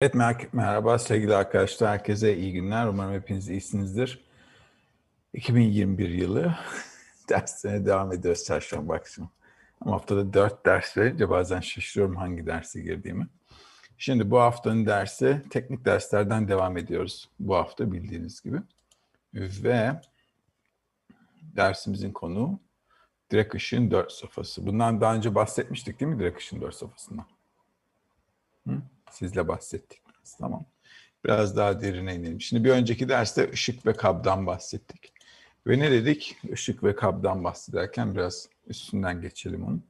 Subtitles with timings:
[0.00, 0.14] Evet
[0.52, 1.90] merhaba sevgili arkadaşlar.
[1.90, 2.86] Herkese iyi günler.
[2.86, 4.24] Umarım hepiniz iyisinizdir.
[5.34, 6.54] 2021 yılı
[7.28, 9.30] derslerine devam ediyoruz çarşamba akşam.
[9.80, 13.28] Ama haftada dört ders verince bazen şaşırıyorum hangi derse girdiğimi.
[13.98, 17.28] Şimdi bu haftanın dersi teknik derslerden devam ediyoruz.
[17.40, 18.58] Bu hafta bildiğiniz gibi.
[19.34, 20.00] Ve
[21.40, 22.60] dersimizin konu
[23.30, 24.66] direk ışığın dört safhası.
[24.66, 27.26] Bundan daha önce bahsetmiştik değil mi direk ışığın dört safhasından?
[28.68, 28.82] Hı?
[29.10, 30.02] Sizle bahsettik.
[30.38, 30.64] Tamam.
[31.24, 32.40] Biraz daha derine inelim.
[32.40, 35.12] Şimdi bir önceki derste ışık ve kabdan bahsettik.
[35.66, 36.36] Ve ne dedik?
[36.52, 39.80] Işık ve kabdan bahsederken biraz üstünden geçelim onu.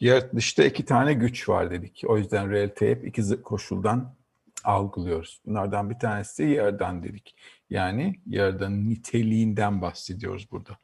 [0.00, 2.02] Yaratılışta iki tane güç var dedik.
[2.06, 4.14] O yüzden realite hep iki koşuldan
[4.64, 5.40] algılıyoruz.
[5.46, 7.36] Bunlardan bir tanesi yerden dedik.
[7.70, 10.78] Yani yerden niteliğinden bahsediyoruz burada.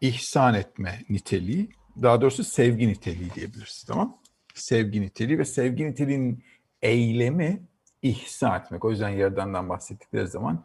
[0.00, 1.70] İhsan etme niteliği,
[2.02, 3.84] daha doğrusu sevgi niteliği diyebiliriz.
[3.86, 4.21] Tamam
[4.54, 6.44] Sevgi niteliği ve sevgi niteliğinin
[6.82, 7.62] eylemi
[8.02, 8.84] ihsan etmek.
[8.84, 10.64] O yüzden yerdandan bahsettikleri zaman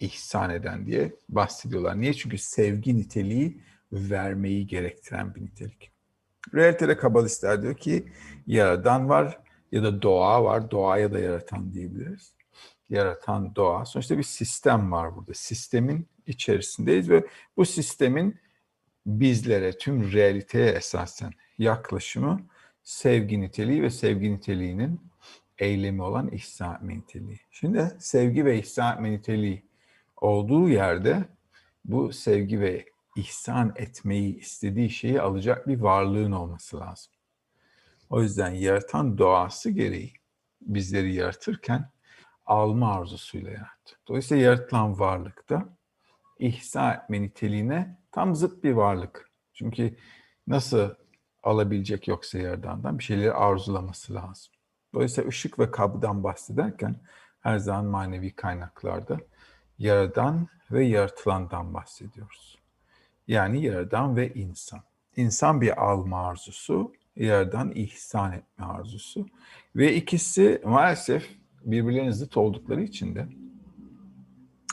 [0.00, 2.00] ihsan eden diye bahsediyorlar.
[2.00, 2.14] Niye?
[2.14, 3.60] Çünkü sevgi niteliği
[3.92, 5.90] vermeyi gerektiren bir nitelik.
[6.54, 8.08] Realitede kabalistler diyor ki
[8.46, 9.38] yaradan var
[9.72, 10.70] ya da doğa var.
[10.70, 12.34] Doğa ya da yaratan diyebiliriz.
[12.88, 13.84] Yaratan doğa.
[13.84, 15.34] Sonuçta bir sistem var burada.
[15.34, 18.38] Sistemin içerisindeyiz ve bu sistemin
[19.06, 22.40] bizlere, tüm realiteye esasen yaklaşımı
[22.86, 25.00] sevgi niteliği ve sevgi niteliğinin
[25.58, 27.40] eylemi olan ihsan etme niteliği.
[27.50, 29.66] Şimdi sevgi ve ihsan etme niteliği
[30.16, 31.24] olduğu yerde
[31.84, 37.12] bu sevgi ve ihsan etmeyi istediği şeyi alacak bir varlığın olması lazım.
[38.10, 40.12] O yüzden yaratan doğası gereği
[40.60, 41.90] bizleri yaratırken
[42.46, 43.96] alma arzusuyla yarattı.
[44.08, 45.76] Dolayısıyla yaratılan varlıkta
[46.38, 49.30] ihsan etme niteliğine tam zıt bir varlık.
[49.54, 49.96] Çünkü
[50.46, 50.90] nasıl
[51.46, 54.52] alabilecek yoksa yerdandan bir şeyleri arzulaması lazım.
[54.94, 56.96] Dolayısıyla ışık ve kabdan bahsederken
[57.40, 59.18] her zaman manevi kaynaklarda
[59.78, 62.58] yaradan ve yaratılandan bahsediyoruz.
[63.28, 64.80] Yani yaradan ve insan.
[65.16, 69.26] İnsan bir alma arzusu, yaradan ihsan etme arzusu.
[69.76, 71.30] Ve ikisi maalesef
[71.64, 73.28] birbirlerine zıt oldukları için de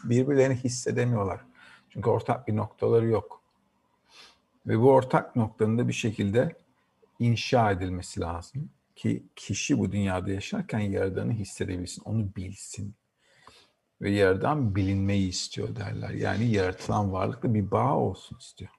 [0.03, 1.41] birbirlerini hissedemiyorlar.
[1.89, 3.41] Çünkü ortak bir noktaları yok.
[4.67, 6.55] Ve bu ortak noktanın da bir şekilde
[7.23, 12.95] inşa edilmesi lazım ki kişi bu dünyada yaşarken Yaradan'ı hissedebilsin, onu bilsin.
[14.01, 16.09] Ve Yaradan bilinmeyi istiyor derler.
[16.09, 18.71] Yani yaratılan varlıkla bir bağ olsun istiyor.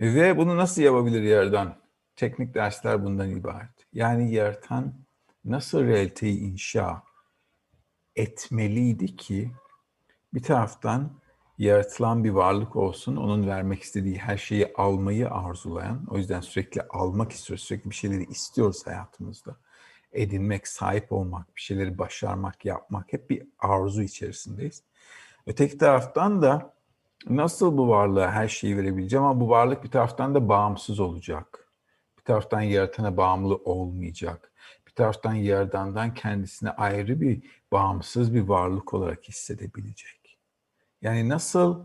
[0.00, 1.76] Ve bunu nasıl yapabilir Yaradan?
[2.16, 3.86] Teknik dersler bundan ibaret.
[3.92, 4.94] Yani yaratan
[5.44, 7.02] nasıl realiteyi inşa
[8.16, 9.52] etmeliydi ki
[10.34, 11.20] bir taraftan
[11.58, 17.32] yaratılan bir varlık olsun, onun vermek istediği her şeyi almayı arzulayan, o yüzden sürekli almak
[17.32, 19.56] istiyoruz, sürekli bir şeyleri istiyoruz hayatımızda.
[20.12, 24.82] Edinmek, sahip olmak, bir şeyleri başarmak, yapmak hep bir arzu içerisindeyiz.
[25.46, 26.74] Öteki taraftan da
[27.28, 31.68] nasıl bu varlığa her şeyi verebileceğim ama bu varlık bir taraftan da bağımsız olacak.
[32.18, 34.52] Bir taraftan yaratana bağımlı olmayacak.
[34.86, 37.42] Bir taraftan yaradandan kendisine ayrı bir
[37.72, 40.17] bağımsız bir varlık olarak hissedebilecek.
[41.02, 41.80] Yani nasıl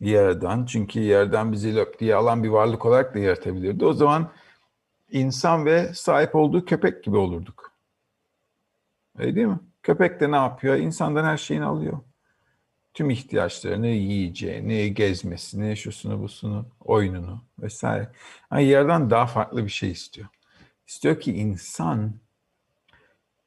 [0.00, 3.84] yerden, çünkü yerden bizi lök diye alan bir varlık olarak da yaratabilirdi.
[3.84, 4.30] O zaman
[5.10, 7.72] insan ve sahip olduğu köpek gibi olurduk.
[9.18, 9.60] Öyle değil mi?
[9.82, 10.76] Köpek de ne yapıyor?
[10.76, 11.98] İnsandan her şeyini alıyor.
[12.94, 18.12] Tüm ihtiyaçlarını, yiyeceğini, gezmesini, şusunu, busunu, oyununu vesaire.
[18.52, 20.28] Yani yerden daha farklı bir şey istiyor.
[20.86, 22.14] İstiyor ki insan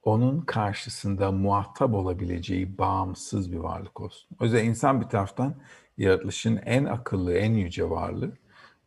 [0.06, 4.38] onun karşısında muhatap olabileceği bağımsız bir varlık olsun.
[4.40, 5.56] O yüzden insan bir taraftan
[5.98, 8.32] yaratılışın en akıllı, en yüce varlığı.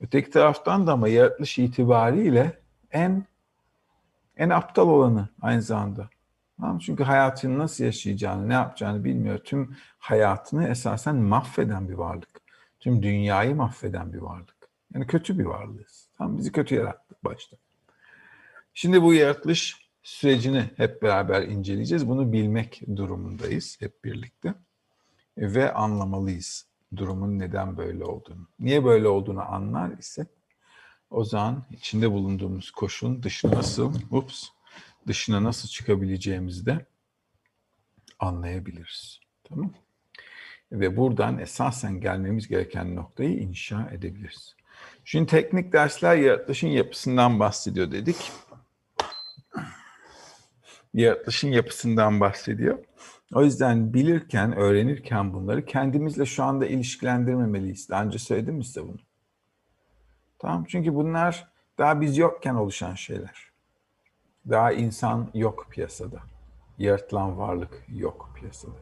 [0.01, 3.27] Öteki taraftan da ama yaratılış itibariyle en
[4.37, 6.09] en aptal olanı aynı zamanda.
[6.81, 9.39] Çünkü hayatını nasıl yaşayacağını, ne yapacağını bilmiyor.
[9.39, 12.41] Tüm hayatını esasen mahveden bir varlık.
[12.81, 14.57] Tüm dünyayı mahveden bir varlık.
[14.95, 16.09] Yani kötü bir varlığız.
[16.19, 17.57] Tam bizi kötü yarattı başta.
[18.75, 22.09] Şimdi bu yaratılış sürecini hep beraber inceleyeceğiz.
[22.09, 24.55] Bunu bilmek durumundayız hep birlikte
[25.39, 26.67] ve anlamalıyız
[26.97, 28.49] durumun neden böyle olduğunu.
[28.61, 30.27] Niye böyle olduğunu anlar ise
[31.11, 34.49] o zaman içinde bulunduğumuz koşulun dışına nasıl, ups,
[35.07, 36.87] dışına nasıl çıkabileceğimizi de
[38.19, 39.21] anlayabiliriz.
[39.45, 39.73] Tamam
[40.73, 44.57] Ve buradan esasen gelmemiz gereken noktayı inşa edebiliriz.
[45.05, 48.33] Şimdi teknik dersler yaratılışın yapısından bahsediyor dedik
[50.95, 52.79] yaratılışın yapısından bahsediyor.
[53.35, 57.89] O yüzden bilirken, öğrenirken bunları kendimizle şu anda ilişkilendirmemeliyiz.
[57.89, 58.99] Daha önce söyledim mi size bunu?
[60.39, 61.49] Tamam çünkü bunlar
[61.79, 63.51] daha biz yokken oluşan şeyler.
[64.51, 66.19] Daha insan yok piyasada.
[66.79, 68.73] yaratılan varlık yok piyasada.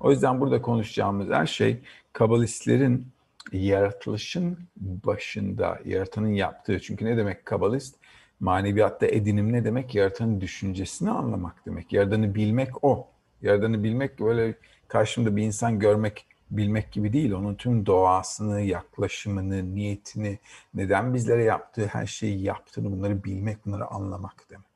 [0.00, 3.12] O yüzden burada konuşacağımız her şey kabalistlerin
[3.52, 6.80] yaratılışın başında, yaratanın yaptığı.
[6.80, 7.96] Çünkü ne demek kabalist?
[8.42, 9.94] Maneviyatta edinim ne demek?
[9.94, 11.92] Yaratanın düşüncesini anlamak demek.
[11.92, 13.08] Yaradanı bilmek o.
[13.42, 14.54] Yaradanı bilmek böyle
[14.88, 17.32] karşımda bir insan görmek, bilmek gibi değil.
[17.32, 20.38] Onun tüm doğasını, yaklaşımını, niyetini,
[20.74, 24.66] neden bizlere yaptığı her şeyi yaptığını bunları bilmek, bunları anlamak demek.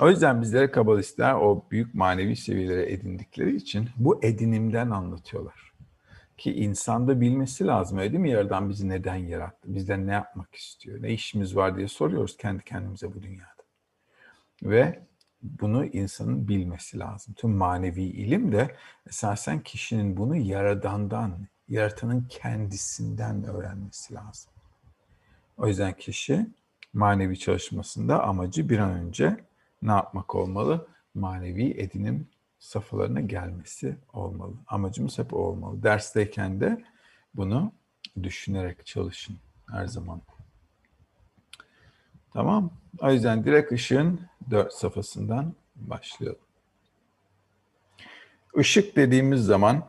[0.00, 5.67] O yüzden bizlere kabalistler o büyük manevi seviyelere edindikleri için bu edinimden anlatıyorlar.
[6.38, 8.30] Ki insanda bilmesi lazım öyle değil mi?
[8.30, 9.74] Yaradan bizi neden yarattı?
[9.74, 11.02] Bizden ne yapmak istiyor?
[11.02, 13.62] Ne işimiz var diye soruyoruz kendi kendimize bu dünyada.
[14.62, 15.06] Ve
[15.42, 17.34] bunu insanın bilmesi lazım.
[17.34, 18.76] Tüm manevi ilim de
[19.06, 24.52] esasen kişinin bunu yaradandan, yaratanın kendisinden öğrenmesi lazım.
[25.56, 26.46] O yüzden kişi
[26.92, 29.36] manevi çalışmasında amacı bir an önce
[29.82, 30.88] ne yapmak olmalı?
[31.14, 34.54] Manevi edinim safhalarına gelmesi olmalı.
[34.66, 35.82] Amacımız hep o olmalı.
[35.82, 36.84] Dersteyken de
[37.34, 37.72] bunu
[38.22, 39.36] düşünerek çalışın
[39.70, 40.22] her zaman.
[42.32, 42.70] Tamam.
[43.00, 44.20] O yüzden direkt ışığın
[44.50, 46.40] dört safhasından başlayalım.
[48.56, 49.88] Işık dediğimiz zaman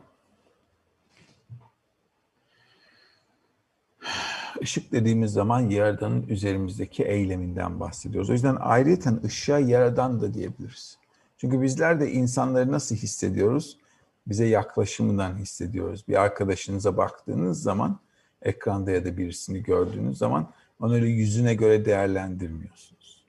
[4.62, 8.30] ışık dediğimiz zaman Yaradan'ın üzerimizdeki eyleminden bahsediyoruz.
[8.30, 10.99] O yüzden ayrıyeten ışığa Yaradan da diyebiliriz.
[11.40, 13.78] Çünkü bizler de insanları nasıl hissediyoruz?
[14.26, 16.08] Bize yaklaşımından hissediyoruz.
[16.08, 18.00] Bir arkadaşınıza baktığınız zaman,
[18.42, 23.26] ekranda ya da birisini gördüğünüz zaman onu öyle yüzüne göre değerlendirmiyorsunuz.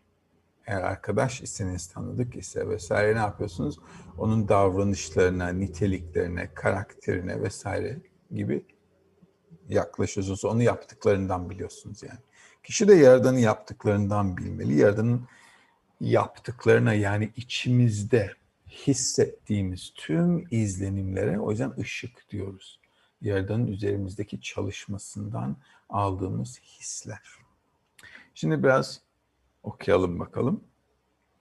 [0.67, 3.79] Eğer arkadaş iseniz tanıdık ise vesaire ne yapıyorsunuz?
[4.17, 7.97] Onun davranışlarına, niteliklerine, karakterine vesaire
[8.31, 8.65] gibi
[9.69, 10.45] yaklaşıyorsunuz.
[10.45, 12.19] Onu yaptıklarından biliyorsunuz yani.
[12.63, 14.75] Kişi de Yaradan'ı yaptıklarından bilmeli.
[14.75, 15.27] Yaradan'ın
[16.01, 18.33] yaptıklarına yani içimizde
[18.69, 22.80] hissettiğimiz tüm izlenimlere o yüzden ışık diyoruz.
[23.21, 25.57] Yaradan'ın üzerimizdeki çalışmasından
[25.89, 27.21] aldığımız hisler.
[28.33, 29.01] Şimdi biraz
[29.63, 30.63] okuyalım bakalım.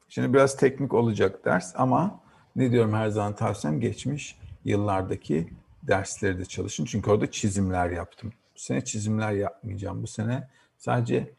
[0.08, 2.20] Şimdi biraz teknik olacak ders ama
[2.56, 5.48] ne diyorum her zaman tavsiyem geçmiş yıllardaki
[5.82, 6.84] dersleri de çalışın.
[6.84, 8.32] Çünkü orada çizimler yaptım.
[8.54, 10.02] Bu sene çizimler yapmayacağım.
[10.02, 10.48] Bu sene
[10.78, 11.30] sadece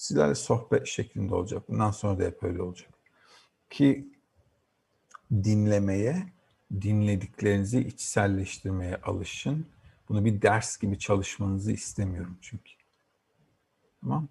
[0.00, 1.68] sizlerle sohbet şeklinde olacak.
[1.68, 2.90] Bundan sonra da hep öyle olacak.
[3.70, 4.08] Ki
[5.32, 6.26] dinlemeye,
[6.80, 9.66] dinlediklerinizi içselleştirmeye alışın.
[10.08, 12.72] Bunu bir ders gibi çalışmanızı istemiyorum çünkü.
[14.00, 14.28] Tamam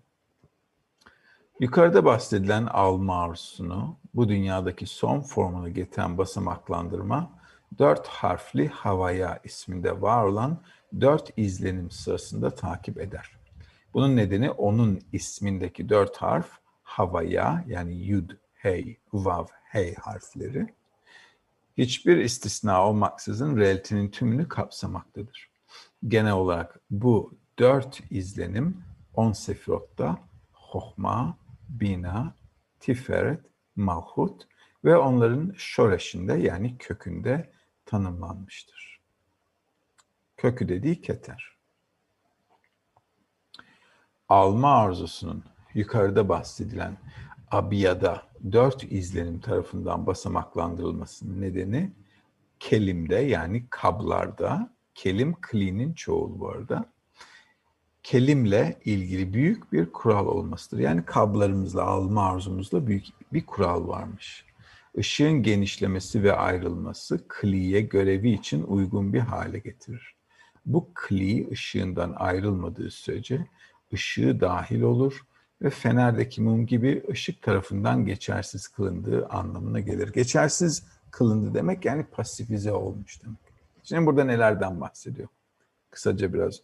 [1.59, 7.31] Yukarıda bahsedilen alma arzusunu, bu dünyadaki son formunu getiren basamaklandırma,
[7.79, 10.61] dört harfli havaya isminde var olan
[11.01, 13.38] dört izlenim sırasında takip eder.
[13.93, 20.73] Bunun nedeni onun ismindeki dört harf havaya yani yud, hey, vav, hey harfleri
[21.77, 25.49] hiçbir istisna olmaksızın realitenin tümünü kapsamaktadır.
[26.07, 28.83] Genel olarak bu dört izlenim
[29.13, 30.19] on sefirotta
[30.51, 31.37] Hohma,
[31.69, 32.35] Bina,
[32.79, 33.39] Tiferet,
[33.75, 34.47] Malhut
[34.85, 37.51] ve onların şoreşinde yani kökünde
[37.85, 38.99] tanımlanmıştır.
[40.37, 41.58] Kökü dediği keter
[44.29, 45.43] alma arzusunun
[45.73, 46.97] yukarıda bahsedilen
[47.51, 51.91] abiyada dört izlenim tarafından basamaklandırılmasının nedeni
[52.59, 56.85] kelimde yani kablarda, kelim klinin çoğulu bu arada,
[58.03, 60.79] kelimle ilgili büyük bir kural olmasıdır.
[60.79, 64.45] Yani kablarımızla, alma arzumuzla büyük bir kural varmış.
[64.95, 70.15] Işığın genişlemesi ve ayrılması kliye görevi için uygun bir hale getirir.
[70.65, 73.47] Bu kli ışığından ayrılmadığı sürece
[73.93, 75.21] ışığı dahil olur
[75.61, 80.13] ve fenerdeki mum gibi ışık tarafından geçersiz kılındığı anlamına gelir.
[80.13, 83.37] Geçersiz kılındı demek yani pasifize olmuş demek.
[83.83, 85.27] Şimdi burada nelerden bahsediyor?
[85.91, 86.61] Kısaca biraz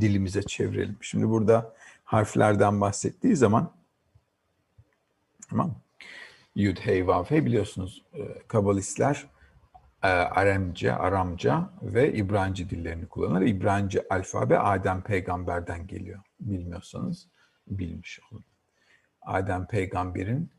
[0.00, 0.96] dilimize çevirelim.
[1.00, 3.70] Şimdi burada harflerden bahsettiği zaman
[5.50, 5.74] tamam
[6.54, 9.26] Yud, Hey, Vav, Hey biliyorsunuz e, kabalistler
[10.08, 13.42] Aremce, Aramca ve İbranice dillerini kullanır.
[13.42, 16.20] İbranice alfabe Adem peygamberden geliyor.
[16.40, 17.28] Bilmiyorsanız
[17.66, 18.44] bilmiş olun.
[19.22, 20.50] Adem peygamberin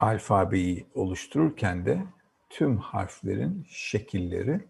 [0.00, 2.04] alfabeyi oluştururken de
[2.50, 4.60] tüm harflerin şekilleri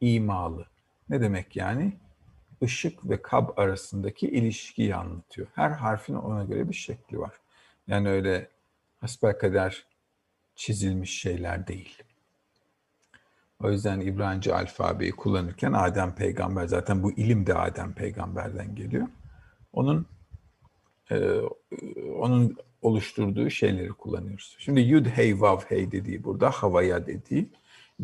[0.00, 0.66] imalı.
[1.08, 1.96] Ne demek yani?
[2.60, 5.48] Işık ve kab arasındaki ilişkiyi anlatıyor.
[5.54, 7.34] Her harfin ona göre bir şekli var.
[7.86, 8.48] Yani öyle
[9.00, 9.86] hasbelkader
[10.54, 12.02] çizilmiş şeyler değil.
[13.62, 19.08] O yüzden İbranice alfabeyi kullanırken Adem peygamber zaten bu ilim de Adem peygamberden geliyor.
[19.72, 20.06] Onun
[21.10, 21.40] e,
[22.18, 24.56] onun oluşturduğu şeyleri kullanıyoruz.
[24.58, 27.48] Şimdi yud hey vav hey dediği burada havaya dediği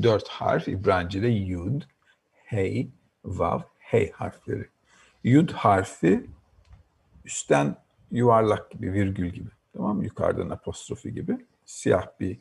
[0.02, 1.82] dört harf İbranice'de yud,
[2.32, 2.90] hey,
[3.24, 4.66] vav, hey harfleri.
[5.24, 6.26] Yud harfi
[7.24, 7.76] üstten
[8.10, 9.50] yuvarlak gibi, virgül gibi.
[9.72, 10.04] Tamam mı?
[10.04, 11.46] Yukarıdan apostrofi gibi.
[11.64, 12.38] Siyah bir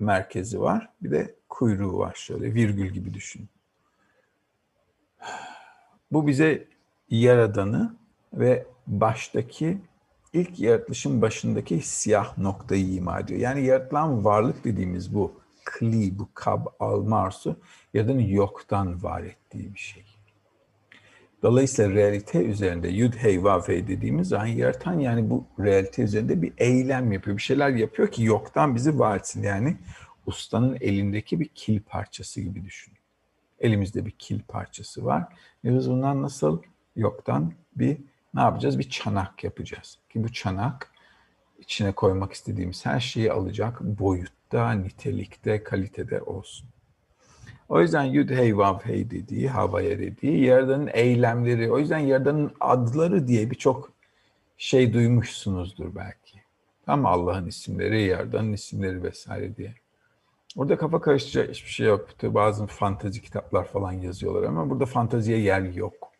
[0.00, 0.88] merkezi var.
[1.02, 3.48] Bir de kuyruğu var şöyle virgül gibi düşün.
[6.12, 6.68] Bu bize
[7.10, 7.96] yaradanı
[8.32, 9.78] ve baştaki
[10.32, 13.40] ilk yaratılışın başındaki siyah noktayı ima ediyor.
[13.40, 17.56] Yani yaratılan varlık dediğimiz bu kli, bu kab al marsu
[17.94, 20.04] yaradanın yoktan var ettiği bir şey.
[21.42, 26.52] Dolayısıyla realite üzerinde yud hey vav hey dediğimiz zaman yaratan yani bu realite üzerinde bir
[26.58, 27.36] eylem yapıyor.
[27.36, 29.42] Bir şeyler yapıyor ki yoktan bizi var etsin.
[29.42, 29.76] Yani
[30.26, 32.94] ustanın elindeki bir kil parçası gibi düşün.
[33.60, 35.24] Elimizde bir kil parçası var.
[35.64, 36.62] Ve biz bundan nasıl
[36.96, 37.98] yoktan bir
[38.34, 38.78] ne yapacağız?
[38.78, 39.98] Bir çanak yapacağız.
[40.10, 40.92] Ki bu çanak
[41.58, 46.68] içine koymak istediğimiz her şeyi alacak boyutta, nitelikte, kalitede olsun.
[47.70, 53.28] O yüzden yud hey vav hey dediği, havaya dediği Yaradan'ın eylemleri, o yüzden Yaradan'ın adları
[53.28, 53.92] diye birçok
[54.58, 56.38] şey duymuşsunuzdur belki.
[56.86, 59.74] Tam Allah'ın isimleri, Yaradan'ın isimleri vesaire diye.
[60.56, 62.08] Orada kafa karıştıracak hiçbir şey yok.
[62.22, 66.10] Bazı fantezi kitaplar falan yazıyorlar ama burada fanteziye yer yok.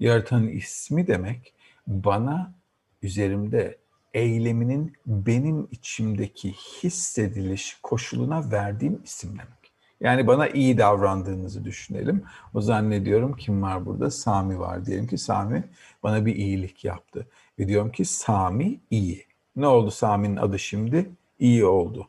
[0.00, 1.52] Yaratanın ismi demek
[1.86, 2.54] bana
[3.02, 3.78] üzerimde
[4.14, 9.61] eyleminin benim içimdeki hissediliş koşuluna verdiğim isim demek.
[10.02, 12.24] Yani bana iyi davrandığınızı düşünelim.
[12.54, 14.10] O zannediyorum kim var burada?
[14.10, 14.86] Sami var.
[14.86, 15.64] Diyelim ki Sami
[16.02, 17.26] bana bir iyilik yaptı.
[17.58, 19.26] Ve diyorum ki Sami iyi.
[19.56, 21.10] Ne oldu Sami'nin adı şimdi?
[21.38, 22.08] İyi oldu.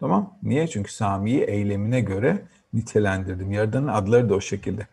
[0.00, 0.38] Tamam.
[0.42, 0.68] Niye?
[0.68, 3.52] Çünkü Sami'yi eylemine göre nitelendirdim.
[3.52, 4.86] Yaradan'ın adları da o şekilde.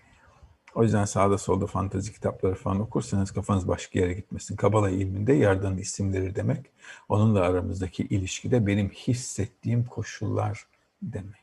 [0.76, 4.56] O yüzden sağda solda fantezi kitapları falan okursanız kafanız başka yere gitmesin.
[4.56, 6.66] Kabala ilminde Yaradan'ın isimleri demek.
[7.10, 10.68] Onunla aramızdaki ilişkide benim hissettiğim koşullar
[11.02, 11.43] demek.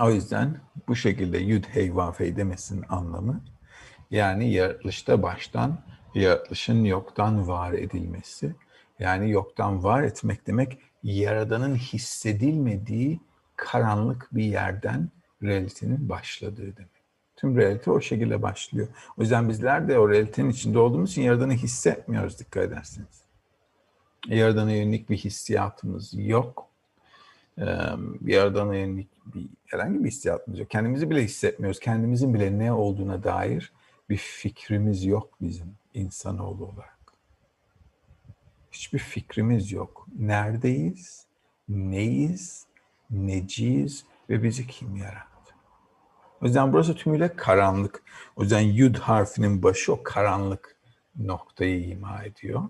[0.00, 3.40] O yüzden bu şekilde yud hey vav hey demesinin anlamı
[4.10, 5.78] yani yaratılışta baştan
[6.14, 8.54] yaratılışın yoktan var edilmesi.
[8.98, 13.20] Yani yoktan var etmek demek yaradanın hissedilmediği
[13.56, 15.10] karanlık bir yerden
[15.42, 16.98] realitenin başladığı demek.
[17.36, 18.88] Tüm realite o şekilde başlıyor.
[19.16, 23.22] O yüzden bizler de o realitenin içinde olduğumuz için yaradanı hissetmiyoruz dikkat ederseniz.
[24.26, 26.67] Yaradana yönelik bir hissiyatımız yok.
[28.24, 30.70] Yaradana yönelik bir, herhangi bir hissiyatımız yok.
[30.70, 31.80] Kendimizi bile hissetmiyoruz.
[31.80, 33.72] Kendimizin bile ne olduğuna dair
[34.08, 36.98] bir fikrimiz yok bizim insanoğlu olarak.
[38.72, 40.06] Hiçbir fikrimiz yok.
[40.18, 41.26] Neredeyiz?
[41.68, 42.66] Neyiz?
[43.10, 44.04] Neciyiz?
[44.30, 45.54] Ve bizi kim yarattı?
[46.42, 48.02] O yüzden burası tümüyle karanlık.
[48.36, 50.76] O yüzden yud harfinin başı o karanlık
[51.16, 52.62] noktayı ima ediyor.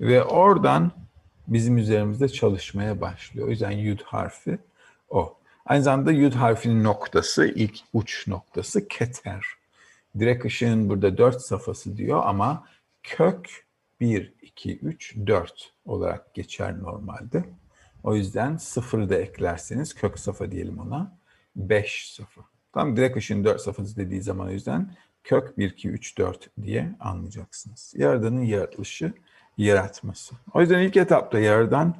[0.00, 0.92] Ve oradan
[1.48, 3.48] bizim üzerimizde çalışmaya başlıyor.
[3.48, 4.58] O yüzden yud harfi
[5.08, 5.38] o.
[5.66, 9.44] Aynı zamanda yud harfinin noktası, ilk uç noktası keter.
[10.18, 12.66] Direk ışığın burada dört safhası diyor ama
[13.02, 13.66] kök
[14.00, 17.44] 1, 2, 3, 4 olarak geçer normalde.
[18.02, 21.18] O yüzden sıfırı da eklerseniz kök safa diyelim ona.
[21.56, 22.42] 5 safa.
[22.72, 26.94] Tam direk ışığın 4 safhası dediği zaman o yüzden kök 1, 2, 3, 4 diye
[27.00, 27.94] anlayacaksınız.
[27.96, 29.12] Yaradanın yaratılışı,
[29.58, 30.34] yaratması.
[30.54, 31.94] O yüzden ilk etapta yaradan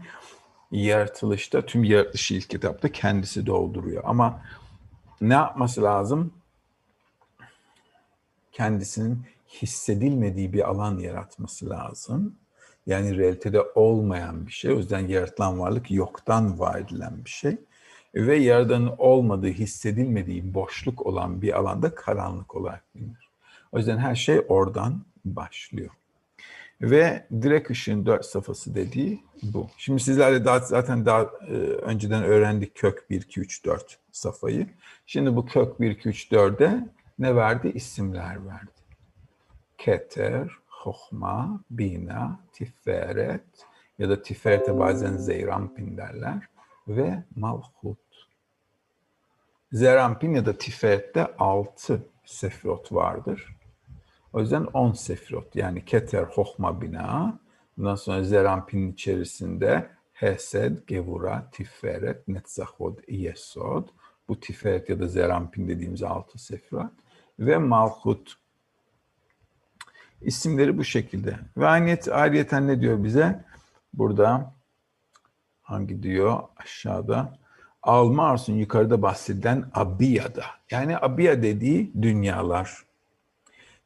[0.70, 4.02] yaratılışta tüm yaratılışı ilk etapta kendisi dolduruyor.
[4.06, 4.42] Ama
[5.20, 6.32] ne yapması lazım?
[8.52, 9.22] Kendisinin
[9.62, 12.36] hissedilmediği bir alan yaratması lazım.
[12.86, 14.72] Yani realitede olmayan bir şey.
[14.72, 17.56] O yüzden yaratılan varlık yoktan var edilen bir şey.
[18.14, 23.28] Ve yaradanın olmadığı, hissedilmediği boşluk olan bir alanda karanlık olarak bilinir.
[23.72, 25.90] O yüzden her şey oradan başlıyor.
[26.82, 29.68] Ve direk ışığın dört safhası dediği bu.
[29.78, 34.66] Şimdi sizlerle daha, zaten daha e, önceden öğrendik kök 1, 2, 3, 4 safhayı.
[35.06, 37.68] Şimdi bu kök 1, 2, 3, 4'e ne verdi?
[37.75, 38.70] İsimler verdi.
[39.78, 43.42] Keter, Hohma, Bina, Tiferet
[43.99, 46.49] ya da Tiferet'e bazen Zeyrampin derler
[46.88, 47.99] ve Malhut.
[49.73, 53.57] Zerampin ya da Tiferet'te altı sefirot vardır.
[54.32, 57.38] O yüzden on sefirot yani Keter, Hohma, Bina.
[57.76, 63.88] Bundan sonra Zerampin'in içerisinde Hesed, Gevura, Tiferet, Netzahod, Yesod.
[64.28, 66.92] Bu Tiferet ya da Zerampin dediğimiz altı sefirot.
[67.38, 68.38] Ve Malhut
[70.20, 71.37] İsimleri bu şekilde.
[71.56, 73.44] Ve ayniyet, ayrıyeten ne diyor bize?
[73.94, 74.54] Burada
[75.62, 77.38] hangi diyor aşağıda?
[77.82, 80.44] Alma yukarıda bahsedilen Abiya'da.
[80.70, 82.88] Yani Abiya dediği dünyalar.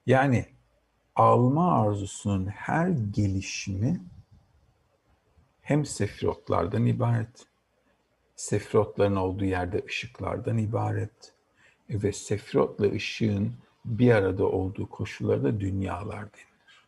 [0.06, 0.46] Yani
[1.16, 4.00] alma arzusunun her gelişimi
[5.60, 7.46] hem sefirotlardan ibaret,
[8.36, 11.34] sefirotların olduğu yerde ışıklardan ibaret
[11.90, 13.52] ve sefirotla ışığın
[13.84, 16.86] bir arada olduğu koşullarda dünyalar denir.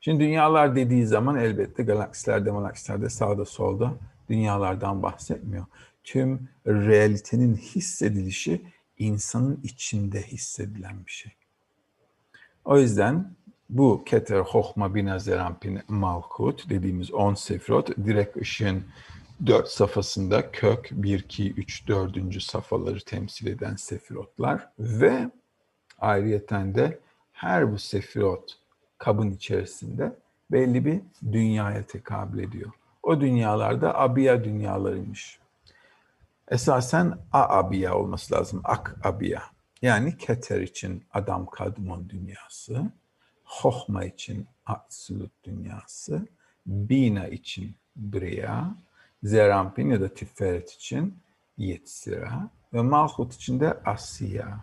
[0.00, 3.94] Şimdi dünyalar dediği zaman elbette galaksilerde, galaksilerde sağda solda
[4.28, 5.66] dünyalardan bahsetmiyor.
[6.04, 8.62] Tüm realitenin hissedilişi
[8.98, 11.32] insanın içinde hissedilen bir şey.
[12.64, 13.34] O yüzden
[13.70, 18.84] bu Keter, Hohma, Bina, Zerampin, Malkut dediğimiz 10 sefirot direkt ışığın
[19.46, 22.42] 4 safhasında kök 1, 2, 3, 4.
[22.42, 25.30] safhaları temsil eden sefirotlar ve
[25.98, 26.98] ayrıyeten de
[27.32, 28.58] her bu sefirot
[28.98, 30.12] kabın içerisinde
[30.50, 31.00] belli bir
[31.32, 32.70] dünyaya tekabül ediyor.
[33.02, 35.38] O dünyalarda abiya dünyalarıymış.
[36.48, 38.60] Esasen a abiya olması lazım.
[38.64, 39.53] Ak abiya.
[39.84, 42.82] Yani Keter için Adam Kadmon dünyası,
[43.44, 46.28] Hohma için Absolut dünyası,
[46.66, 48.64] Bina için Bria,
[49.22, 51.18] Zerampin ya da Tiferet için
[51.58, 54.60] Yetzira ve Malhut için de Asya.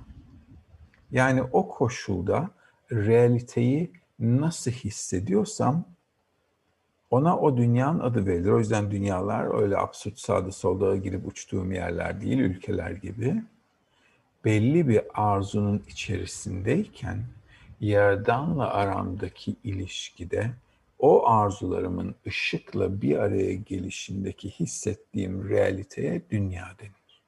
[1.12, 2.50] Yani o koşulda
[2.92, 5.86] realiteyi nasıl hissediyorsam
[7.10, 8.50] ona o dünyanın adı verilir.
[8.50, 13.44] O yüzden dünyalar öyle absürt sağda solda girip uçtuğum yerler değil, ülkeler gibi.
[14.46, 17.24] Belli bir arzunun içerisindeyken
[17.80, 20.52] Yaradan'la aramdaki ilişkide
[21.00, 27.22] o arzularımın ışıkla bir araya gelişindeki hissettiğim realiteye dünya denir.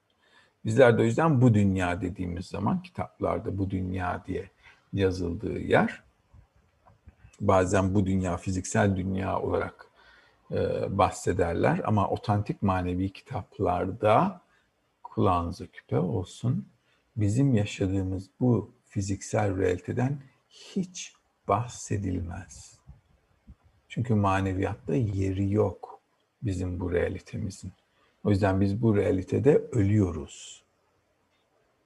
[0.65, 4.49] Bizler de o yüzden bu dünya dediğimiz zaman kitaplarda bu dünya diye
[4.93, 6.03] yazıldığı yer
[7.41, 9.87] bazen bu dünya fiziksel dünya olarak
[10.51, 10.57] e,
[10.97, 14.41] bahsederler ama otantik manevi kitaplarda
[15.03, 16.65] kulağınıza küpe olsun.
[17.15, 21.13] Bizim yaşadığımız bu fiziksel realiteden hiç
[21.47, 22.79] bahsedilmez.
[23.89, 25.99] Çünkü maneviyatta yeri yok
[26.41, 27.71] bizim bu realitemizin.
[28.23, 30.63] O yüzden biz bu realitede ölüyoruz.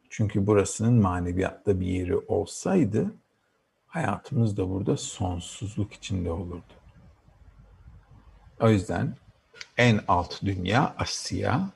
[0.09, 3.15] Çünkü burasının maneviyatta bir yeri olsaydı
[3.87, 6.73] hayatımız da burada sonsuzluk içinde olurdu.
[8.59, 9.17] O yüzden
[9.77, 11.69] en alt dünya Asya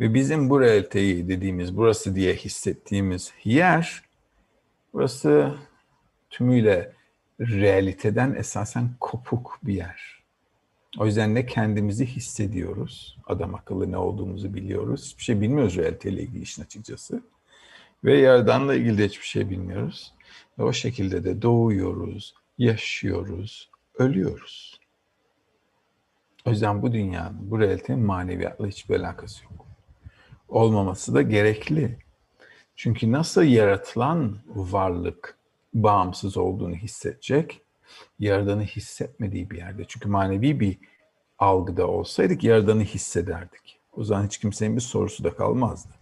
[0.00, 4.02] ve bizim bu realiteyi dediğimiz burası diye hissettiğimiz yer
[4.92, 5.54] burası
[6.30, 6.92] tümüyle
[7.40, 10.18] realiteden esasen kopuk bir yer.
[10.98, 15.04] O yüzden ne kendimizi hissediyoruz, adam akıllı ne olduğumuzu biliyoruz.
[15.04, 17.22] Hiçbir şey bilmiyoruz realiteyle ilgili işin açıkçası.
[18.04, 20.14] Ve Yaradan'la ilgili de hiçbir şey bilmiyoruz.
[20.58, 24.80] Ve o şekilde de doğuyoruz, yaşıyoruz, ölüyoruz.
[26.44, 29.67] O yüzden bu dünyanın, bu realitenin maneviyatla hiçbir alakası yok.
[30.48, 31.98] Olmaması da gerekli.
[32.76, 35.38] Çünkü nasıl yaratılan varlık
[35.74, 37.60] bağımsız olduğunu hissedecek,
[38.18, 39.84] yaradanı hissetmediği bir yerde.
[39.88, 40.78] Çünkü manevi bir
[41.38, 43.80] algıda olsaydık yaradanı hissederdik.
[43.92, 45.94] O zaman hiç kimsenin bir sorusu da kalmazdı.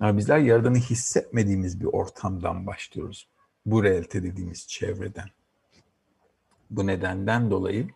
[0.00, 3.28] Ama bizler yaradanı hissetmediğimiz bir ortamdan başlıyoruz
[3.66, 5.28] bu realite dediğimiz çevreden.
[6.70, 7.88] Bu nedenden dolayı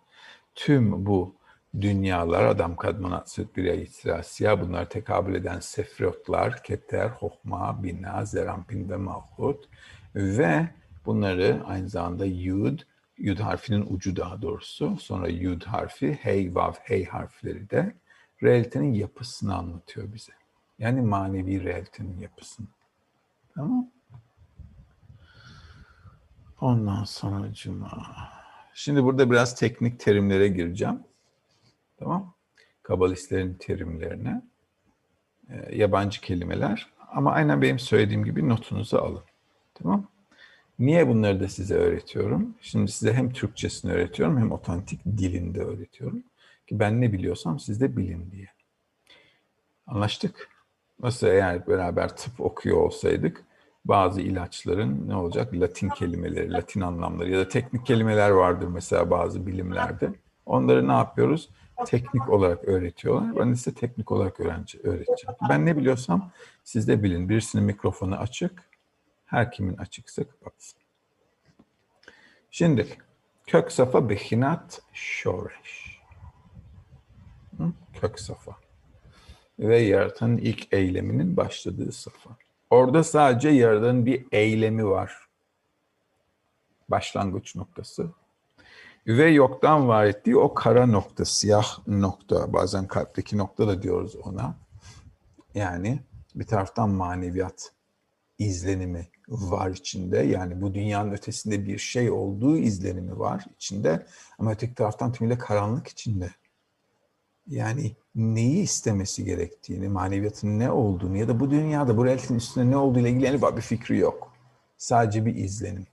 [0.55, 1.35] tüm bu
[1.81, 8.97] dünyalar, adam kadmanat süt bir itirasiya, bunlar tekabül eden sefrotlar, keter, hokma, bina, zerampin ve
[8.97, 9.69] malhut
[10.15, 10.69] ve
[11.07, 12.79] bunları aynı zamanda yud,
[13.19, 17.95] yud harfinin ucu daha doğrusu, sonra yud harfi, hey, vav, hey harfleri de
[18.43, 20.33] realitenin yapısını anlatıyor bize.
[20.79, 22.67] Yani manevi realitenin yapısını.
[23.55, 23.91] Tamam
[26.63, 27.91] Ondan sonra cuma.
[28.75, 31.01] Şimdi burada biraz teknik terimlere gireceğim.
[32.03, 32.35] Tamam.
[32.83, 34.43] Kabalistlerin terimlerine.
[35.49, 36.93] E, yabancı kelimeler.
[37.13, 39.23] Ama aynen benim söylediğim gibi notunuzu alın.
[39.75, 40.07] Tamam.
[40.79, 42.55] Niye bunları da size öğretiyorum?
[42.61, 46.23] Şimdi size hem Türkçesini öğretiyorum hem otantik dilinde öğretiyorum.
[46.67, 48.49] Ki ben ne biliyorsam siz de bilin diye.
[49.87, 50.49] Anlaştık.
[51.03, 53.45] Nasıl eğer beraber tıp okuyor olsaydık
[53.85, 55.55] bazı ilaçların ne olacak?
[55.55, 60.13] Latin kelimeleri, Latin anlamları ya da teknik kelimeler vardır mesela bazı bilimlerde.
[60.47, 61.51] Onları ne yapıyoruz?
[61.87, 63.37] Teknik olarak öğretiyorlar.
[63.37, 65.37] Ben de size teknik olarak öğrenci, öğreteceğim.
[65.49, 66.31] Ben ne biliyorsam
[66.65, 67.29] siz de bilin.
[67.29, 68.63] Birisinin mikrofonu açık,
[69.27, 70.79] her kimin açıksa kapatsın.
[72.51, 72.87] Şimdi
[73.47, 76.01] kök safa behinat şoreş.
[78.01, 78.57] Kök safa.
[79.59, 82.31] Ve yaratanın ilk eyleminin başladığı safa.
[82.71, 85.29] Orada sadece Yaradan'ın bir eylemi var.
[86.89, 88.11] Başlangıç noktası.
[89.07, 94.55] Ve yoktan var ettiği o kara nokta, siyah nokta, bazen kalpteki nokta da diyoruz ona.
[95.55, 96.01] Yani
[96.35, 97.73] bir taraftan maneviyat
[98.39, 100.19] izlenimi var içinde.
[100.19, 104.07] Yani bu dünyanın ötesinde bir şey olduğu izlenimi var içinde.
[104.39, 106.31] Ama öteki taraftan tümüyle karanlık içinde.
[107.47, 112.77] Yani neyi istemesi gerektiğini, maneviyatın ne olduğunu ya da bu dünyada bu realitenin üstünde ne
[112.77, 114.33] olduğuyla ilgili en bir fikri yok.
[114.77, 115.87] Sadece bir izlenim.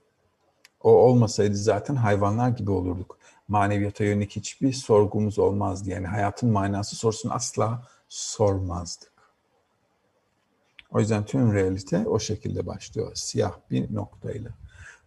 [0.80, 3.18] O olmasaydı zaten hayvanlar gibi olurduk.
[3.48, 5.90] Maneviyata yönelik hiçbir sorgumuz olmazdı.
[5.90, 9.12] Yani hayatın manası sorusunu asla sormazdık.
[10.92, 13.12] O yüzden tüm realite o şekilde başlıyor.
[13.14, 14.50] Siyah bir noktayla.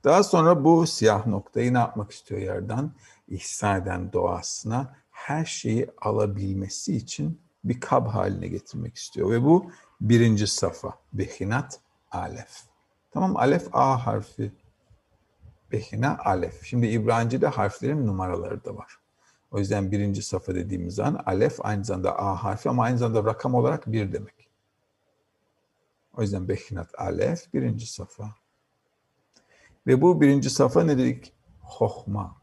[0.03, 2.91] Daha sonra bu siyah noktayı ne yapmak istiyor yerden?
[3.27, 9.31] İhsan eden doğasına her şeyi alabilmesi için bir kab haline getirmek istiyor.
[9.31, 10.93] Ve bu birinci safa.
[11.13, 11.79] Behinat
[12.11, 12.63] alef.
[13.11, 14.51] Tamam alef A harfi.
[15.73, 16.63] Behina alef.
[16.63, 18.97] Şimdi İbranice'de harflerin numaraları da var.
[19.51, 23.55] O yüzden birinci safa dediğimiz zaman alef aynı zamanda A harfi ama aynı zamanda rakam
[23.55, 24.49] olarak bir demek.
[26.17, 28.35] O yüzden Behinat alef birinci safa.
[29.87, 31.33] Ve bu birinci safa ne dedik?
[31.61, 32.35] Hohma.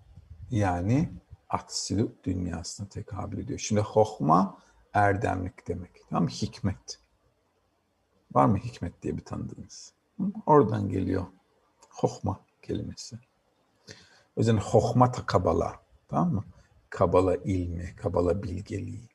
[0.50, 1.12] Yani
[1.48, 3.58] atsilut dünyasına tekabül ediyor.
[3.58, 4.58] Şimdi hohma
[4.92, 6.10] erdemlik demek.
[6.10, 6.28] Mı?
[6.28, 6.98] Hikmet.
[8.32, 9.92] Var mı hikmet diye bir tanıdığınız?
[10.46, 11.26] Oradan geliyor.
[11.90, 13.18] Hohma kelimesi.
[14.36, 15.80] O yüzden hohma ta kabala.
[16.08, 16.44] Tamam mı?
[16.90, 19.08] Kabala ilmi, kabala bilgeliği.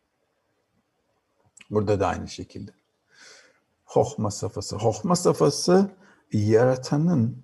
[1.71, 2.71] Burada da aynı şekilde.
[3.85, 4.75] Hohma safhası.
[4.75, 5.91] Hohma safhası
[6.31, 7.43] yaratanın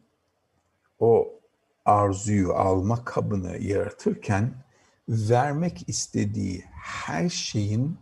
[0.99, 1.39] o
[1.85, 4.63] arzuyu alma kabını yaratırken
[5.09, 7.97] vermek istediği her şeyin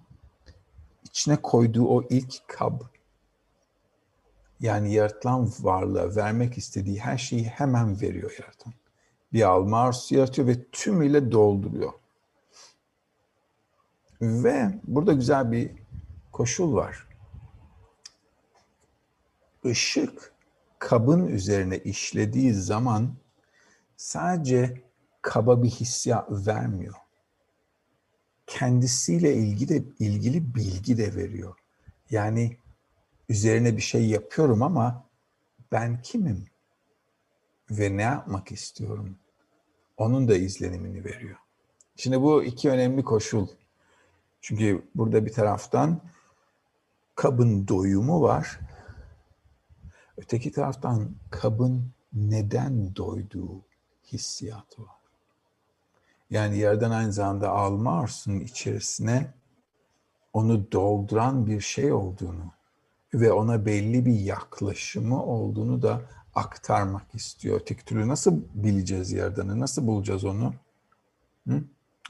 [1.03, 2.81] içine koyduğu o ilk kab
[4.59, 8.73] yani yaratılan varlığa vermek istediği her şeyi hemen veriyor yaratan.
[9.33, 11.93] Bir alma arzusu yaratıyor ve tümüyle dolduruyor.
[14.21, 15.71] Ve burada güzel bir
[16.31, 17.07] koşul var.
[19.63, 20.33] Işık
[20.79, 23.15] kabın üzerine işlediği zaman
[23.97, 24.81] sadece
[25.21, 26.95] kaba bir hissiyat vermiyor.
[28.47, 31.55] Kendisiyle ilgili ilgili bilgi de veriyor.
[32.11, 32.57] Yani
[33.29, 35.09] üzerine bir şey yapıyorum ama
[35.71, 36.45] ben kimim?
[37.71, 39.17] Ve ne yapmak istiyorum?
[39.97, 41.37] Onun da izlenimini veriyor.
[41.95, 43.47] Şimdi bu iki önemli koşul.
[44.41, 46.01] Çünkü burada bir taraftan
[47.15, 48.59] kabın doyumu var.
[50.17, 53.61] Öteki taraftan kabın neden doyduğu
[54.11, 54.95] hissiyatı var.
[56.29, 59.33] Yani yerden aynı zamanda alma arzusunun içerisine
[60.33, 62.58] onu dolduran bir şey olduğunu
[63.13, 66.01] ve ona belli bir yaklaşımı olduğunu da
[66.35, 67.59] aktarmak istiyor.
[67.61, 69.59] Öteki türlü nasıl bileceğiz yerdanı?
[69.59, 70.53] Nasıl bulacağız onu?
[71.47, 71.63] Hı?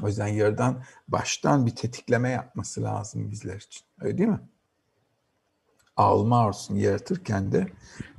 [0.03, 3.83] O yüzden yerden baştan bir tetikleme yapması lazım bizler için.
[4.01, 4.39] Öyle değil mi?
[5.97, 7.67] Alma arzusunu yaratırken de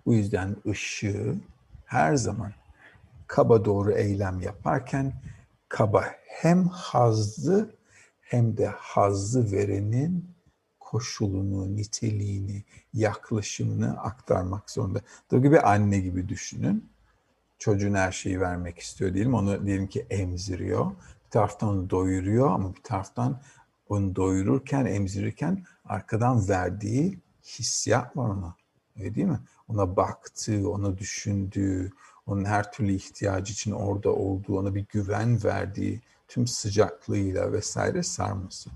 [0.06, 1.34] bu yüzden ışığı
[1.84, 2.52] her zaman
[3.26, 5.12] kaba doğru eylem yaparken
[5.68, 7.74] kaba hem hazzı
[8.20, 10.30] hem de hazzı verenin
[10.90, 15.00] koşulunu, niteliğini, yaklaşımını aktarmak zorunda.
[15.28, 16.90] Tabii gibi anne gibi düşünün.
[17.58, 19.34] Çocuğun her şeyi vermek istiyor diyelim.
[19.34, 20.86] Onu diyelim ki emziriyor.
[21.24, 23.40] Bir taraftan onu doyuruyor ama bir taraftan
[23.88, 28.54] onu doyururken, emzirirken arkadan verdiği hissiyat var ona.
[28.98, 29.40] Öyle değil mi?
[29.68, 31.92] Ona baktığı, ona düşündüğü,
[32.26, 38.70] onun her türlü ihtiyacı için orada olduğu, ona bir güven verdiği, tüm sıcaklığıyla vesaire sarması.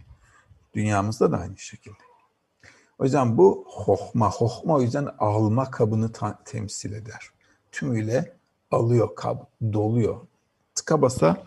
[0.74, 1.96] Dünyamızda da aynı şekilde.
[2.98, 6.10] O yüzden bu hohma, hohma o yüzden alma kabını
[6.44, 7.30] temsil eder.
[7.72, 8.36] Tümüyle
[8.70, 9.38] alıyor kab,
[9.72, 10.20] doluyor.
[10.74, 11.42] Tıka basa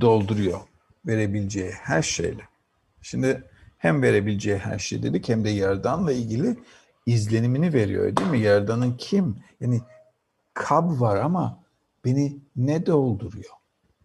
[0.00, 0.60] dolduruyor
[1.06, 2.42] verebileceği her şeyle.
[3.02, 3.44] Şimdi
[3.78, 6.56] hem verebileceği her şey dedik hem de Yaradan'la ilgili
[7.06, 8.40] izlenimini veriyor değil mi?
[8.40, 9.36] Yaradan'ın kim?
[9.60, 9.80] Yani
[10.54, 11.58] kab var ama
[12.04, 13.59] beni ne dolduruyor?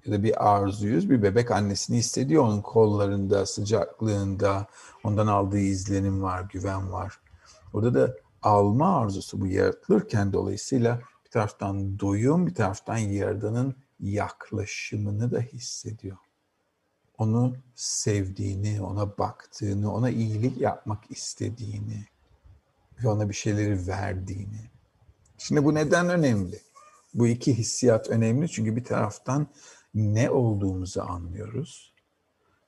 [0.05, 4.67] Ya da bir arzuyuz, bir bebek annesini hissediyor onun kollarında, sıcaklığında,
[5.03, 7.19] ondan aldığı izlenim var, güven var.
[7.73, 15.39] Orada da alma arzusu bu yaratılırken dolayısıyla bir taraftan doyum, bir taraftan yaradanın yaklaşımını da
[15.39, 16.17] hissediyor.
[17.17, 22.05] Onu sevdiğini, ona baktığını, ona iyilik yapmak istediğini
[23.03, 24.69] ve ona bir şeyleri verdiğini.
[25.37, 26.59] Şimdi bu neden önemli?
[27.13, 29.47] Bu iki hissiyat önemli çünkü bir taraftan
[29.95, 31.93] ne olduğumuzu anlıyoruz.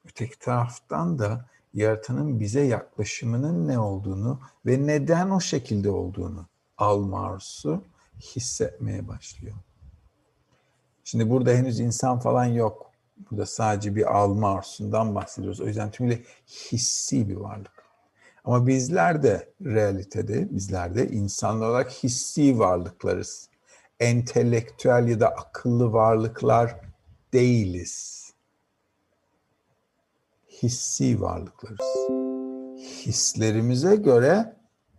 [0.06, 6.46] Öteki taraftan da yaratanın bize yaklaşımının ne olduğunu ve neden o şekilde olduğunu
[6.78, 7.84] alma arzusu
[8.22, 9.56] hissetmeye başlıyor.
[11.04, 12.92] Şimdi burada henüz insan falan yok.
[13.32, 15.62] Burada sadece bir alma arzusundan bahsediyoruz.
[15.62, 16.24] O yüzden tümüyle
[16.72, 17.84] hissi bir varlık.
[18.44, 23.50] Ama bizler de realitede, bizler de insanlar olarak hissi varlıklarız.
[24.00, 26.87] Entelektüel ya da akıllı varlıklar
[27.34, 28.28] değiliz.
[30.64, 32.08] Hissi varlıklarız.
[33.06, 34.56] Hislerimize göre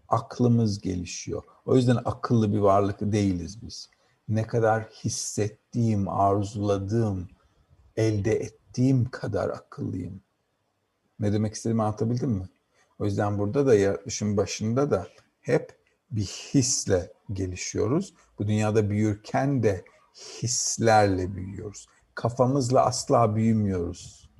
[0.09, 1.43] aklımız gelişiyor.
[1.67, 3.91] O yüzden akıllı bir varlık değiliz biz.
[4.29, 7.29] Ne kadar hissettiğim, arzuladığım,
[7.97, 10.21] elde ettiğim kadar akıllıyım.
[11.21, 12.49] Ne demek istediğimi anlatabildim mi?
[12.99, 15.09] O yüzden burada da yaratılışın başında da
[15.41, 15.79] hep
[16.11, 18.15] bir hisle gelişiyoruz.
[18.39, 19.85] Bu dünyada büyürken de
[20.43, 21.87] hislerle büyüyoruz.
[22.19, 24.31] Kafamızla asla büyümüyoruz.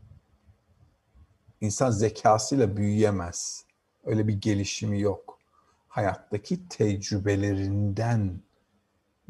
[1.61, 3.65] İnsan zekasıyla büyüyemez.
[4.05, 5.39] Öyle bir gelişimi yok.
[5.89, 8.41] Hayattaki tecrübelerinden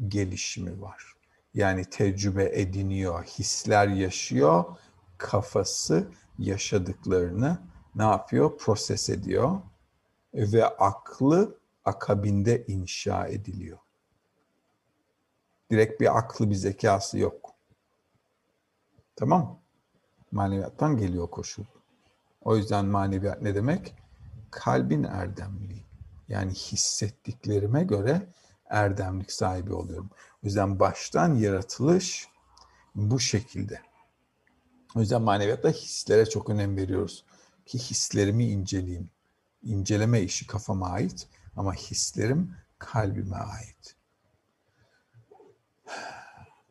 [0.07, 1.13] gelişimi var.
[1.53, 4.65] Yani tecrübe ediniyor, hisler yaşıyor,
[5.17, 6.07] kafası
[6.39, 7.57] yaşadıklarını
[7.95, 8.57] ne yapıyor?
[8.57, 9.59] Proses ediyor
[10.33, 13.79] ve aklı akabinde inşa ediliyor.
[15.71, 17.48] Direkt bir aklı bir zekası yok.
[19.19, 19.59] Tamam
[20.31, 21.63] Maneviyattan geliyor koşul.
[22.41, 23.95] O yüzden maneviyat ne demek?
[24.51, 25.85] Kalbin erdemliği.
[26.27, 28.21] Yani hissettiklerime göre
[28.65, 30.09] erdemlik sahibi oluyorum.
[30.13, 32.27] O yüzden baştan yaratılış
[32.95, 33.81] bu şekilde.
[34.95, 37.25] O yüzden maneviyatta hislere çok önem veriyoruz.
[37.65, 39.09] Ki hislerimi inceleyeyim.
[39.63, 43.95] İnceleme işi kafama ait ama hislerim kalbime ait.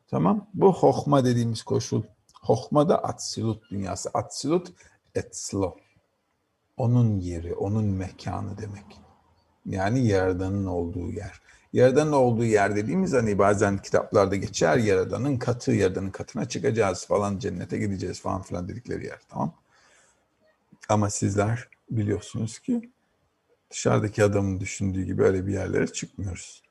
[0.07, 0.47] Tamam.
[0.53, 2.03] Bu hohma dediğimiz koşul.
[2.39, 4.09] Hohma da atsilut dünyası.
[4.13, 4.73] Atsilut
[5.15, 5.77] etslo.
[6.77, 8.99] Onun yeri, onun mekanı demek.
[9.65, 11.41] Yani Yaradan'ın olduğu yer.
[11.73, 17.77] Yaradan'ın olduğu yer dediğimiz hani bazen kitaplarda geçer Yaradan'ın katı, Yaradan'ın katına çıkacağız falan, cennete
[17.77, 19.53] gideceğiz falan filan dedikleri yer tamam.
[20.89, 22.89] Ama sizler biliyorsunuz ki
[23.71, 26.63] dışarıdaki adamın düşündüğü gibi öyle bir yerlere çıkmıyoruz.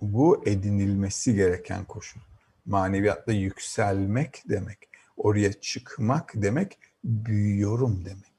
[0.00, 2.20] Bu edinilmesi gereken koşul.
[2.66, 4.78] Maneviyatta yükselmek demek.
[5.16, 8.36] Oraya çıkmak demek büyüyorum demek.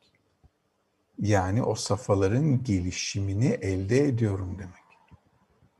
[1.20, 4.88] Yani o safhaların gelişimini elde ediyorum demek.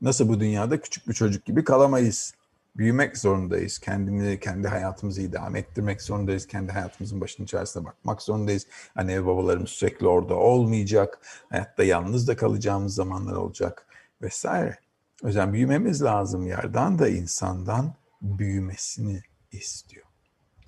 [0.00, 2.34] Nasıl bu dünyada küçük bir çocuk gibi kalamayız.
[2.76, 3.78] Büyümek zorundayız.
[3.78, 6.46] Kendimizi, kendi hayatımızı idame ettirmek zorundayız.
[6.46, 8.66] Kendi hayatımızın başının içerisine bakmak zorundayız.
[8.96, 11.20] Anne ve babalarımız sürekli orada olmayacak.
[11.50, 13.86] Hayatta yalnız da kalacağımız zamanlar olacak
[14.22, 14.78] vesaire.
[15.24, 16.46] O yüzden büyümemiz lazım.
[16.46, 20.07] Yerden da insandan büyümesini istiyor.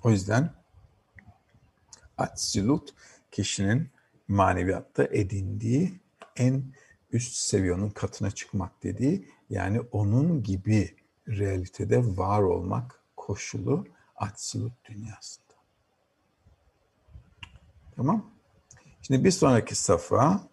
[0.03, 0.53] O yüzden
[2.17, 2.93] Atsilut
[3.31, 3.89] kişinin
[4.27, 5.99] maneviyatta edindiği
[6.35, 6.63] en
[7.11, 10.95] üst seviyenin katına çıkmak dediği yani onun gibi
[11.27, 15.45] realitede var olmak koşulu Atsilut dünyasında.
[17.95, 18.31] Tamam.
[19.01, 20.47] Şimdi bir sonraki safa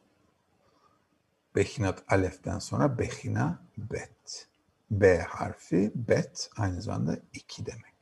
[1.56, 4.48] Behinat Alef'ten sonra Behina Bet.
[4.90, 7.97] B harfi Bet aynı zamanda iki demek.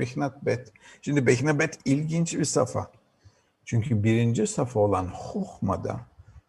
[0.00, 0.72] Behinat Bet.
[1.02, 2.90] Şimdi Behina Bet ilginç bir safa.
[3.64, 6.00] Çünkü birinci safa olan Hohma'da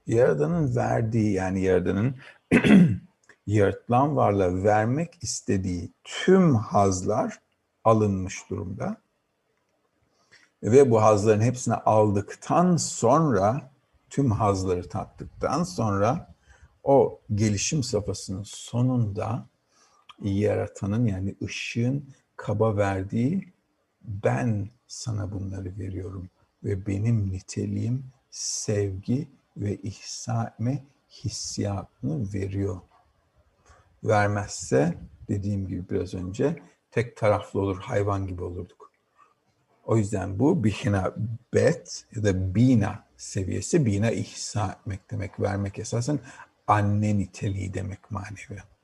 [0.08, 2.16] Yaradan'ın verdiği yani Yaradan'ın
[3.48, 7.40] yaratılan varlığa vermek istediği tüm hazlar
[7.84, 8.98] alınmış durumda.
[10.64, 13.72] Ve bu hazların hepsini aldıktan sonra,
[14.10, 16.36] tüm hazları tattıktan sonra
[16.84, 19.46] o gelişim safhasının sonunda
[20.22, 22.10] yaratanın yani ışığın
[22.42, 23.54] kaba verdiği
[24.02, 26.30] ben sana bunları veriyorum
[26.64, 29.28] ve benim niteliğim sevgi
[29.58, 32.82] ve ihsame hissiyatını veriyor.
[34.04, 38.92] Vermezse dediğim gibi biraz önce tek taraflı olur, hayvan gibi olurduk.
[39.86, 41.16] O yüzden bu bihina
[41.54, 45.40] bet ya da bina seviyesi bina ihsa etmek demek.
[45.40, 46.20] Vermek esasen
[46.68, 48.81] anne niteliği demek maneviyatta.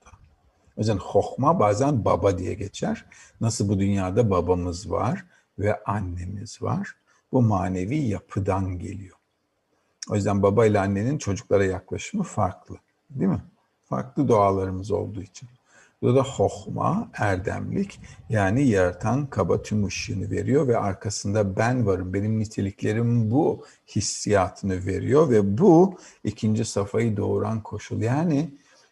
[0.77, 3.05] O yüzden hohma bazen baba diye geçer.
[3.41, 5.25] Nasıl bu dünyada babamız var
[5.59, 6.95] ve annemiz var.
[7.31, 9.17] Bu manevi yapıdan geliyor.
[10.09, 12.75] O yüzden baba ile annenin çocuklara yaklaşımı farklı.
[13.09, 13.41] Değil mi?
[13.83, 15.49] Farklı doğalarımız olduğu için.
[16.01, 17.99] Bu da hohma, erdemlik.
[18.29, 25.29] Yani yaratan kaba tüm ışığını veriyor ve arkasında ben varım, benim niteliklerim bu hissiyatını veriyor
[25.29, 28.01] ve bu ikinci safhayı doğuran koşul.
[28.01, 28.49] Yani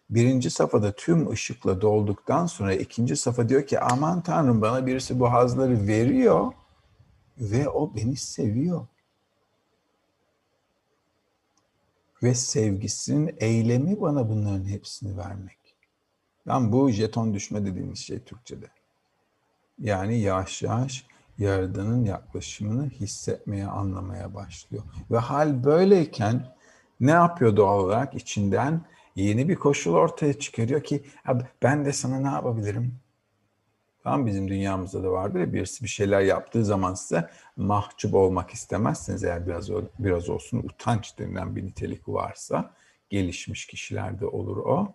[0.10, 5.32] birinci safhada tüm ışıkla dolduktan sonra ikinci safa diyor ki aman tanrım bana birisi bu
[5.32, 6.54] hazları veriyor
[7.38, 8.88] ve o beni seviyor.
[12.26, 15.58] ve sevgisinin eylemi bana bunların hepsini vermek.
[16.48, 18.66] Ben bu jeton düşme dediğimiz şey Türkçe'de.
[19.80, 21.06] Yani yavaş yavaş
[21.38, 24.84] Yaradan'ın yaklaşımını hissetmeye, anlamaya başlıyor.
[25.12, 26.56] Ve hal böyleyken
[27.00, 28.14] Ne yapıyor doğal olarak?
[28.14, 28.82] içinden
[29.16, 31.04] yeni bir koşul ortaya çıkarıyor ki
[31.64, 33.00] ben de sana ne yapabilirim?
[34.04, 39.24] Tamam bizim dünyamızda da vardır ya birisi bir şeyler yaptığı zaman size mahcup olmak istemezseniz
[39.24, 42.74] eğer biraz biraz olsun utanç denilen bir nitelik varsa
[43.10, 44.94] gelişmiş kişilerde olur o.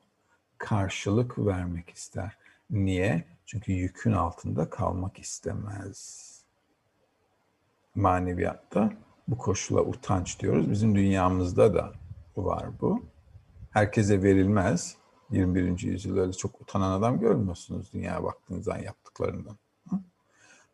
[0.58, 2.36] Karşılık vermek ister.
[2.70, 3.24] Niye?
[3.46, 6.26] Çünkü yükün altında kalmak istemez.
[7.94, 8.92] Maneviyatta
[9.28, 10.70] bu koşula utanç diyoruz.
[10.70, 11.92] Bizim dünyamızda da
[12.36, 13.02] var bu.
[13.70, 14.96] Herkese verilmez.
[15.30, 15.78] 21.
[15.78, 19.56] yüzyılda öyle çok utanan adam görmüyorsunuz dünyaya baktığınızdan yaptıklarından.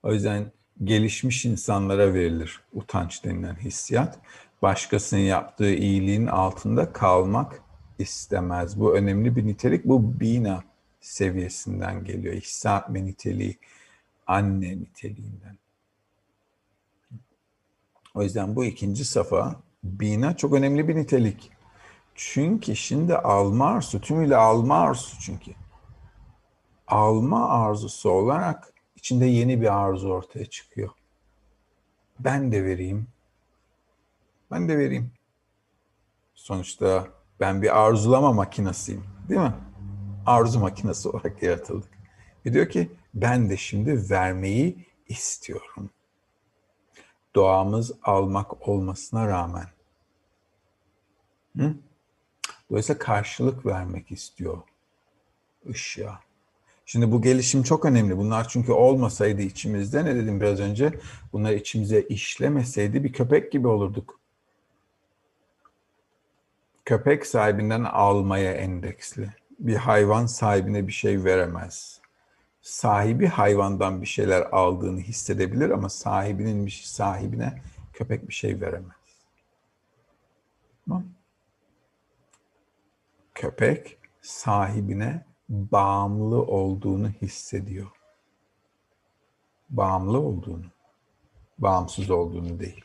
[0.03, 0.53] O yüzden
[0.85, 4.19] gelişmiş insanlara verilir utanç denilen hissiyat.
[4.63, 7.63] Başkasının yaptığı iyiliğin altında kalmak
[7.99, 8.81] istemez.
[8.81, 9.85] Bu önemli bir nitelik.
[9.85, 10.65] Bu bina
[11.01, 12.35] seviyesinden geliyor.
[12.35, 13.59] İhsa niteliği,
[14.27, 15.59] anne niteliğinden.
[18.15, 21.56] O yüzden bu ikinci safa bina çok önemli bir nitelik.
[22.17, 25.53] Çünkü şimdi alma arzusu, tümüyle alma arzusu çünkü.
[26.87, 30.91] Alma arzusu olarak içinde yeni bir arzu ortaya çıkıyor.
[32.19, 33.07] Ben de vereyim.
[34.51, 35.13] Ben de vereyim.
[36.35, 37.09] Sonuçta
[37.41, 39.05] ben bir arzulama makinasıyım.
[39.29, 39.55] Değil mi?
[40.27, 41.91] Arzu makinesi olarak yaratıldık.
[42.47, 45.91] Ve diyor ki ben de şimdi vermeyi istiyorum.
[47.35, 49.67] Doğamız almak olmasına rağmen.
[51.57, 51.75] Hı?
[52.71, 54.59] Dolayısıyla karşılık vermek istiyor
[55.71, 56.21] ışığa.
[56.87, 58.17] Şimdi bu gelişim çok önemli.
[58.17, 60.93] Bunlar çünkü olmasaydı içimizde ne dedim biraz önce?
[61.33, 64.21] Bunlar içimize işlemeseydi bir köpek gibi olurduk.
[66.85, 69.35] Köpek sahibinden almaya endeksli.
[69.59, 72.01] Bir hayvan sahibine bir şey veremez.
[72.63, 78.97] Sahibi hayvandan bir şeyler aldığını hissedebilir ama sahibinin bir sahibine köpek bir şey veremez.
[80.85, 81.16] Tamam
[83.37, 87.91] köpek sahibine bağımlı olduğunu hissediyor.
[89.71, 90.65] Bağımlı olduğunu,
[91.59, 92.85] bağımsız olduğunu değil.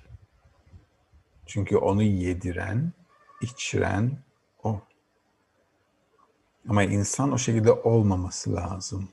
[1.45, 2.93] Çünkü onu yediren,
[3.41, 4.17] içiren
[4.63, 4.81] o.
[6.69, 9.09] Ama insan o şekilde olmaması lazım.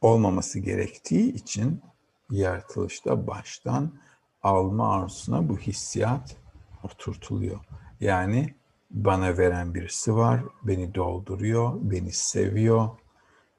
[0.00, 1.82] Olmaması gerektiği için
[2.30, 4.00] yaratılışta baştan
[4.42, 6.36] alma arzusuna bu hissiyat
[6.84, 7.60] oturtuluyor.
[8.00, 8.59] Yani
[8.90, 12.88] bana veren birisi var, beni dolduruyor, beni seviyor,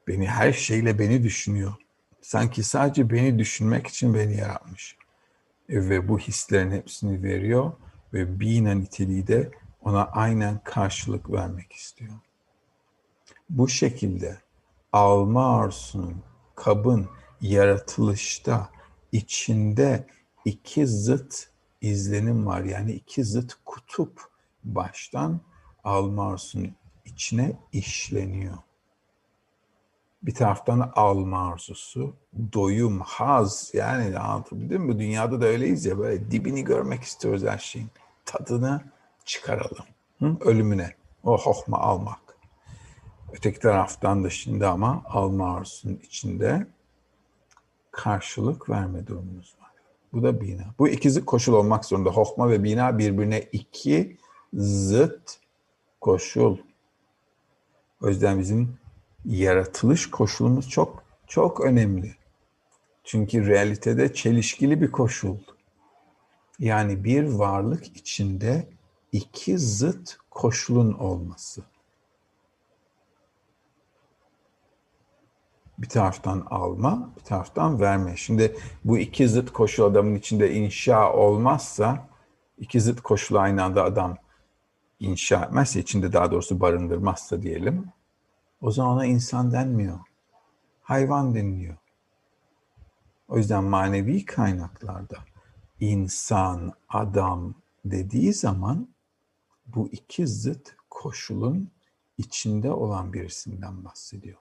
[0.08, 1.74] beni her şeyle beni düşünüyor.
[2.20, 4.96] Sanki sadece beni düşünmek için beni yaratmış.
[5.68, 7.72] E, ve bu hislerin hepsini veriyor
[8.12, 12.14] ve bina niteliği de ona aynen karşılık vermek istiyor.
[13.50, 14.38] Bu şekilde
[14.92, 16.22] alma arzusunun,
[16.54, 17.08] kabın
[17.40, 18.70] yaratılışta
[19.12, 20.06] içinde
[20.44, 21.48] iki zıt
[21.80, 22.62] izlenim var.
[22.62, 24.31] Yani iki zıt kutup
[24.64, 25.40] baştan
[25.84, 28.58] alma arzusunun içine işleniyor.
[30.22, 32.16] Bir taraftan alma arzusu,
[32.52, 34.98] doyum, haz yani anlatabildim mi?
[34.98, 37.88] Dünyada da öyleyiz ya böyle dibini görmek istiyoruz her şeyin.
[38.24, 38.80] Tadını
[39.24, 39.84] çıkaralım.
[40.18, 40.36] Hı?
[40.40, 40.94] Ölümüne.
[41.24, 42.18] O hohma almak.
[43.32, 46.66] Öteki taraftan da şimdi ama alma arzusunun içinde
[47.90, 49.70] karşılık verme durumumuz var.
[50.12, 50.64] Bu da bina.
[50.78, 52.10] Bu ikizi koşul olmak zorunda.
[52.10, 54.16] Hokma ve bina birbirine iki
[54.54, 55.38] zıt
[56.00, 56.58] koşul.
[58.02, 58.78] O yüzden bizim
[59.24, 62.16] yaratılış koşulumuz çok çok önemli.
[63.04, 65.36] Çünkü realitede çelişkili bir koşul.
[66.58, 68.68] Yani bir varlık içinde
[69.12, 71.62] iki zıt koşulun olması.
[75.78, 78.16] Bir taraftan alma, bir taraftan verme.
[78.16, 82.08] Şimdi bu iki zıt koşul adamın içinde inşa olmazsa,
[82.58, 84.16] iki zıt koşul aynı anda adam
[85.02, 87.88] inşa etmezse, içinde daha doğrusu barındırmazsa diyelim,
[88.60, 89.98] o zaman ona insan denmiyor.
[90.82, 91.76] Hayvan deniliyor.
[93.28, 95.16] O yüzden manevi kaynaklarda
[95.80, 98.88] insan, adam dediği zaman
[99.66, 101.70] bu iki zıt koşulun
[102.18, 104.38] içinde olan birisinden bahsediyor.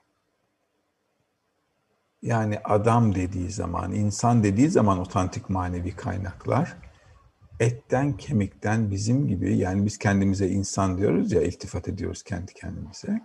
[2.21, 6.90] Yani adam dediği zaman, insan dediği zaman otantik manevi kaynaklar
[7.61, 13.21] etten kemikten bizim gibi yani biz kendimize insan diyoruz ya iltifat ediyoruz kendi kendimize.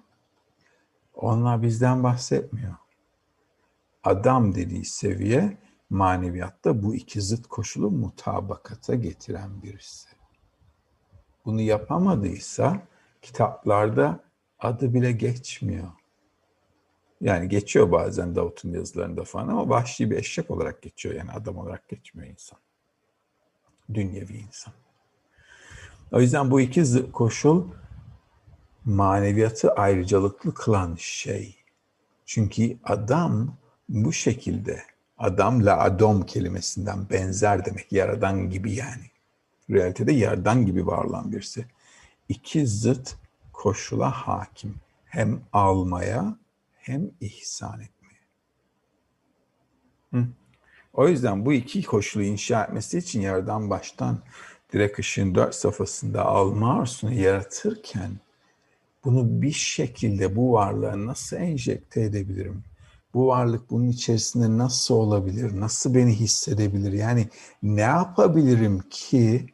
[1.14, 2.74] Onlar bizden bahsetmiyor.
[4.04, 5.58] Adam dediği seviye
[5.90, 10.08] maneviyatta bu iki zıt koşulu mutabakata getiren birisi.
[11.44, 12.82] Bunu yapamadıysa
[13.22, 14.20] kitaplarda
[14.58, 15.88] adı bile geçmiyor.
[17.20, 21.88] Yani geçiyor bazen Davut'un yazılarında falan ama vahşi bir eşek olarak geçiyor yani adam olarak
[21.88, 22.65] geçmiyor insan
[23.94, 24.74] dünyevi insan.
[26.12, 27.64] O yüzden bu iki koşul
[28.84, 31.56] maneviyatı ayrıcalıklı kılan şey.
[32.26, 33.56] Çünkü adam
[33.88, 34.82] bu şekilde,
[35.18, 39.10] adam la adom kelimesinden benzer demek, yaradan gibi yani.
[39.70, 41.66] Realitede yaradan gibi varlan birisi.
[42.28, 43.16] İki zıt
[43.52, 44.74] koşula hakim.
[45.04, 46.36] Hem almaya
[46.74, 48.20] hem ihsan etmeye.
[50.12, 50.26] Hı?
[50.96, 54.18] O yüzden bu iki koşulu inşa etmesi için yaradan baştan
[54.72, 58.10] direkt ışığın dört safhasında alma arzusunu yaratırken
[59.04, 62.64] bunu bir şekilde bu varlığa nasıl enjekte edebilirim?
[63.14, 65.60] Bu varlık bunun içerisinde nasıl olabilir?
[65.60, 66.92] Nasıl beni hissedebilir?
[66.92, 67.28] Yani
[67.62, 69.46] ne yapabilirim ki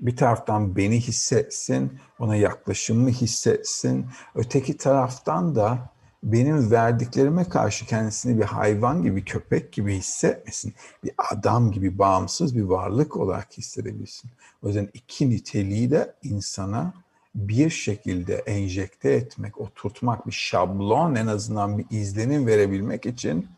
[0.00, 4.06] bir taraftan beni hissetsin, ona yaklaşımımı hissetsin.
[4.34, 5.90] Öteki taraftan da
[6.22, 10.74] benim verdiklerime karşı kendisini bir hayvan gibi, köpek gibi hissetmesin.
[11.04, 14.30] Bir adam gibi bağımsız bir varlık olarak hissedebilsin.
[14.62, 16.94] O yüzden iki niteliği de insana
[17.34, 23.48] bir şekilde enjekte etmek, oturtmak, bir şablon en azından bir izlenim verebilmek için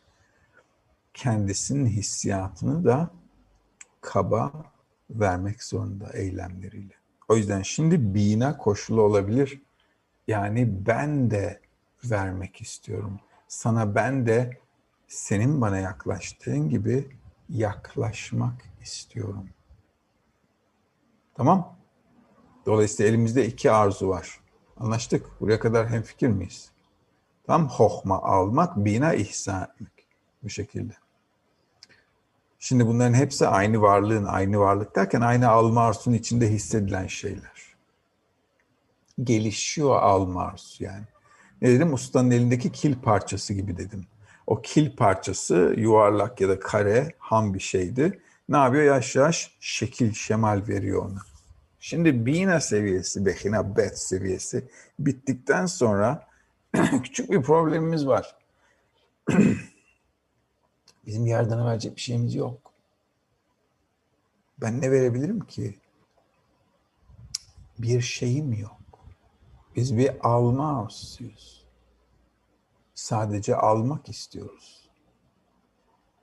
[1.15, 3.11] kendisinin hissiyatını da
[4.01, 4.53] kaba
[5.11, 6.95] vermek zorunda eylemleriyle.
[7.29, 9.63] O yüzden şimdi bina koşulu olabilir.
[10.29, 11.61] Yani ben de
[12.05, 13.21] vermek istiyorum.
[13.49, 14.59] Sana ben de
[15.09, 17.11] senin bana yaklaştığın gibi
[17.49, 19.49] yaklaşmak istiyorum.
[21.35, 21.77] Tamam?
[22.67, 24.41] Dolayısıyla elimizde iki arzu var.
[24.77, 25.41] Anlaştık.
[25.41, 26.71] Buraya kadar hem fikir miyiz?
[27.47, 30.07] Tam hohma almak, bina ihsan etmek.
[30.43, 30.93] Bu şekilde.
[32.59, 37.77] Şimdi bunların hepsi aynı varlığın, aynı varlık derken aynı alma arzusunun içinde hissedilen şeyler.
[39.23, 41.05] Gelişiyor alma arzusu yani.
[41.63, 41.93] Ne dedim?
[41.93, 44.07] Ustanın elindeki kil parçası gibi dedim.
[44.47, 48.21] O kil parçası yuvarlak ya da kare, ham bir şeydi.
[48.49, 48.85] Ne yapıyor?
[48.85, 51.21] Yaş yaş şekil, şemal veriyor ona.
[51.81, 56.27] Şimdi bina seviyesi, behina bet seviyesi bittikten sonra
[57.03, 58.37] küçük bir problemimiz var.
[61.07, 62.73] Bizim yerden verecek bir şeyimiz yok.
[64.61, 65.79] Ben ne verebilirim ki?
[67.79, 68.80] Bir şeyim yok.
[69.81, 71.65] Biz bir alma arzusuyuz.
[72.95, 74.89] Sadece almak istiyoruz.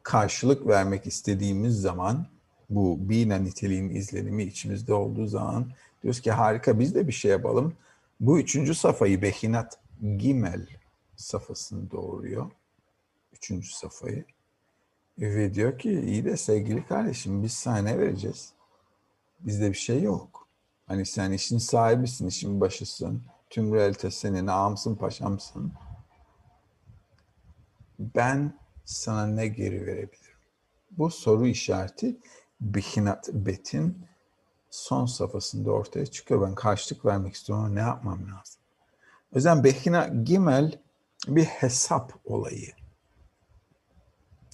[0.04, 2.28] Karşılık vermek istediğimiz zaman
[2.70, 5.72] bu bina niteliğin izlenimi içimizde olduğu zaman
[6.04, 7.74] diyoruz ki harika biz de bir şey yapalım.
[8.20, 9.80] Bu üçüncü safayı Behinat
[10.18, 10.68] Gimel
[11.16, 12.52] safhasını doğuruyor.
[13.34, 14.26] Üçüncü safayı.
[15.20, 18.54] Ve diyor ki iyi de sevgili kardeşim biz sana ne vereceğiz?
[19.40, 20.48] Bizde bir şey yok.
[20.86, 23.24] Hani sen işin sahibisin, işin başısın.
[23.50, 25.74] Tüm realite senin, ağamsın, paşamsın.
[28.00, 30.38] Ben sana ne geri verebilirim?
[30.92, 32.18] Bu soru işareti
[32.62, 34.08] Bihinat Bet'in
[34.70, 36.42] son safhasında ortaya çıkıyor.
[36.42, 38.62] Ben karşılık vermek istiyorum ne yapmam lazım?
[39.34, 40.80] O yüzden Behina Gimel
[41.28, 42.72] bir hesap olayı.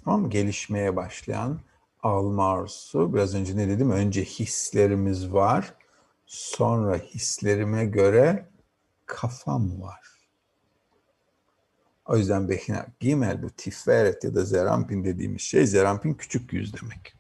[0.03, 0.29] Tamam mı?
[0.29, 1.59] Gelişmeye başlayan
[2.03, 3.13] alma arzusu.
[3.13, 3.91] Biraz önce ne dedim?
[3.91, 5.73] Önce hislerimiz var.
[6.25, 8.52] Sonra hislerime göre
[9.05, 10.13] kafam var.
[12.05, 17.15] O yüzden Behina Gimel bu tiferet ya da zerampin dediğimiz şey zerampin küçük yüz demek.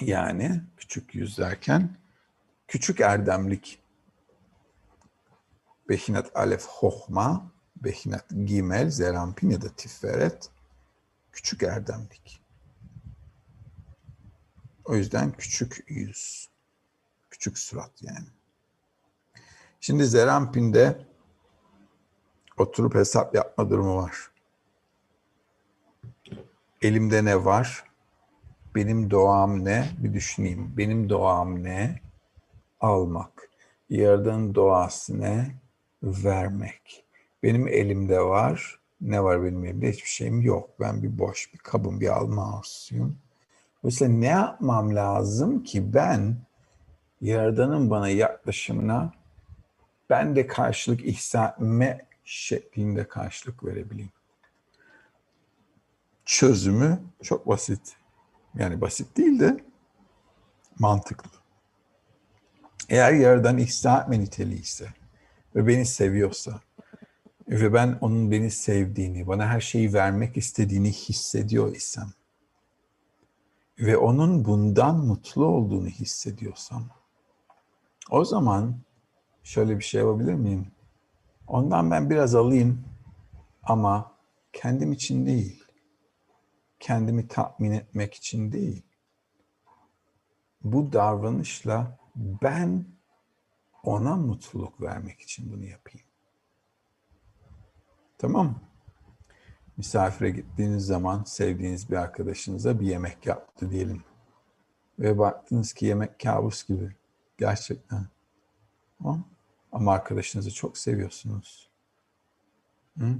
[0.00, 1.96] Yani küçük yüz derken
[2.68, 3.82] küçük erdemlik.
[5.88, 10.50] Behinat alef hohma, behinat gimel, zerampin ya da tiferet
[11.32, 12.42] küçük erdemlik.
[14.84, 16.48] O yüzden küçük yüz.
[17.30, 18.35] Küçük surat yani.
[19.86, 20.96] Şimdi Zerampin'de
[22.58, 24.30] oturup hesap yapma durumu var.
[26.82, 27.84] Elimde ne var?
[28.74, 29.88] Benim doğam ne?
[29.98, 30.74] Bir düşüneyim.
[30.76, 32.00] Benim doğam ne?
[32.80, 33.50] Almak.
[33.90, 35.54] Yaradanın doğası ne?
[36.02, 37.04] Vermek.
[37.42, 38.80] Benim elimde var.
[39.00, 39.92] Ne var benim elimde?
[39.92, 40.70] Hiçbir şeyim yok.
[40.80, 43.18] Ben bir boş bir kabım, bir alma arzusuyum.
[43.82, 46.36] Dolayısıyla ne yapmam lazım ki ben
[47.20, 49.12] Yaradan'ın bana yaklaşımına
[50.10, 54.12] ben de karşılık ihsan etme şeklinde karşılık verebileyim.
[56.24, 57.96] Çözümü çok basit.
[58.54, 59.64] Yani basit değil de
[60.78, 61.30] mantıklı.
[62.88, 64.86] Eğer yerden ihsan etme
[65.54, 66.60] ve beni seviyorsa
[67.48, 72.12] ve ben onun beni sevdiğini, bana her şeyi vermek istediğini hissediyor isem
[73.78, 76.88] ve onun bundan mutlu olduğunu hissediyorsam
[78.10, 78.76] o zaman
[79.46, 80.66] şöyle bir şey yapabilir miyim?
[81.46, 82.84] Ondan ben biraz alayım
[83.62, 84.12] ama
[84.52, 85.64] kendim için değil
[86.80, 88.82] kendimi tatmin etmek için değil.
[90.64, 92.84] bu davranışla ben
[93.82, 96.06] ona mutluluk vermek için bunu yapayım.
[98.18, 98.60] Tamam mı?
[99.76, 104.04] Misafire gittiğiniz zaman sevdiğiniz bir arkadaşınıza bir yemek yaptı diyelim.
[104.98, 106.96] Ve baktınız ki yemek kabus gibi.
[107.38, 108.06] Gerçekten.
[108.98, 109.35] Tamam.
[109.72, 111.70] Ama arkadaşınızı çok seviyorsunuz.
[112.98, 113.18] Hı?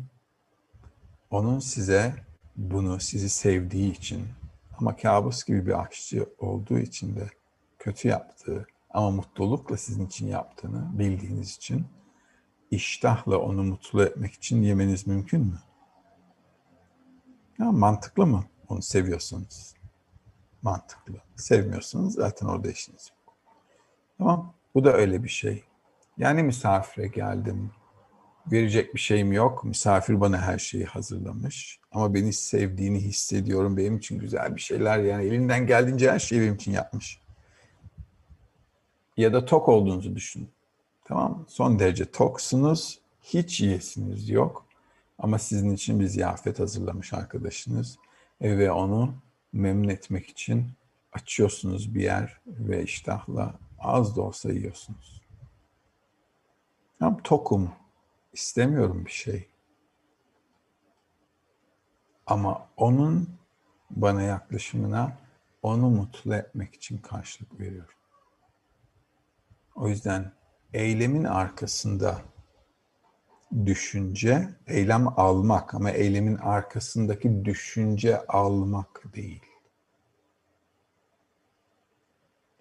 [1.31, 2.15] Onun size
[2.57, 4.29] bunu sizi sevdiği için
[4.79, 7.31] ama kabus gibi bir aşçı olduğu için de
[7.79, 11.87] kötü yaptığı ama mutlulukla sizin için yaptığını bildiğiniz için
[12.71, 15.59] iştahla onu mutlu etmek için yemeniz mümkün mü?
[17.59, 18.45] Ya mantıklı mı?
[18.69, 19.75] Onu seviyorsunuz.
[20.63, 21.15] Mantıklı.
[21.37, 23.37] Sevmiyorsunuz zaten orada işiniz yok.
[24.19, 24.55] Tamam.
[24.75, 25.65] Bu da öyle bir şey.
[26.19, 27.71] Yani misafire geldim.
[28.53, 29.65] Verecek bir şeyim yok.
[29.65, 31.81] Misafir bana her şeyi hazırlamış.
[31.93, 33.77] Ama beni sevdiğini hissediyorum.
[33.77, 37.21] Benim için güzel bir şeyler yani elinden geldiğince her şeyi benim için yapmış.
[39.17, 40.49] Ya da tok olduğunuzu düşünün.
[41.05, 41.45] Tamam?
[41.49, 43.01] Son derece toksunuz.
[43.23, 44.67] Hiç yiyesiniz yok.
[45.19, 47.99] Ama sizin için bir ziyafet hazırlamış arkadaşınız.
[48.41, 49.15] Ve onu
[49.53, 50.71] memnun etmek için
[51.13, 55.26] açıyorsunuz bir yer ve iştahla az da olsa yiyorsunuz.
[56.99, 57.73] Tam tokum.
[58.33, 59.49] İstemiyorum bir şey.
[62.27, 63.29] Ama onun
[63.91, 65.19] bana yaklaşımına
[65.63, 67.95] onu mutlu etmek için karşılık veriyorum.
[69.75, 70.33] O yüzden
[70.73, 72.23] eylemin arkasında
[73.67, 79.43] düşünce, eylem almak ama eylemin arkasındaki düşünce almak değil.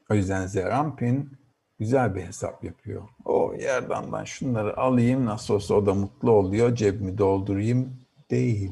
[0.09, 1.37] O yüzden Zerampin
[1.79, 3.09] güzel bir hesap yapıyor.
[3.25, 7.99] O yerden ben şunları alayım nasıl olsa o da mutlu oluyor cebimi doldurayım
[8.31, 8.71] değil.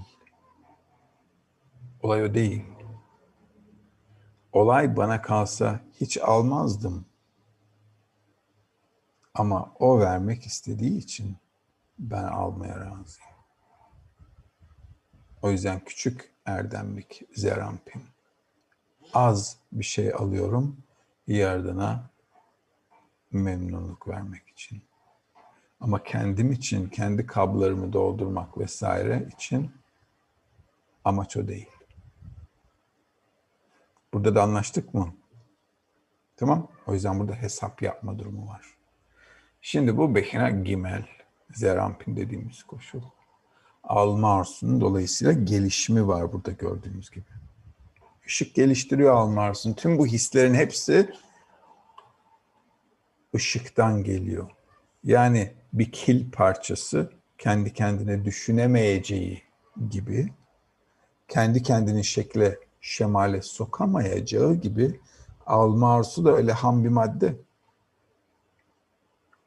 [2.01, 2.63] Olay o değil.
[4.53, 7.05] Olay bana kalsa hiç almazdım.
[9.33, 11.37] Ama o vermek istediği için
[11.99, 13.33] ben almaya razıyım.
[15.41, 18.01] O yüzden küçük erdemlik zerampim.
[19.13, 20.77] Az bir şey alıyorum
[21.27, 22.09] yardına
[23.33, 24.83] memnunluk vermek için.
[25.79, 29.71] Ama kendim için, kendi kablarımı doldurmak vesaire için
[31.05, 31.69] amaç o değil.
[34.13, 35.13] Burada da anlaştık mı?
[36.37, 36.67] Tamam.
[36.87, 38.65] O yüzden burada hesap yapma durumu var.
[39.61, 41.05] Şimdi bu Behina Gimel,
[41.53, 43.01] Zerampin dediğimiz koşul.
[43.83, 47.25] Alma arzusunun dolayısıyla gelişimi var burada gördüğümüz gibi.
[48.25, 49.73] Işık geliştiriyor alma arzusunun.
[49.73, 51.13] Tüm bu hislerin hepsi
[53.35, 54.49] ışıktan geliyor.
[55.03, 59.43] Yani bir kil parçası kendi kendine düşünemeyeceği
[59.89, 60.33] gibi,
[61.27, 64.99] kendi kendini şekle, şemale sokamayacağı gibi
[65.45, 67.35] alma arzusu da öyle ham bir madde.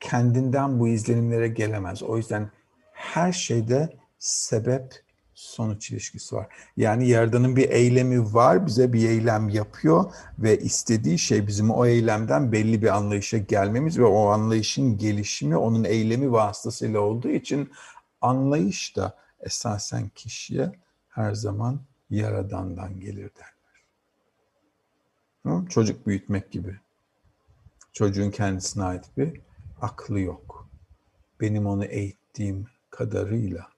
[0.01, 2.03] Kendinden bu izlenimlere gelemez.
[2.03, 2.51] O yüzden
[2.93, 5.06] her şeyde sebep
[5.37, 6.47] sonuç ilişkisi var.
[6.77, 12.53] Yani Yaradan'ın bir eylemi var, bize bir eylem yapıyor ve istediği şey bizim o eylemden
[12.53, 17.71] belli bir anlayışa gelmemiz ve o anlayışın gelişimi onun eylemi vasıtasıyla olduğu için
[18.21, 20.73] anlayış da esasen kişiye
[21.09, 21.81] her zaman
[22.11, 23.57] Yaradan'dan gelir derler.
[25.69, 26.77] Çocuk büyütmek gibi.
[27.93, 29.41] Çocuğun kendisine ait bir
[29.81, 30.69] aklı yok.
[31.41, 33.76] Benim onu eğittiğim kadarıyla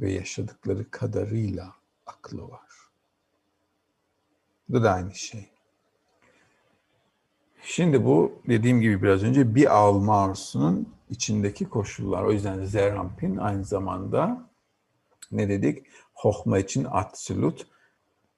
[0.00, 1.74] ve yaşadıkları kadarıyla
[2.06, 2.68] aklı var.
[4.68, 5.48] Bu da aynı şey.
[7.62, 12.22] Şimdi bu dediğim gibi biraz önce bir alma arzusunun içindeki koşullar.
[12.22, 14.48] O yüzden Zerampin aynı zamanda
[15.32, 15.86] ne dedik?
[16.14, 17.66] Hohma için absolut,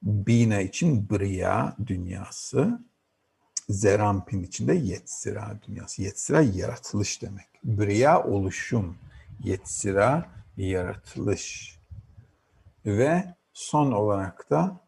[0.03, 2.81] Bina için Briya dünyası,
[3.69, 6.03] Zerampin için de Yetzira dünyası.
[6.03, 7.47] Yetzira yaratılış demek.
[7.65, 8.97] Briya oluşum,
[9.45, 11.79] Yetzira yaratılış.
[12.87, 14.81] Ve son olarak da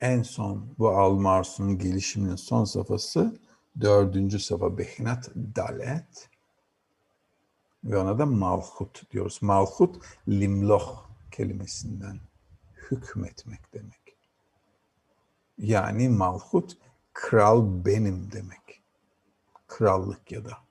[0.00, 3.40] en son bu Almarsun'un gelişiminin son safhası
[3.80, 6.28] dördüncü safa Behinat Dalet
[7.84, 9.38] ve ona da Malhut diyoruz.
[9.42, 12.20] Malhut limloh kelimesinden
[12.90, 14.16] hükmetmek demek.
[15.58, 16.76] Yani Malhut
[17.12, 18.82] kral benim demek.
[19.68, 20.69] Krallık ya da.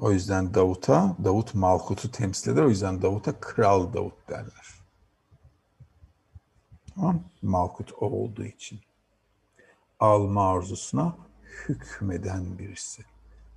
[0.00, 2.62] O yüzden Davut'a, Davut Malkut'u temsil eder.
[2.62, 4.66] O yüzden Davut'a Kral Davut derler.
[6.94, 8.80] Tamam Malkut o olduğu için.
[10.00, 11.16] Alma arzusuna
[11.68, 13.04] hükmeden birisi.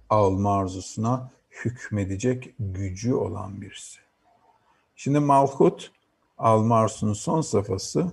[0.10, 4.00] Alma arzusuna hükmedecek gücü olan birisi.
[4.96, 5.92] Şimdi Malkut,
[6.38, 8.12] alma arzusunun son safhası,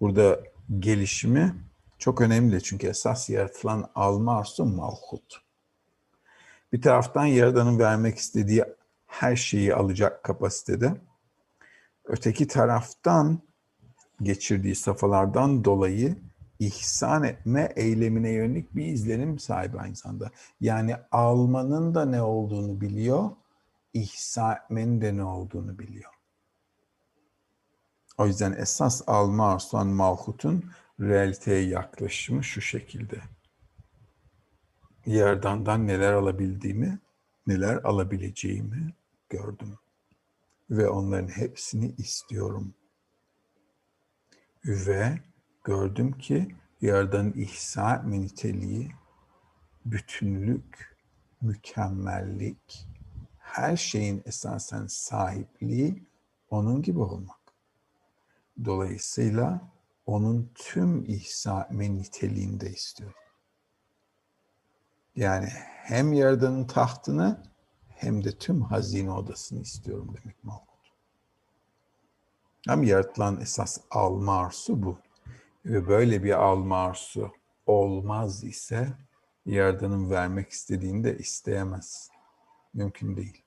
[0.00, 0.40] burada
[0.78, 1.54] gelişimi
[1.98, 5.43] Çok önemli çünkü esas yaratılan alma arzusu malhut.
[6.74, 8.64] Bir taraftan Yaradan'ın vermek istediği
[9.06, 10.94] her şeyi alacak kapasitede.
[12.04, 13.42] Öteki taraftan
[14.22, 16.16] geçirdiği safhalardan dolayı
[16.58, 20.30] ihsan etme eylemine yönelik bir izlenim sahibi aynı zamanda.
[20.60, 23.30] Yani almanın da ne olduğunu biliyor,
[23.92, 26.10] ihsan etmenin de ne olduğunu biliyor.
[28.18, 30.70] O yüzden esas alma arzulan malhutun
[31.00, 33.20] realiteye yaklaşımı şu şekilde.
[35.06, 36.98] Yerdandan neler alabildiğimi,
[37.46, 38.94] neler alabileceğimi
[39.28, 39.78] gördüm.
[40.70, 42.74] Ve onların hepsini istiyorum.
[44.64, 45.18] Ve
[45.64, 48.92] gördüm ki Yaradan'ın ihsa niteliği,
[49.84, 50.96] bütünlük,
[51.40, 52.88] mükemmellik,
[53.38, 56.02] her şeyin esasen sahipliği
[56.50, 57.40] onun gibi olmak.
[58.64, 59.72] Dolayısıyla
[60.06, 63.23] onun tüm ihsa etme niteliğinde istiyorum.
[65.16, 65.48] Yani
[65.82, 67.42] hem Yaradan'ın tahtını
[67.88, 70.74] hem de tüm hazine odasını istiyorum demek Malkut.
[72.66, 74.98] Hem yaratılan esas alma arzusu bu.
[75.64, 77.32] Ve böyle bir alma arzusu
[77.66, 78.88] olmaz ise
[79.46, 82.10] Yaradan'ın vermek istediğini de isteyemez.
[82.74, 83.42] Mümkün değil.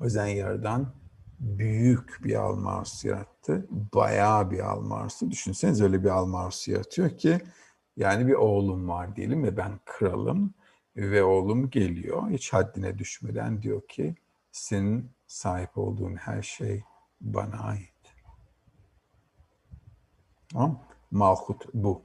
[0.00, 0.94] O yüzden Yaradan
[1.40, 3.66] büyük bir alma arzusu yarattı.
[3.70, 5.30] Bayağı bir alma arzusu.
[5.30, 7.40] Düşünseniz öyle bir alma arzusu yaratıyor ki
[7.96, 10.54] yani bir oğlum var diyelim ve ben kralım
[10.98, 12.30] ve oğlum geliyor.
[12.30, 14.14] Hiç haddine düşmeden diyor ki
[14.52, 16.82] senin sahip olduğun her şey
[17.20, 17.92] bana ait.
[20.52, 22.02] Tamam Malhut bu.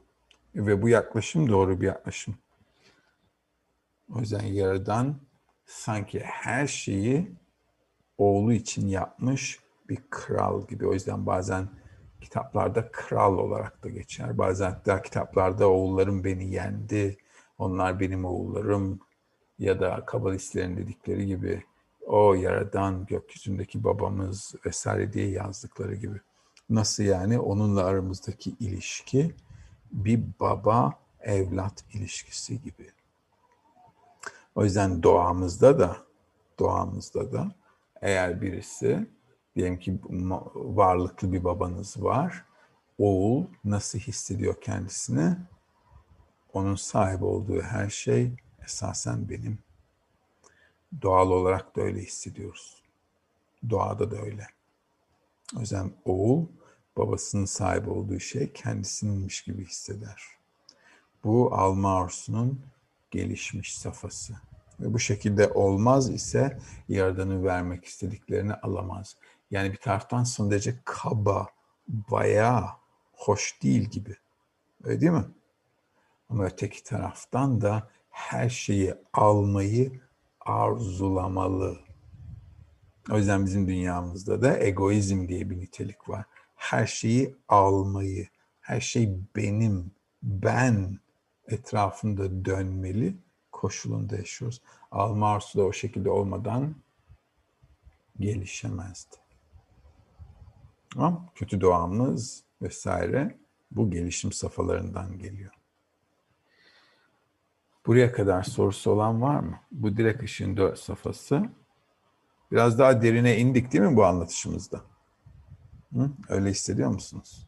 [0.55, 2.37] Ve bu yaklaşım doğru bir yaklaşım.
[4.15, 5.15] O yüzden Yaradan
[5.65, 7.35] sanki her şeyi
[8.17, 10.87] oğlu için yapmış bir kral gibi.
[10.87, 11.69] O yüzden bazen
[12.21, 14.37] kitaplarda kral olarak da geçer.
[14.37, 17.17] Bazen hatta kitaplarda oğullarım beni yendi,
[17.57, 18.99] onlar benim oğullarım
[19.59, 21.63] ya da kabalistlerin dedikleri gibi
[22.07, 26.21] o yaradan gökyüzündeki babamız vesaire diye yazdıkları gibi.
[26.69, 29.35] Nasıl yani onunla aramızdaki ilişki
[29.91, 32.91] bir baba evlat ilişkisi gibi.
[34.55, 35.97] O yüzden doğamızda da
[36.59, 37.51] doğamızda da
[38.01, 39.07] eğer birisi
[39.55, 39.99] diyelim ki
[40.55, 42.45] varlıklı bir babanız var.
[42.97, 45.37] Oğul nasıl hissediyor kendisini?
[46.53, 48.31] Onun sahip olduğu her şey
[48.65, 49.59] esasen benim.
[51.01, 52.83] Doğal olarak da öyle hissediyoruz.
[53.69, 54.47] Doğada da öyle.
[55.57, 56.45] O yüzden oğul
[56.97, 60.23] babasının sahip olduğu şey kendisininmiş gibi hisseder.
[61.23, 62.61] Bu alma arzusunun
[63.11, 64.33] gelişmiş safhası.
[64.79, 69.17] Ve bu şekilde olmaz ise Yaradan'ın vermek istediklerini alamaz.
[69.51, 71.47] Yani bir taraftan son derece kaba,
[71.87, 72.65] bayağı
[73.13, 74.15] hoş değil gibi.
[74.83, 75.25] Öyle değil mi?
[76.33, 80.01] Ama öteki taraftan da her şeyi almayı
[80.41, 81.79] arzulamalı.
[83.11, 86.25] O yüzden bizim dünyamızda da egoizm diye bir nitelik var.
[86.55, 88.27] Her şeyi almayı,
[88.61, 89.91] her şey benim,
[90.23, 90.99] ben
[91.47, 93.15] etrafında dönmeli
[93.51, 94.61] koşulunda yaşıyoruz.
[94.91, 96.75] Alma arzusu da o şekilde olmadan
[98.19, 99.15] gelişemezdi.
[100.95, 103.37] Ama kötü doğamız vesaire
[103.71, 105.62] bu gelişim safhalarından geliyor.
[107.85, 109.59] Buraya kadar sorusu olan var mı?
[109.71, 111.49] Bu direkt ışığın dört safhası.
[112.51, 114.81] Biraz daha derine indik değil mi bu anlatışımızda?
[115.93, 116.11] Hı?
[116.29, 117.47] Öyle hissediyor musunuz?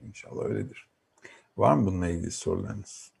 [0.00, 0.88] İnşallah öyledir.
[1.56, 3.12] Var mı bununla ilgili sorularınız?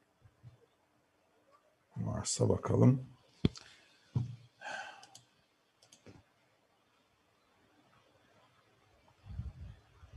[1.96, 3.06] Varsa bakalım.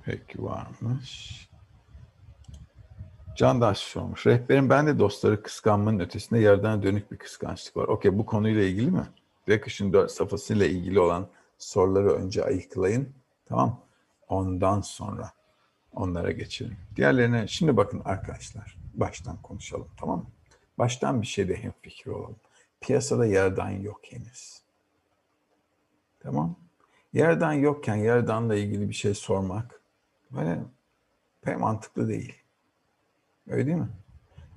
[0.04, 1.47] Peki varmış.
[3.38, 4.28] Candaş sormuş.
[4.28, 7.88] Rehberim ben de dostları kıskanmanın ötesinde yerden dönük bir kıskançlık var.
[7.88, 9.08] Okey bu konuyla ilgili mi?
[9.48, 11.28] Direkış'ın dört safhasıyla ilgili olan
[11.58, 13.14] soruları önce ayıklayın.
[13.46, 13.82] Tamam.
[14.28, 15.32] Ondan sonra
[15.94, 16.78] onlara geçelim.
[16.96, 18.78] Diğerlerine şimdi bakın arkadaşlar.
[18.94, 20.28] Baştan konuşalım tamam mı?
[20.78, 22.36] Baştan bir şeyde hemfikir olalım.
[22.82, 24.62] Piyasada yerden yok henüz.
[26.20, 26.56] Tamam.
[27.14, 29.82] Yerden yokken yerdanla ilgili bir şey sormak
[30.32, 30.60] böyle
[31.42, 32.47] pek mantıklı değil.
[33.48, 33.90] Öyle değil mi?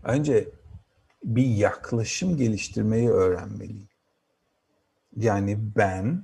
[0.04, 0.48] Önce
[1.24, 3.88] bir yaklaşım geliştirmeyi öğrenmeliyim.
[5.16, 6.22] Yani ben,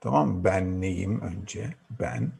[0.00, 0.44] tamam mı?
[0.44, 1.74] Ben neyim önce?
[2.00, 2.32] Ben.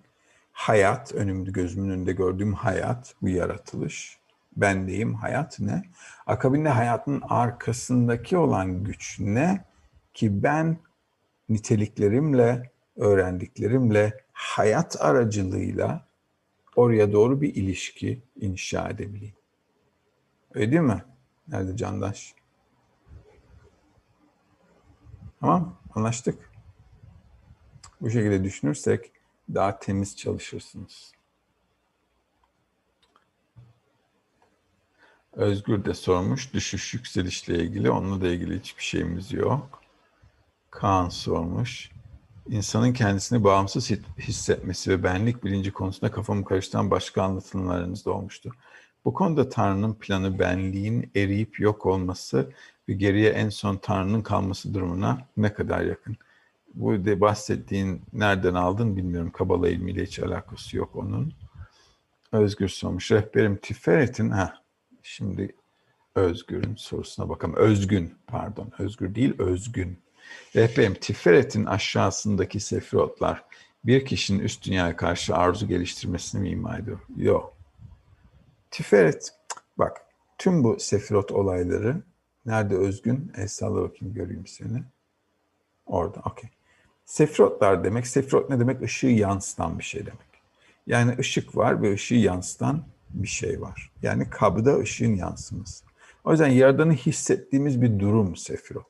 [0.52, 4.18] Hayat, önümde gözümün önünde gördüğüm hayat, bu yaratılış.
[4.56, 5.14] Ben neyim?
[5.14, 5.82] Hayat ne?
[6.26, 9.64] Akabinde hayatın arkasındaki olan güç ne?
[10.14, 10.78] Ki ben
[11.48, 16.06] niteliklerimle, öğrendiklerimle, hayat aracılığıyla
[16.76, 19.34] oraya doğru bir ilişki inşa edebileyim.
[20.54, 21.04] Öyle değil mi?
[21.48, 22.34] Nerede Candaş?
[25.40, 26.50] Tamam, anlaştık.
[28.00, 29.12] Bu şekilde düşünürsek
[29.54, 31.12] daha temiz çalışırsınız.
[35.32, 36.54] Özgür de sormuş.
[36.54, 37.90] Düşüş yükselişle ilgili.
[37.90, 39.82] Onunla da ilgili hiçbir şeyimiz yok.
[40.70, 41.95] Kaan sormuş.
[42.48, 48.52] İnsanın kendisini bağımsız hissetmesi ve benlik bilinci konusunda kafamı karıştıran başka anlatımlarınız da olmuştu.
[49.04, 52.52] Bu konuda Tanrı'nın planı benliğin eriyip yok olması
[52.88, 56.16] ve geriye en son Tanrı'nın kalması durumuna ne kadar yakın?
[56.74, 59.30] Bu de bahsettiğin nereden aldın bilmiyorum.
[59.30, 61.32] Kabala ilmiyle hiç alakası yok onun.
[62.32, 63.12] Özgür sormuş.
[63.12, 64.62] Rehberim Tiferet'in, ha
[65.02, 65.54] şimdi
[66.14, 67.56] Özgür'ün sorusuna bakalım.
[67.56, 68.72] Özgün, pardon.
[68.78, 69.98] Özgür değil, Özgün.
[70.56, 73.44] Rehberim Tiferet'in aşağısındaki sefirotlar
[73.84, 76.98] bir kişinin üst dünyaya karşı arzu geliştirmesini mi ima ediyor?
[77.16, 77.56] Yok.
[78.70, 79.34] Tiferet,
[79.78, 80.02] bak
[80.38, 82.02] tüm bu sefirot olayları
[82.46, 83.32] nerede özgün?
[83.36, 84.82] El salla bakayım göreyim seni.
[85.86, 86.50] Orada, okey.
[87.04, 88.82] Sefirotlar demek, sefirot ne demek?
[88.82, 90.26] Işığı yansıtan bir şey demek.
[90.86, 93.92] Yani ışık var ve ışığı yansıtan bir şey var.
[94.02, 95.84] Yani kabda ışığın yansıması.
[96.24, 98.86] O yüzden yaradanı hissettiğimiz bir durum sefirot.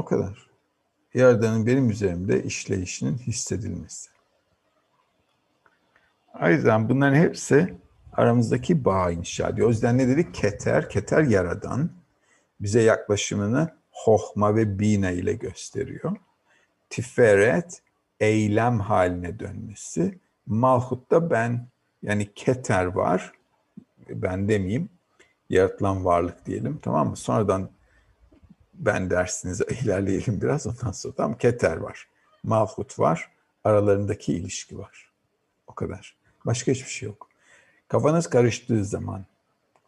[0.00, 0.50] O kadar.
[1.14, 4.10] Yaradanın benim üzerimde işleyişinin hissedilmesi.
[6.40, 7.74] O bunların hepsi
[8.12, 9.66] aramızdaki bağ inşa ediyor.
[9.66, 10.34] O yüzden ne dedik?
[10.34, 11.90] Keter, keter yaradan
[12.60, 16.16] bize yaklaşımını hohma ve bina ile gösteriyor.
[16.90, 17.82] Tiferet,
[18.20, 20.18] eylem haline dönmesi.
[20.46, 21.66] Malhut'ta ben,
[22.02, 23.32] yani keter var,
[24.08, 24.88] ben demeyeyim,
[25.50, 27.16] yaratılan varlık diyelim tamam mı?
[27.16, 27.70] Sonradan
[28.74, 32.08] ben dersinize ilerleyelim biraz ondan sonra tamam Keter var,
[32.42, 33.30] Malhut var,
[33.64, 35.10] aralarındaki ilişki var.
[35.66, 36.16] O kadar.
[36.46, 37.28] Başka hiçbir şey yok.
[37.88, 39.24] Kafanız karıştığı zaman,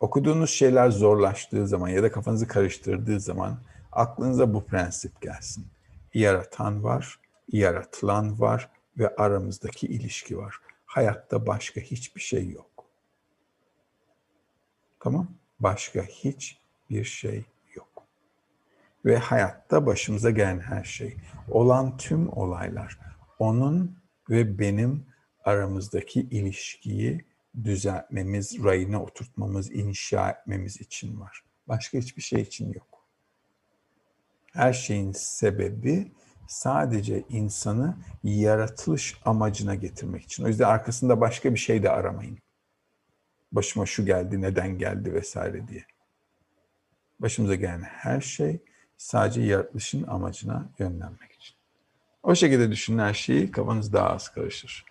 [0.00, 3.58] okuduğunuz şeyler zorlaştığı zaman ya da kafanızı karıştırdığı zaman
[3.92, 5.66] aklınıza bu prensip gelsin.
[6.14, 7.18] Yaratan var,
[7.52, 8.68] yaratılan var
[8.98, 10.60] ve aramızdaki ilişki var.
[10.86, 12.84] Hayatta başka hiçbir şey yok.
[15.00, 15.28] Tamam?
[15.60, 17.44] Başka hiçbir şey.
[19.04, 21.16] Ve hayatta başımıza gelen her şey,
[21.48, 22.98] olan tüm olaylar,
[23.38, 25.06] onun ve benim
[25.44, 27.24] aramızdaki ilişkiyi
[27.64, 31.44] düzeltmemiz, rayına oturtmamız, inşa etmemiz için var.
[31.68, 33.06] Başka hiçbir şey için yok.
[34.52, 36.12] Her şeyin sebebi
[36.48, 40.44] sadece insanı yaratılış amacına getirmek için.
[40.44, 42.38] O yüzden arkasında başka bir şey de aramayın.
[43.52, 45.86] Başıma şu geldi, neden geldi vesaire diye.
[47.20, 48.62] Başımıza gelen her şey
[49.02, 51.54] sadece yaratılışın amacına yönlenmek için.
[52.22, 54.84] O şekilde düşünün her şeyi kafanız daha az karışır.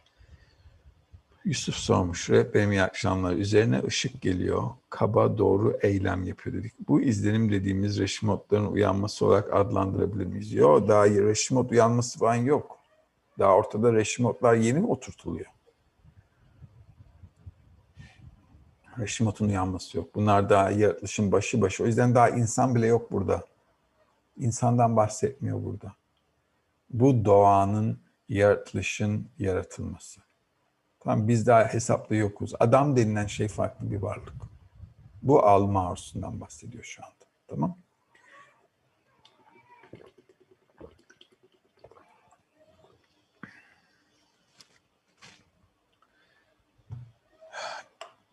[1.45, 3.38] Yusuf sormuş, benim iyi.
[3.38, 6.74] Üzerine ışık geliyor, kaba doğru eylem yapıyor dedik.
[6.88, 10.53] Bu izlenim dediğimiz reşimotların uyanması olarak adlandırabilir miyiz?
[10.53, 12.78] Yok, daha reşimot uyanması falan yok.
[13.39, 15.45] Daha ortada reşimotlar yeni mi oturtuluyor?
[18.99, 20.16] Reşimotun uyanması yok.
[20.16, 21.84] Bunlar daha yaratılışın başı başı.
[21.84, 23.51] O yüzden daha insan bile yok burada.
[24.38, 25.93] İnsandan bahsetmiyor burada.
[26.89, 30.21] Bu doğanın, yaratılışın yaratılması.
[30.99, 32.53] Tamam biz daha hesaplı yokuz.
[32.59, 34.34] Adam denilen şey farklı bir varlık.
[35.21, 37.25] Bu alma arzusundan bahsediyor şu anda.
[37.47, 37.77] Tamam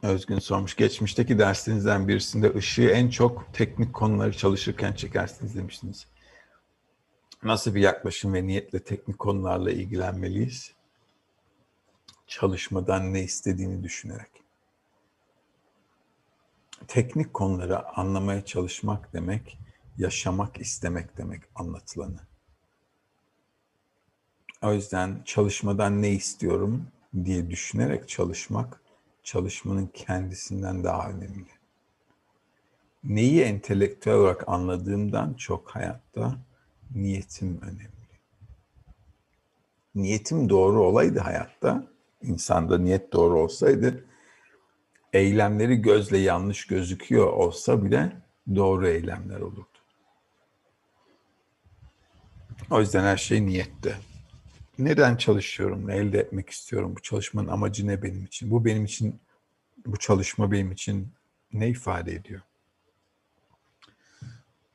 [0.02, 0.76] Özgün sormuş.
[0.76, 6.06] Geçmişteki derslerinizden birisinde ışığı en çok teknik konuları çalışırken çekersiniz demiştiniz.
[7.42, 10.78] Nasıl bir yaklaşım ve niyetle teknik konularla ilgilenmeliyiz?
[12.28, 14.30] çalışmadan ne istediğini düşünerek.
[16.88, 19.58] Teknik konuları anlamaya çalışmak demek,
[19.98, 22.20] yaşamak istemek demek anlatılanı.
[24.62, 26.88] O yüzden çalışmadan ne istiyorum
[27.24, 28.80] diye düşünerek çalışmak,
[29.28, 31.48] çalışmanın kendisinden daha önemli.
[33.04, 36.38] Neyi entelektüel olarak anladığımdan çok hayatta
[36.94, 38.18] niyetim önemli.
[39.94, 41.86] Niyetim doğru olaydı hayatta,
[42.22, 44.04] insanda niyet doğru olsaydı
[45.12, 48.12] eylemleri gözle yanlış gözüküyor olsa bile
[48.54, 49.78] doğru eylemler olurdu.
[52.70, 53.98] O yüzden her şey niyette.
[54.78, 59.20] Neden çalışıyorum, ne elde etmek istiyorum, bu çalışmanın amacı ne benim için, bu benim için,
[59.86, 61.12] bu çalışma benim için
[61.52, 62.40] ne ifade ediyor?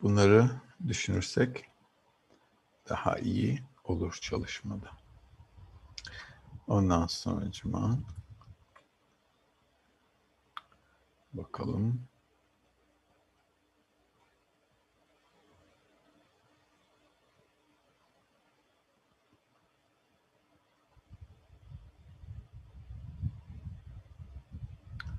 [0.01, 0.49] Bunları
[0.87, 1.65] düşünürsek
[2.89, 4.91] daha iyi olur çalışmada.
[6.67, 7.99] Ondan sonra cuma.
[11.33, 12.12] Bakalım.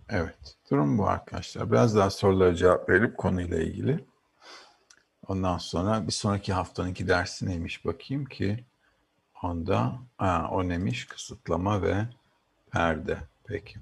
[0.08, 1.72] Evet, durum bu arkadaşlar.
[1.72, 4.04] Biraz daha sorulara cevap verip konuyla ilgili.
[5.28, 8.64] Ondan sonra bir sonraki haftanınki dersi neymiş bakayım ki
[9.42, 11.96] onda ha, o neymiş kısıtlama ve
[12.70, 13.18] perde.
[13.44, 13.78] Peki.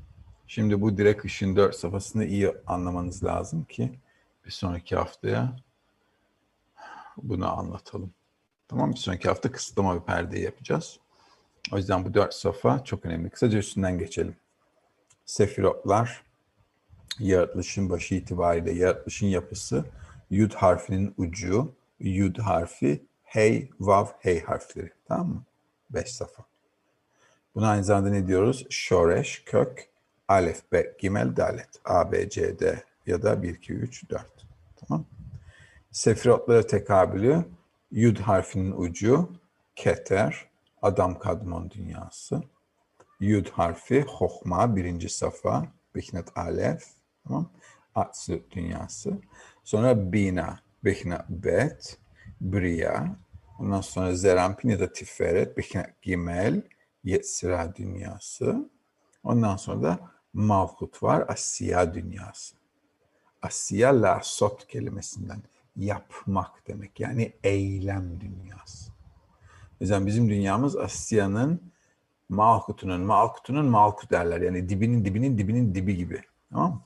[0.47, 3.99] Şimdi bu direkt ışın 4 safhasını iyi anlamanız lazım ki
[4.47, 5.57] bir sonraki haftaya
[7.17, 8.15] bunu anlatalım.
[8.69, 10.99] Tamam bir sonraki hafta kısıtlama ve perdeyi yapacağız.
[11.73, 13.31] O yüzden bu dört safa çok önemli.
[13.31, 14.37] Kısaca üstünden geçelim.
[15.33, 16.23] Sefirotlar,
[17.19, 19.85] yaratılışın başı itibariyle yaratılışın yapısı,
[20.31, 24.93] yud harfinin ucu, yud harfi, hey, vav, hey harfleri.
[25.09, 25.45] Tamam mı?
[25.91, 26.45] Beş safa.
[27.55, 28.67] Buna aynı zamanda ne diyoruz?
[28.71, 29.89] Şoreş, kök,
[30.29, 31.71] alef, be, gimel, dalet.
[31.85, 34.27] A, B, C, D ya da 1, 2, 3, 4.
[34.77, 35.05] Tamam
[35.91, 37.45] Sefirotlara tekabülü,
[37.91, 39.31] yud harfinin ucu,
[39.77, 40.47] keter,
[40.83, 42.43] adam kadmon dünyası.
[43.23, 46.85] Yud harfi, hohma, birinci safa, bihnet alef,
[47.25, 47.51] tamam
[47.95, 49.19] Atsut dünyası.
[49.65, 51.99] Sonra bina, bihnet bet,
[52.41, 53.17] briya.
[53.59, 56.63] Ondan sonra zerampin ya da tiferet, bihnet gimel,
[57.05, 58.71] Yetzira dünyası.
[59.25, 59.99] Ondan sonra da
[60.33, 62.57] Malhut var, Asya dünyası.
[63.43, 65.43] Asya la sot kelimesinden
[65.77, 67.01] yapmak demek.
[67.01, 68.93] Yani eylem dünyası.
[69.73, 71.72] O yüzden bizim dünyamız Asya'nın
[72.29, 74.41] Malkut'unun, Malkut'unun Malkut derler.
[74.41, 76.23] Yani dibinin dibinin dibinin dibi gibi.
[76.51, 76.83] Tamam mı?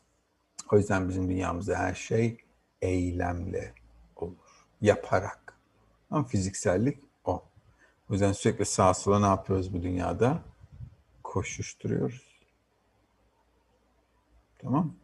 [0.72, 2.38] O yüzden bizim dünyamızda her şey
[2.82, 3.74] eylemle
[4.16, 4.66] olur.
[4.80, 5.58] Yaparak.
[6.10, 6.98] Ama fiziksellik
[8.08, 10.42] o yüzden sürekli sağa sola ne yapıyoruz bu dünyada?
[11.22, 12.36] Koşuşturuyoruz.
[14.58, 14.94] Tamam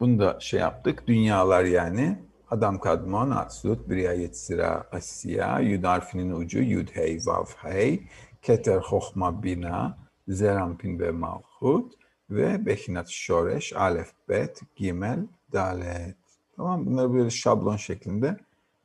[0.00, 1.06] Bunu da şey yaptık.
[1.06, 2.22] Dünyalar yani.
[2.52, 8.02] Adam kadmon, atsut, briya yetsira, asya, yud harfinin ucu, yud hey, vav hey,
[8.42, 9.98] keter hohma bina,
[10.28, 11.92] zerampin ve malhut
[12.30, 16.16] ve behinat şoreş, alef bet, gimel, dalet.
[16.56, 18.36] Tamam Bunları böyle şablon şeklinde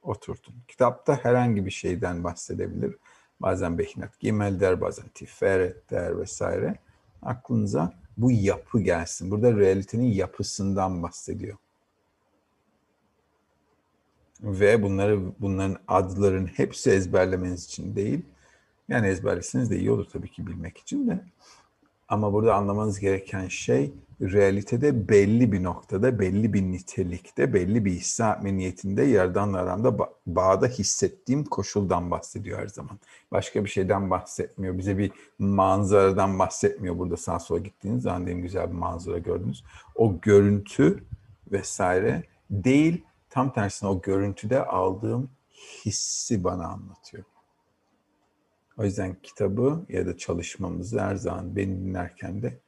[0.01, 0.55] oturtun.
[0.67, 2.95] Kitapta herhangi bir şeyden bahsedebilir.
[3.39, 6.75] Bazen Behnat Gimel der, bazen Tiferet der vesaire.
[7.21, 9.31] Aklınıza bu yapı gelsin.
[9.31, 11.57] Burada realitenin yapısından bahsediyor.
[14.41, 18.21] Ve bunları bunların adların hepsi ezberlemeniz için değil.
[18.89, 21.23] Yani ezberleseniz de iyi olur tabii ki bilmek için de.
[22.07, 28.35] Ama burada anlamanız gereken şey realitede belli bir noktada, belli bir nitelikte, belli bir hisse
[28.43, 32.99] niyetinde yerdanla aramda bağda hissettiğim koşuldan bahsediyor her zaman.
[33.31, 34.77] Başka bir şeyden bahsetmiyor.
[34.77, 36.97] Bize bir manzaradan bahsetmiyor.
[36.97, 39.63] Burada sağa sola gittiğiniz zaman diyelim güzel bir manzara gördünüz.
[39.95, 41.03] O görüntü
[41.51, 43.03] vesaire değil,
[43.37, 45.29] tam tersine o görüntüde aldığım
[45.85, 47.23] hissi bana anlatıyor.
[48.77, 52.59] O yüzden kitabı ya da çalışmamızı her zaman beni dinlerken de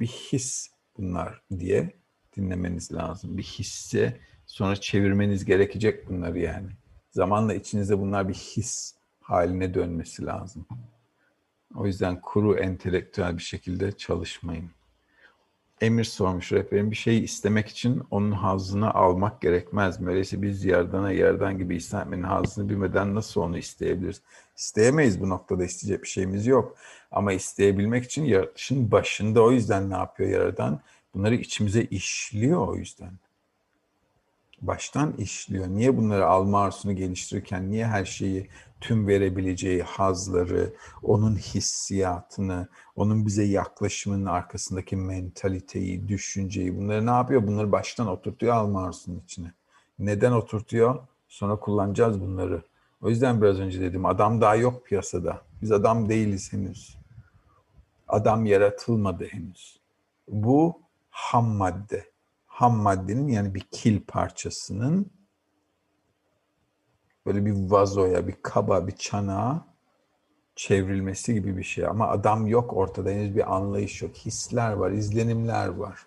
[0.00, 1.94] bir his bunlar diye
[2.36, 3.38] dinlemeniz lazım.
[3.38, 6.70] Bir hisse sonra çevirmeniz gerekecek bunları yani.
[7.10, 10.66] Zamanla içinizde bunlar bir his haline dönmesi lazım.
[11.74, 14.70] O yüzden kuru entelektüel bir şekilde çalışmayın.
[15.80, 20.10] Emir sormuş rehberim bir şeyi istemek için onun hazını almak gerekmez mi?
[20.10, 24.22] Öyleyse biz yerdana yerden gibi İslam'ın hazını bilmeden nasıl onu isteyebiliriz?
[24.56, 26.76] İsteyemeyiz bu noktada isteyecek bir şeyimiz yok.
[27.10, 30.80] Ama isteyebilmek için yaratışın başında o yüzden ne yapıyor yaradan?
[31.14, 33.10] Bunları içimize işliyor o yüzden.
[34.62, 35.68] Baştan işliyor.
[35.68, 38.48] Niye bunları alma arzusunu geliştirirken, niye her şeyi
[38.80, 47.46] tüm verebileceği hazları, onun hissiyatını, onun bize yaklaşımının arkasındaki mentaliteyi, düşünceyi bunları ne yapıyor?
[47.46, 49.52] Bunları baştan oturtuyor alma arzusunun içine.
[49.98, 50.98] Neden oturtuyor?
[51.28, 52.62] Sonra kullanacağız bunları.
[53.02, 55.42] O yüzden biraz önce dedim adam daha yok piyasada.
[55.62, 56.98] Biz adam değiliz henüz.
[58.08, 59.80] Adam yaratılmadı henüz.
[60.28, 60.80] Bu
[61.10, 62.09] ham madde.
[62.60, 65.10] Ham maddenin yani bir kil parçasının
[67.26, 69.66] böyle bir vazoya, bir kaba, bir çanağa
[70.56, 71.86] çevrilmesi gibi bir şey.
[71.86, 73.10] Ama adam yok ortada.
[73.10, 74.16] Henüz bir anlayış yok.
[74.16, 76.06] Hisler var, izlenimler var.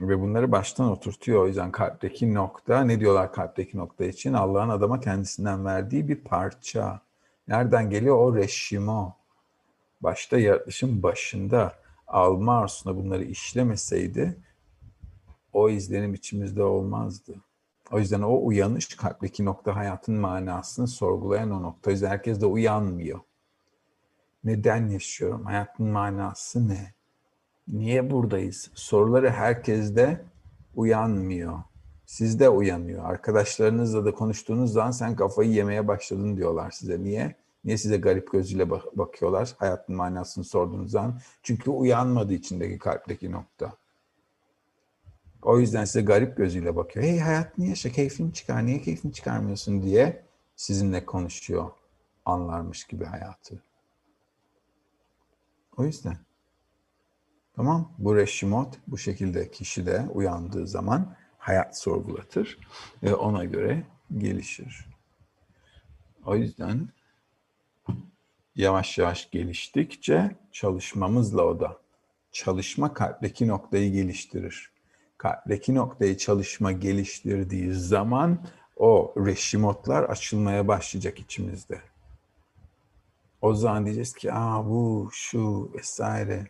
[0.00, 1.42] Ve bunları baştan oturtuyor.
[1.42, 4.32] O yüzden kalpteki nokta, ne diyorlar kalpteki nokta için?
[4.32, 7.00] Allah'ın adama kendisinden verdiği bir parça.
[7.48, 8.16] Nereden geliyor?
[8.16, 9.16] O reşimo.
[10.00, 11.72] Başta yaratılışın başında
[12.06, 14.36] alma arzusuna bunları işlemeseydi
[15.52, 17.34] o izlenim içimizde olmazdı.
[17.92, 21.90] O yüzden o uyanış kalpteki nokta hayatın manasını sorgulayan o nokta.
[21.90, 23.20] O yüzden herkes de uyanmıyor.
[24.44, 25.44] Neden yaşıyorum?
[25.44, 26.94] Hayatın manası ne?
[27.68, 28.70] Niye buradayız?
[28.74, 30.24] Soruları herkeste
[30.74, 31.58] uyanmıyor.
[32.06, 33.04] Sizde uyanıyor.
[33.04, 37.02] Arkadaşlarınızla da konuştuğunuz zaman sen kafayı yemeye başladın diyorlar size.
[37.02, 37.34] Niye?
[37.64, 39.54] Niye size garip gözüyle bak- bakıyorlar?
[39.58, 41.20] Hayatın manasını sorduğunuz zaman.
[41.42, 43.72] Çünkü uyanmadı içindeki kalpteki nokta.
[45.42, 47.06] O yüzden size garip gözüyle bakıyor.
[47.06, 48.66] Hey hayatını yaşa, keyfini çıkar.
[48.66, 50.22] Niye keyfini çıkarmıyorsun diye
[50.56, 51.70] sizinle konuşuyor.
[52.24, 53.62] Anlarmış gibi hayatı.
[55.76, 56.16] O yüzden.
[57.56, 57.92] Tamam.
[57.98, 62.58] Bu reşimot bu şekilde kişide uyandığı zaman hayat sorgulatır
[63.02, 63.86] ve ona göre
[64.18, 64.86] gelişir.
[66.26, 66.88] O yüzden
[68.56, 71.80] yavaş yavaş geliştikçe çalışmamızla o da.
[72.32, 74.72] Çalışma kalpteki noktayı geliştirir.
[75.20, 78.38] Kalpteki noktayı çalışma geliştirdiği zaman
[78.76, 81.80] o reşimotlar açılmaya başlayacak içimizde.
[83.42, 86.46] O zaman diyeceğiz ki aa bu şu vesaire.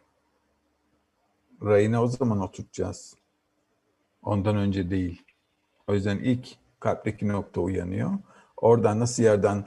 [1.63, 3.17] Rayına o zaman oturtacağız.
[4.23, 5.23] Ondan önce değil.
[5.87, 6.49] O yüzden ilk
[6.81, 8.11] kalpteki nokta uyanıyor.
[8.57, 9.65] Oradan nasıl yerden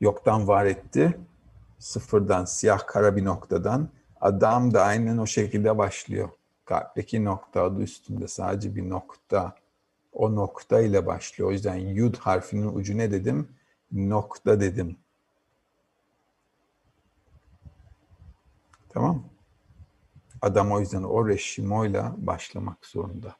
[0.00, 1.18] yoktan var etti?
[1.78, 3.88] Sıfırdan, siyah kara bir noktadan.
[4.20, 6.28] Adam da aynen o şekilde başlıyor.
[6.70, 9.54] Kalpteki nokta adı üstünde sadece bir nokta.
[10.12, 11.48] O nokta ile başlıyor.
[11.50, 13.48] O yüzden yud harfinin ucu ne dedim?
[13.92, 14.96] Nokta dedim.
[18.88, 19.24] Tamam
[20.42, 23.36] Adam o yüzden o reşimoyla başlamak zorunda.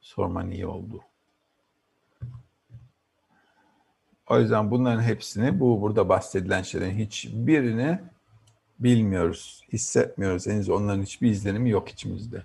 [0.00, 1.04] Sorman iyi oldu.
[4.26, 8.00] O yüzden bunların hepsini, bu burada bahsedilen şeylerin hiçbirini
[8.80, 10.46] bilmiyoruz, hissetmiyoruz.
[10.46, 12.44] Henüz onların hiçbir izlenimi yok içimizde.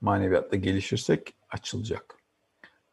[0.00, 2.16] Maneviyatta gelişirsek açılacak.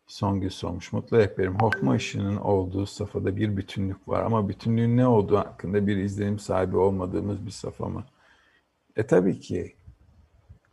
[0.08, 0.94] Songül sormuş.
[0.94, 1.56] Mutlu rehberim.
[1.60, 4.24] Hokma ışığının olduğu safhada bir bütünlük var.
[4.24, 8.06] Ama bütünlüğün ne olduğu hakkında bir izlenim sahibi olmadığımız bir safa mı?
[8.96, 9.76] E tabii ki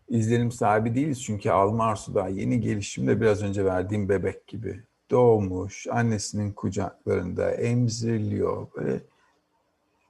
[0.09, 5.86] izlenim sahibi değiliz çünkü alma arzu daha yeni gelişimde biraz önce verdiğim bebek gibi doğmuş,
[5.91, 8.66] annesinin kucaklarında emziriliyor.
[8.76, 9.01] Böyle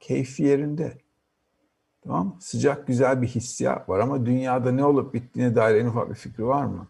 [0.01, 0.99] keyfi yerinde.
[2.05, 6.15] Tamam Sıcak güzel bir hissiyat var ama dünyada ne olup bittiğine dair en ufak bir
[6.15, 6.89] fikri var mı?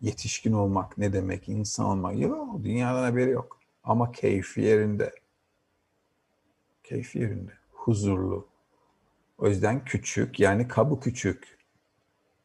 [0.00, 2.18] Yetişkin olmak ne demek, insan olmak?
[2.18, 3.58] Yok, dünyadan haberi yok.
[3.84, 5.12] Ama keyfi yerinde.
[6.84, 7.52] Keyfi yerinde.
[7.72, 8.48] Huzurlu.
[9.38, 11.58] O yüzden küçük, yani kabı küçük.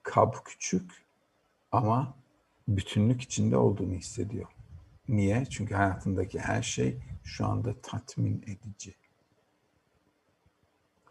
[0.03, 0.91] Kab küçük
[1.71, 2.13] ama
[2.67, 4.47] bütünlük içinde olduğunu hissediyor.
[5.07, 5.45] Niye?
[5.49, 8.95] Çünkü hayatındaki her şey şu anda tatmin edici.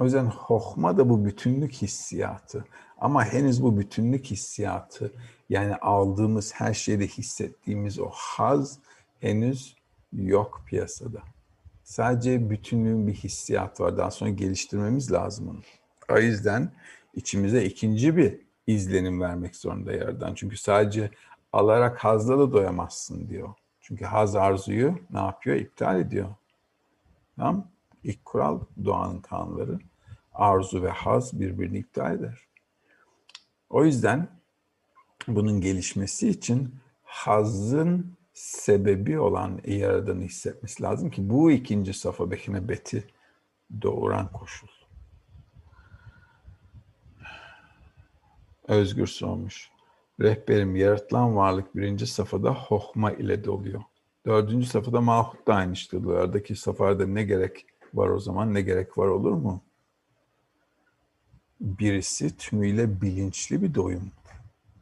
[0.00, 2.64] O yüzden hohma da bu bütünlük hissiyatı.
[2.98, 5.12] Ama henüz bu bütünlük hissiyatı
[5.48, 8.78] yani aldığımız her şeyde hissettiğimiz o haz
[9.20, 9.76] henüz
[10.12, 11.22] yok piyasada.
[11.84, 13.96] Sadece bütünlüğün bir hissiyatı var.
[13.96, 15.60] Daha sonra geliştirmemiz lazım onu.
[16.16, 16.72] O yüzden
[17.14, 20.34] içimize ikinci bir izlenim vermek zorunda yerden.
[20.34, 21.10] Çünkü sadece
[21.52, 23.54] alarak hazla da doyamazsın diyor.
[23.80, 25.56] Çünkü haz arzuyu ne yapıyor?
[25.56, 26.28] İptal ediyor.
[27.36, 27.75] Tamam
[28.06, 29.78] İlk kural doğanın kanunları.
[30.34, 32.38] Arzu ve haz birbirini iptal eder.
[33.70, 34.28] O yüzden
[35.28, 43.04] bunun gelişmesi için hazın sebebi olan yaradanı hissetmesi lazım ki bu ikinci safa bekine beti
[43.82, 44.68] doğuran koşul.
[48.68, 49.70] Özgür sormuş.
[50.20, 53.82] Rehberim yaratılan varlık birinci safhada hohma ile doluyor.
[54.26, 55.96] Dördüncü safhada mahut da aynı işte.
[55.96, 57.66] Aradaki safhada ne gerek
[57.96, 59.62] var o zaman ne gerek var olur mu?
[61.60, 64.10] Birisi tümüyle bilinçli bir doyum.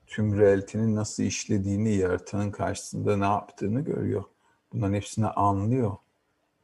[0.06, 4.24] Tüm realitenin nasıl işlediğini, yaratanın karşısında ne yaptığını görüyor.
[4.72, 5.96] Bunların hepsini anlıyor.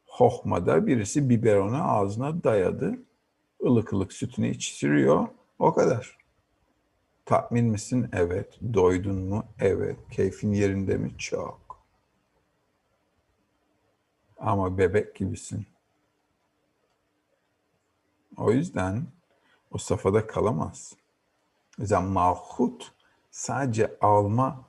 [0.05, 2.99] Hohmada birisi biberonu ağzına dayadı.
[3.65, 5.27] ılık ılık sütünü içiriyor.
[5.59, 6.17] O kadar.
[7.25, 8.09] Tatmin misin?
[8.13, 8.59] Evet.
[8.73, 9.45] Doydun mu?
[9.59, 9.97] Evet.
[10.11, 11.11] Keyfin yerinde mi?
[11.17, 11.85] Çok.
[14.37, 15.65] Ama bebek gibisin.
[18.37, 19.07] O yüzden
[19.71, 20.93] o safhada kalamaz.
[21.79, 22.91] O yüzden malhut
[23.31, 24.65] sadece alma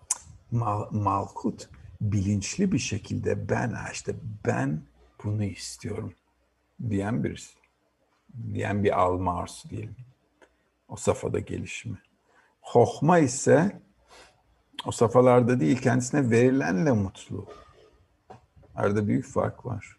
[0.51, 1.69] mal, malhut
[2.01, 4.15] bilinçli bir şekilde ben işte
[4.47, 4.83] ben
[5.25, 6.15] bunu istiyorum
[6.91, 7.59] diyen birisi.
[8.53, 9.97] Diyen bir alma arzusu diyelim.
[10.89, 11.99] O safhada gelişimi.
[12.61, 13.83] Hohma ise
[14.85, 17.47] o safhalarda değil kendisine verilenle mutlu.
[18.75, 19.99] Arada büyük fark var.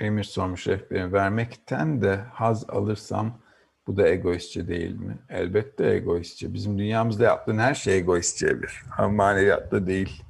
[0.00, 1.12] Emir sormuş rehberim.
[1.12, 3.38] Vermekten de haz alırsam
[3.86, 5.18] bu da egoistçe değil mi?
[5.28, 6.54] Elbette egoistçe.
[6.54, 8.82] Bizim dünyamızda yaptığın her şey egoistçe bir.
[8.98, 10.22] Ama maneviyatta değil.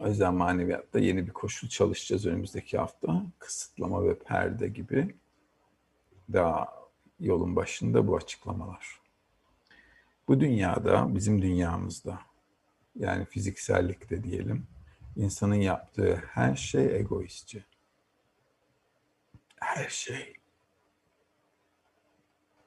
[0.00, 3.22] O yüzden maneviyatta yeni bir koşul çalışacağız önümüzdeki hafta.
[3.38, 5.14] Kısıtlama ve perde gibi.
[6.32, 6.66] Daha
[7.20, 9.00] yolun başında bu açıklamalar.
[10.28, 12.18] Bu dünyada, bizim dünyamızda,
[12.96, 14.66] yani fiziksellikte diyelim,
[15.16, 17.64] insanın yaptığı her şey egoistçe.
[19.60, 20.34] Her şey.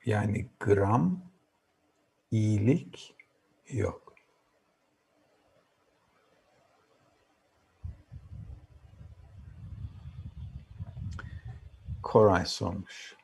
[0.06, 1.22] Yani gram
[2.32, 3.16] iyilik
[3.70, 4.14] yok.
[12.04, 13.16] Koray sormuş.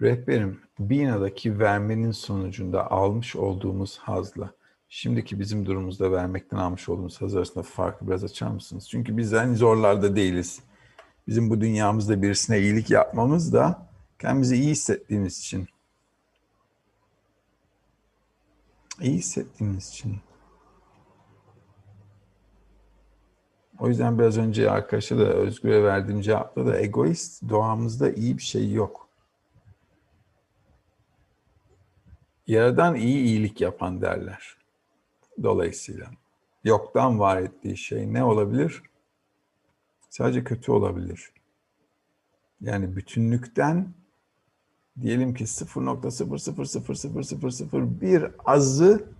[0.00, 4.50] Rehberim, Bina'daki vermenin sonucunda almış olduğumuz hazla
[4.88, 8.88] şimdiki bizim durumumuzda vermekten almış olduğumuz haz arasında farkı biraz açar mısınız?
[8.88, 10.62] Çünkü biz en zorlarda değiliz.
[11.28, 15.68] Bizim bu dünyamızda birisine iyilik yapmamız da kendimizi iyi hissettiğimiz için.
[19.00, 20.16] İyi hissettiğimiz için.
[23.78, 28.72] O yüzden biraz önce arkadaşa da Özgür'e verdiğim cevapta da egoist doğamızda iyi bir şey
[28.72, 29.08] yok.
[32.46, 34.56] Yaradan iyi iyilik yapan derler.
[35.42, 36.06] Dolayısıyla
[36.64, 38.87] yoktan var ettiği şey ne olabilir?
[40.08, 41.32] Sadece kötü olabilir.
[42.60, 43.94] Yani bütünlükten
[45.00, 49.12] diyelim ki 0.0000001 azı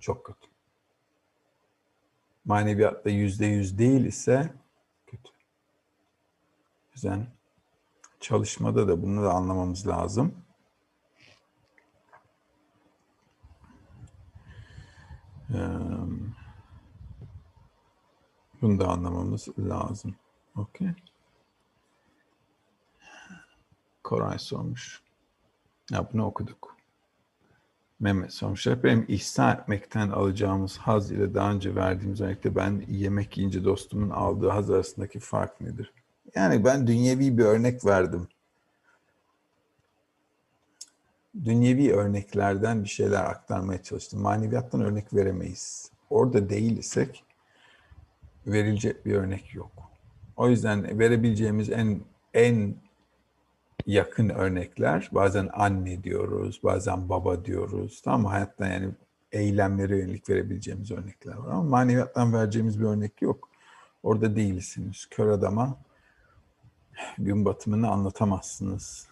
[0.00, 0.46] çok kötü.
[2.44, 4.54] Maneviyatta yüzde yüz değil ise
[5.06, 5.30] kötü.
[6.96, 6.98] O
[8.20, 10.34] çalışmada da bunu da anlamamız lazım.
[18.62, 20.16] Bunu da anlamamız lazım.
[20.56, 20.88] Okey.
[24.02, 25.02] Koray sormuş.
[25.90, 26.76] Ya bunu okuduk.
[28.00, 28.66] Mehmet sormuş.
[28.66, 34.48] Benim ihsan etmekten alacağımız haz ile daha önce verdiğimiz örnekte ben yemek yiyince dostumun aldığı
[34.48, 35.92] haz arasındaki fark nedir?
[36.34, 38.28] Yani ben dünyevi bir örnek verdim.
[41.44, 44.22] Dünyevi örneklerden bir şeyler aktarmaya çalıştım.
[44.22, 45.90] Maneviyattan örnek veremeyiz.
[46.10, 47.24] Orada değil isek
[48.46, 49.93] verilecek bir örnek yok.
[50.36, 52.00] O yüzden verebileceğimiz en
[52.34, 52.74] en
[53.86, 58.02] yakın örnekler bazen anne diyoruz, bazen baba diyoruz.
[58.04, 58.90] Tamam Hayatta yani
[59.32, 63.48] eylemlere yönelik verebileceğimiz örnekler var ama maneviyattan vereceğimiz bir örnek yok.
[64.02, 65.06] Orada değilsiniz.
[65.10, 65.78] Kör adama
[67.18, 69.08] gün batımını anlatamazsınız.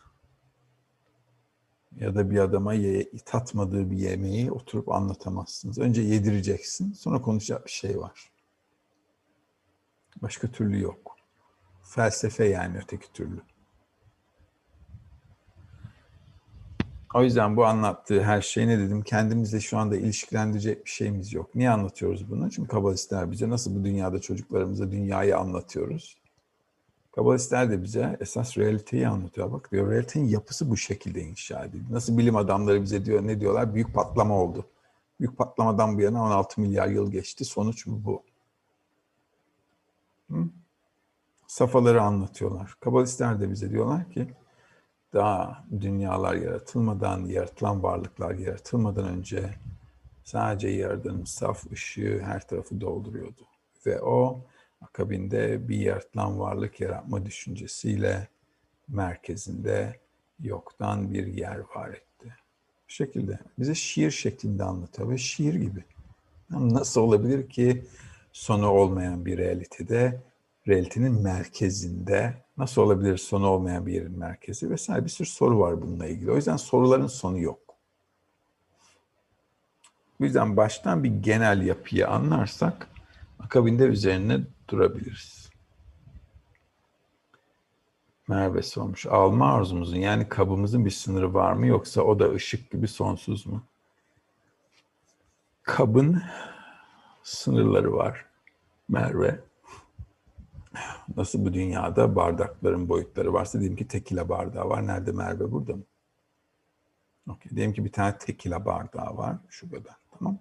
[1.96, 5.78] Ya da bir adama ye, tatmadığı bir yemeği oturup anlatamazsınız.
[5.78, 8.31] Önce yedireceksin, sonra konuşacak bir şey var.
[10.22, 11.16] Başka türlü yok.
[11.82, 13.40] Felsefe yani öteki türlü.
[17.14, 21.54] O yüzden bu anlattığı her şey ne dedim kendimizle şu anda ilişkilendirecek bir şeyimiz yok.
[21.54, 22.50] Niye anlatıyoruz bunu?
[22.50, 26.16] Çünkü kabalistler bize nasıl bu dünyada çocuklarımıza dünyayı anlatıyoruz.
[27.12, 29.52] Kabalistler de bize esas realiteyi anlatıyor.
[29.52, 31.92] Bak diyor realitenin yapısı bu şekilde inşa edildi.
[31.92, 33.74] Nasıl bilim adamları bize diyor ne diyorlar?
[33.74, 34.66] Büyük patlama oldu.
[35.20, 37.44] Büyük patlamadan bu yana 16 milyar yıl geçti.
[37.44, 38.04] Sonuç bu.
[38.04, 38.22] bu.
[40.30, 40.48] Hı?
[41.46, 42.74] Safaları anlatıyorlar.
[42.80, 44.34] Kabalistler de bize diyorlar ki
[45.12, 49.54] daha dünyalar yaratılmadan, yaratılan varlıklar yaratılmadan önce
[50.24, 53.46] sadece yaradanın saf ışığı her tarafı dolduruyordu.
[53.86, 54.44] Ve o
[54.80, 58.28] akabinde bir yaratılan varlık yaratma düşüncesiyle
[58.88, 60.00] merkezinde
[60.40, 62.36] yoktan bir yer var etti.
[62.88, 65.84] Bu şekilde bize şiir şeklinde anlatıyor ve şiir gibi.
[66.50, 67.84] Nasıl olabilir ki
[68.32, 70.22] sonu olmayan bir realitede,
[70.68, 76.06] realitenin merkezinde nasıl olabilir sonu olmayan bir yerin merkezi vesaire bir sürü soru var bununla
[76.06, 76.32] ilgili.
[76.32, 77.58] O yüzden soruların sonu yok.
[80.20, 82.88] Bu yüzden baştan bir genel yapıyı anlarsak
[83.40, 85.50] akabinde üzerine durabiliriz.
[88.28, 89.06] Merve sormuş.
[89.06, 93.62] Alma arzumuzun yani kabımızın bir sınırı var mı yoksa o da ışık gibi sonsuz mu?
[95.62, 96.22] Kabın
[97.22, 98.26] sınırları var
[98.88, 99.40] Merve.
[101.16, 104.86] Nasıl bu dünyada bardakların boyutları varsa diyelim ki tekila bardağı var.
[104.86, 105.82] Nerede Merve burada mı?
[107.28, 107.56] Okay.
[107.56, 109.36] Diyelim ki bir tane tekila bardağı var.
[109.48, 109.96] Şu kadar.
[110.18, 110.38] Tamam.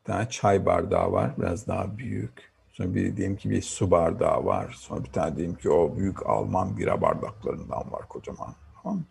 [0.00, 1.34] Bir tane çay bardağı var.
[1.38, 2.52] Biraz daha büyük.
[2.72, 4.76] Sonra bir diyelim ki bir su bardağı var.
[4.78, 8.54] Sonra bir tane diyelim ki o büyük Alman bira bardaklarından var kocaman.
[8.82, 9.04] Tamam mı?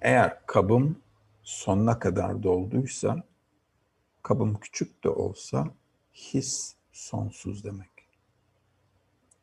[0.00, 0.96] Eğer kabım
[1.42, 3.22] sonuna kadar dolduysa,
[4.22, 5.66] kabım küçük de olsa
[6.12, 7.90] his sonsuz demek.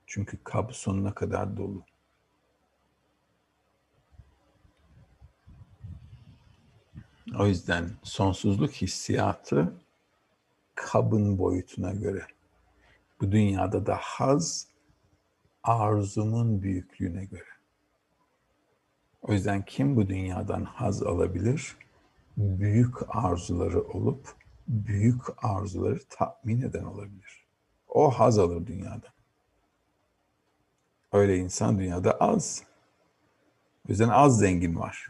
[0.07, 1.83] Çünkü kab sonuna kadar dolu.
[7.39, 9.73] O yüzden sonsuzluk hissiyatı
[10.75, 12.27] kabın boyutuna göre
[13.21, 14.67] Bu dünyada da haz
[15.63, 17.43] arzumun büyüklüğüne göre.
[19.21, 21.77] O yüzden kim bu dünyadan haz alabilir?
[22.37, 24.38] Büyük arzuları olup
[24.69, 27.45] büyük arzuları tatmin eden olabilir.
[27.87, 29.07] O haz alır dünyada.
[31.13, 32.63] Öyle insan dünyada az.
[33.87, 35.09] O yüzden az zengin var.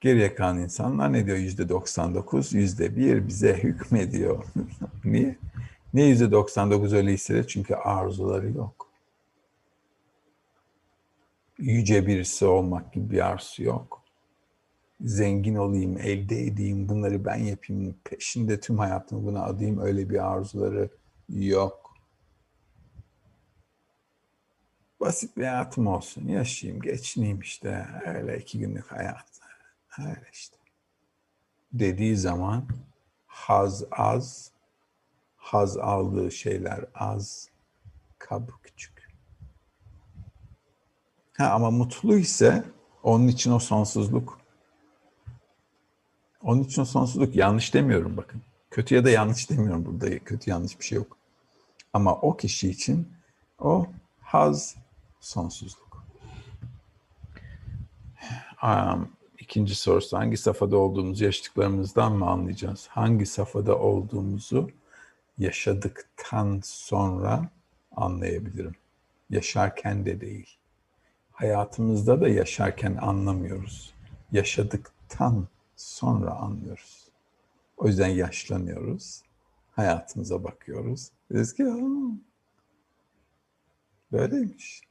[0.00, 1.36] Geriye kalan insanlar ne diyor?
[1.36, 4.44] Yüzde 99, yüzde bir bize hükmediyor.
[5.04, 5.36] Niye?
[5.94, 7.46] Ne yüzde 99 öyle hissediyor?
[7.46, 8.90] Çünkü arzuları yok.
[11.58, 14.05] Yüce birisi olmak gibi bir arzusu yok.
[15.00, 20.90] Zengin olayım, elde edeyim, bunları ben yapayım, peşinde tüm hayatımı buna adayım öyle bir arzuları
[21.28, 21.96] yok.
[25.00, 27.86] Basit bir hayatım olsun, yaşayayım, geçineyim işte.
[28.06, 29.40] Öyle iki günlük hayat.
[29.98, 30.56] Öyle işte.
[31.72, 32.68] Dediği zaman
[33.26, 34.52] haz az,
[35.36, 37.50] haz aldığı şeyler az,
[38.18, 39.08] kabı küçük.
[41.36, 42.64] Ha, ama mutlu ise
[43.02, 44.45] onun için o sonsuzluk.
[46.46, 48.42] Onun için sonsuzluk yanlış demiyorum bakın.
[48.70, 50.18] Kötü ya da yanlış demiyorum burada.
[50.18, 51.16] Kötü yanlış bir şey yok.
[51.92, 53.08] Ama o kişi için
[53.58, 53.86] o
[54.20, 54.76] haz
[55.20, 56.06] sonsuzluk.
[58.62, 59.08] Um,
[59.38, 62.86] ikinci sorusu hangi safhada olduğumuzu yaşadıklarımızdan mı anlayacağız?
[62.90, 64.70] Hangi safhada olduğumuzu
[65.38, 67.50] yaşadıktan sonra
[67.96, 68.74] anlayabilirim.
[69.30, 70.56] Yaşarken de değil.
[71.32, 73.94] Hayatımızda da yaşarken anlamıyoruz.
[74.32, 77.08] Yaşadıktan sonra anlıyoruz.
[77.76, 79.22] O yüzden yaşlanıyoruz.
[79.70, 81.10] Hayatımıza bakıyoruz.
[81.30, 81.64] Diyoruz ki
[84.12, 84.82] böyleymiş.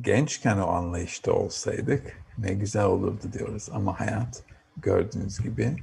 [0.00, 3.68] Gençken o anlayışta olsaydık ne güzel olurdu diyoruz.
[3.72, 4.44] Ama hayat
[4.76, 5.76] gördüğünüz gibi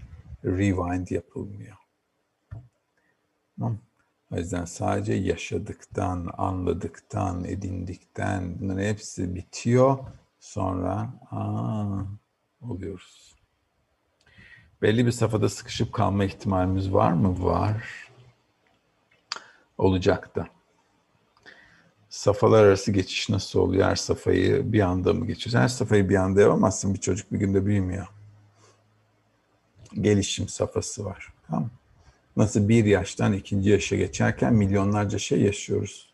[0.46, 1.78] rewind yapılmıyor.
[4.32, 9.98] O yüzden sadece yaşadıktan, anladıktan, edindikten bunların hepsi bitiyor.
[10.40, 12.02] Sonra aa,
[12.70, 13.36] oluyoruz.
[14.82, 17.44] Belli bir safhada sıkışıp kalma ihtimalimiz var mı?
[17.44, 17.84] Var.
[19.78, 20.48] Olacak da.
[22.10, 23.88] Safhalar arası geçiş nasıl oluyor?
[23.88, 25.60] Her safhayı bir anda mı geçiyorsun?
[25.60, 26.94] Her safhayı bir anda yapamazsın.
[26.94, 28.08] Bir çocuk bir günde büyümüyor.
[30.02, 31.34] Gelişim safhası var.
[31.48, 31.70] Tamam
[32.38, 36.14] Nasıl bir yaştan ikinci yaşa geçerken milyonlarca şey yaşıyoruz.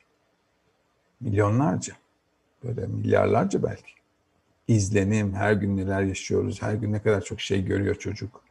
[1.21, 1.93] Milyonlarca.
[2.63, 3.98] Böyle milyarlarca belki.
[4.69, 8.43] İzlenim, her gün neler yaşıyoruz, her gün ne kadar çok şey görüyor çocuk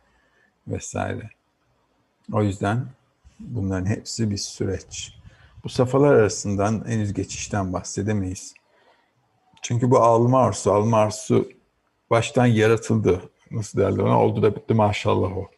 [0.68, 1.30] vesaire.
[2.32, 2.86] O yüzden
[3.40, 5.14] bunların hepsi bir süreç.
[5.64, 8.54] Bu safhalar arasından henüz geçişten bahsedemeyiz.
[9.62, 11.48] Çünkü bu alma arzusu, alma arzusu
[12.10, 13.22] baştan yaratıldı.
[13.50, 14.22] Nasıl derler ona?
[14.22, 15.50] Oldu da bitti maşallah o.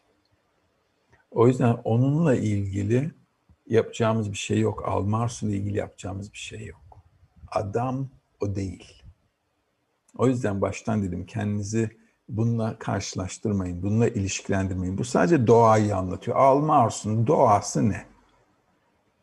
[1.31, 3.11] O yüzden onunla ilgili
[3.67, 4.87] yapacağımız bir şey yok.
[4.87, 6.97] Alma arzusuyla ilgili yapacağımız bir şey yok.
[7.51, 8.09] Adam
[8.39, 9.00] o değil.
[10.17, 11.89] O yüzden baştan dedim kendinizi
[12.29, 14.97] bununla karşılaştırmayın, bununla ilişkilendirmeyin.
[14.97, 16.37] Bu sadece doğayı anlatıyor.
[16.37, 18.05] Alma arzusunun doğası ne?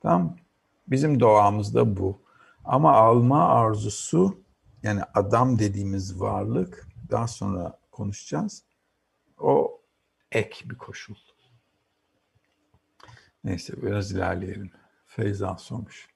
[0.03, 0.37] Tamam
[0.89, 2.21] Bizim doğamızda bu.
[2.65, 4.43] Ama alma arzusu
[4.83, 8.65] yani adam dediğimiz varlık daha sonra konuşacağız.
[9.39, 9.81] O
[10.33, 11.15] ek bir koşul.
[13.45, 14.71] Neyse biraz ilerleyelim.
[15.07, 16.09] Feyza sormuş.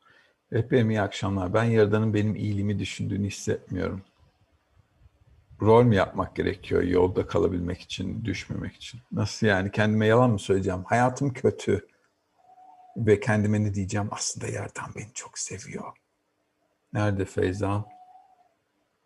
[0.53, 1.55] Efendim iyi akşamlar.
[1.55, 4.03] Ben Yaradan'ın benim iyiliğimi düşündüğünü hissetmiyorum.
[5.63, 9.01] Rol mü yapmak gerekiyor yolda kalabilmek için, düşmemek için?
[9.13, 9.71] Nasıl yani?
[9.71, 10.85] Kendime yalan mı söyleyeceğim?
[10.85, 11.89] Hayatım kötü.
[12.97, 14.09] Ve kendime ne diyeceğim?
[14.11, 15.93] Aslında Yaradan beni çok seviyor.
[16.93, 17.85] Nerede Feyza?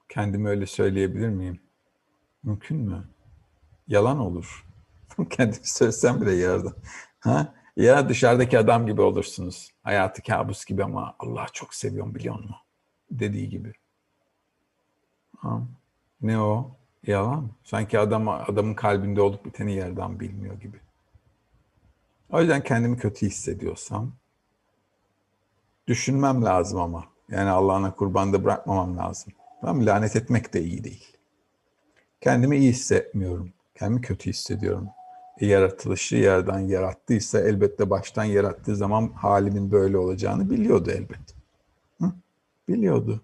[0.09, 1.61] Kendime öyle söyleyebilir miyim?
[2.43, 3.09] Mümkün mü?
[3.89, 4.67] Yalan olur.
[5.31, 6.75] Kendimi söylesem bile Yaradan.
[7.21, 7.55] Ha?
[7.77, 9.71] Ya dışarıdaki adam gibi olursunuz.
[9.83, 12.57] Hayatı kabus gibi ama Allah çok seviyorum biliyor musun?
[13.11, 13.73] Dediği gibi.
[15.39, 15.63] Ha.
[16.23, 16.71] Ne o?
[17.07, 17.51] Yalan.
[17.65, 20.81] Sanki adam, adamın kalbinde olup biteni yerden bilmiyor gibi.
[22.31, 24.13] O yüzden kendimi kötü hissediyorsam
[25.87, 27.05] düşünmem lazım ama.
[27.31, 29.33] Yani Allah'ına kurbanda bırakmamam lazım.
[29.61, 31.17] Tamam Lanet etmek de iyi değil.
[32.21, 33.53] Kendimi iyi hissetmiyorum.
[33.75, 34.89] Kendimi kötü hissediyorum
[35.41, 41.35] yaratılışı yerden yarattıysa elbette baştan yarattığı zaman halimin böyle olacağını biliyordu elbet.
[42.01, 42.13] Hı?
[42.69, 43.23] Biliyordu.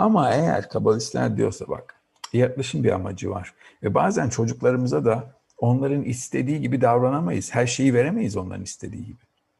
[0.00, 1.94] Ama eğer kabalistler diyorsa bak
[2.32, 3.54] yaratılışın bir amacı var.
[3.82, 7.54] Ve bazen çocuklarımıza da onların istediği gibi davranamayız.
[7.54, 9.18] Her şeyi veremeyiz onların istediği gibi.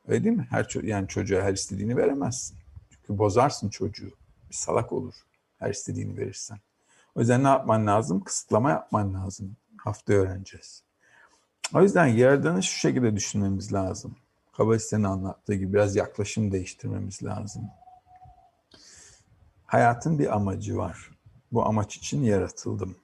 [0.09, 0.47] Öyle değil mi?
[0.51, 2.57] Her ço- yani çocuğa her istediğini veremezsin.
[2.91, 4.11] Çünkü bozarsın çocuğu.
[4.51, 5.15] Bir salak olur
[5.59, 6.59] her istediğini verirsen.
[7.15, 8.21] O yüzden ne yapman lazım?
[8.21, 9.57] Kısıtlama yapman lazım.
[9.77, 10.83] Hafta öğreneceğiz.
[11.75, 14.17] O yüzden Yaradan'ı şu şekilde düşünmemiz lazım.
[14.53, 17.63] Kabaliste'nin anlattığı gibi biraz yaklaşım değiştirmemiz lazım.
[19.71, 21.11] Hayatın bir amacı var.
[21.53, 22.97] Bu amaç için yaratıldım.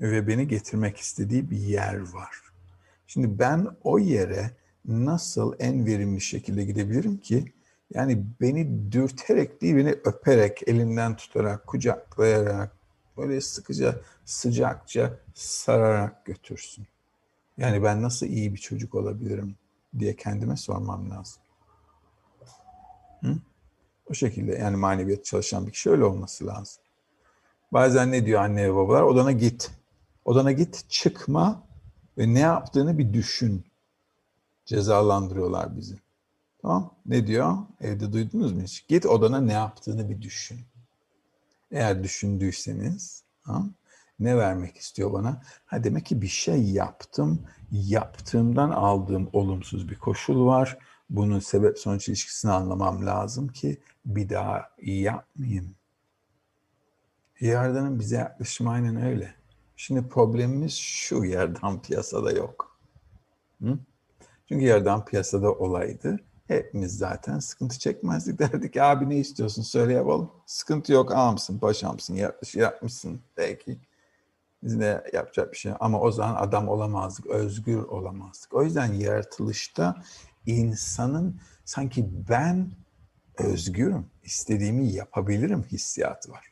[0.00, 2.36] Ve beni getirmek istediği bir yer var.
[3.06, 4.50] Şimdi ben o yere
[4.84, 7.52] nasıl en verimli şekilde gidebilirim ki?
[7.94, 12.76] Yani beni dürterek değil, beni öperek, elimden tutarak, kucaklayarak,
[13.16, 16.86] böyle sıkıca, sıcakça sararak götürsün.
[17.58, 19.56] Yani ben nasıl iyi bir çocuk olabilirim
[19.98, 21.42] diye kendime sormam lazım.
[24.10, 26.82] O şekilde yani maneviyat çalışan bir kişi öyle olması lazım.
[27.72, 29.02] Bazen ne diyor anne ve babalar?
[29.02, 29.70] Odana git.
[30.24, 31.62] Odana git, çıkma
[32.18, 33.64] ve ne yaptığını bir düşün.
[34.64, 35.96] Cezalandırıyorlar bizi.
[36.62, 36.94] Tamam.
[37.06, 37.56] Ne diyor?
[37.80, 38.86] Evde duydunuz mu hiç?
[38.88, 40.60] Git odana ne yaptığını bir düşün.
[41.70, 43.62] Eğer düşündüyseniz ha,
[44.20, 45.42] ne vermek istiyor bana?
[45.66, 47.42] Ha demek ki bir şey yaptım.
[47.70, 50.78] Yaptığımdan aldığım olumsuz bir koşul var.
[51.10, 55.74] Bunun sebep sonuç ilişkisini anlamam lazım ki bir daha yapmayayım.
[57.40, 59.34] Yerdan'ın bize yaklaşımı aynen öyle.
[59.76, 62.78] Şimdi problemimiz şu yerdan piyasada yok.
[63.62, 63.78] Hı?
[64.48, 66.20] Çünkü yerdan piyasada olaydı.
[66.46, 68.38] Hepimiz zaten sıkıntı çekmezdik.
[68.38, 70.30] Derdik abi ne istiyorsun söyle yapalım.
[70.46, 73.20] Sıkıntı yok ağamsın, paşamsın, yapmış, yapmışsın.
[73.36, 73.78] Belki
[74.62, 75.72] biz de yapacak bir şey.
[75.80, 78.54] Ama o zaman adam olamazdık, özgür olamazdık.
[78.54, 80.02] O yüzden yaratılışta
[80.46, 82.70] insanın sanki ben
[83.38, 86.50] özgürüm, istediğimi yapabilirim hissiyatı var.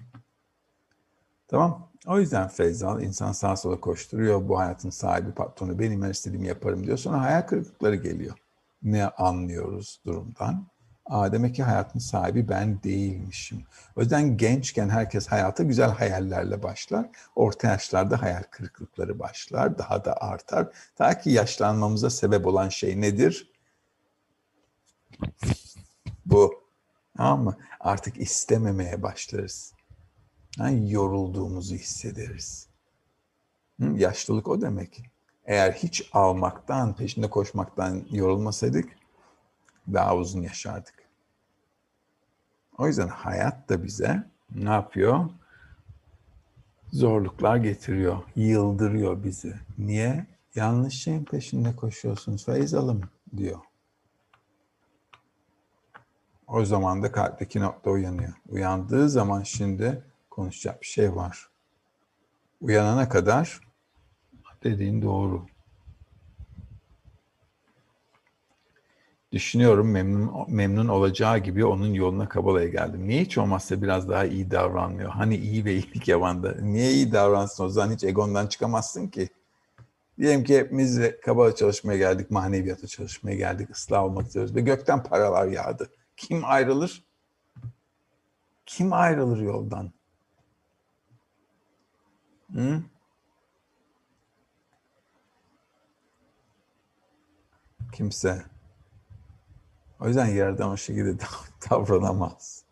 [1.48, 1.90] Tamam.
[2.06, 4.48] O yüzden Feyzal insan sağa sola koşturuyor.
[4.48, 6.98] Bu hayatın sahibi patronu benim her istediğimi yaparım diyor.
[6.98, 8.34] Sonra hayal kırıklıkları geliyor.
[8.82, 10.66] Ne anlıyoruz durumdan?
[11.06, 13.62] Aa, demek ki hayatın sahibi ben değilmişim.
[13.96, 17.06] O yüzden gençken herkes hayata güzel hayallerle başlar.
[17.36, 19.78] Orta yaşlarda hayal kırıklıkları başlar.
[19.78, 20.68] Daha da artar.
[20.96, 23.53] Ta ki yaşlanmamıza sebep olan şey nedir?
[26.26, 26.64] Bu.
[27.16, 27.56] Tamam mı?
[27.80, 29.74] Artık istememeye başlarız.
[30.58, 32.68] Yani yorulduğumuzu hissederiz.
[33.80, 33.84] Hı?
[33.96, 35.02] Yaşlılık o demek.
[35.44, 38.88] Eğer hiç almaktan, peşinde koşmaktan yorulmasaydık
[39.92, 40.94] daha uzun yaşardık.
[42.78, 45.30] O yüzden hayat da bize ne yapıyor?
[46.92, 49.54] Zorluklar getiriyor, yıldırıyor bizi.
[49.78, 50.26] Niye?
[50.54, 53.00] Yanlış şeyin peşinde koşuyorsunuz Feyzal'ım
[53.36, 53.58] diyor.
[56.48, 58.32] O zaman da kalpteki nokta uyanıyor.
[58.48, 61.48] Uyandığı zaman şimdi konuşacak bir şey var.
[62.60, 63.60] Uyanana kadar
[64.64, 65.46] dediğin doğru.
[69.32, 73.08] Düşünüyorum memnun memnun olacağı gibi onun yoluna Kabala'ya geldim.
[73.08, 75.10] Niye hiç olmazsa biraz daha iyi davranmıyor?
[75.10, 76.54] Hani iyi ve iyilik yavanda.
[76.62, 79.28] Niye iyi davransın o zaman hiç egondan çıkamazsın ki?
[80.18, 85.46] Diyelim ki hepimiz Kabala çalışmaya geldik, maneviyata çalışmaya geldik, ıslah olmak istiyoruz ve gökten paralar
[85.46, 85.90] yağdı.
[86.16, 87.04] Kim ayrılır?
[88.66, 89.92] Kim ayrılır yoldan?
[92.52, 92.82] Hı?
[97.92, 98.44] Kimse.
[100.00, 101.24] O yüzden yerden o şekilde
[101.70, 102.64] davranamaz.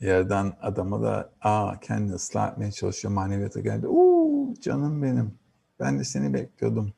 [0.00, 3.86] Yerden adama da aa kendini ıslah etmeye çalışıyor maneviyata geldi.
[3.88, 5.38] Uuu canım benim.
[5.80, 6.92] Ben de seni bekliyordum.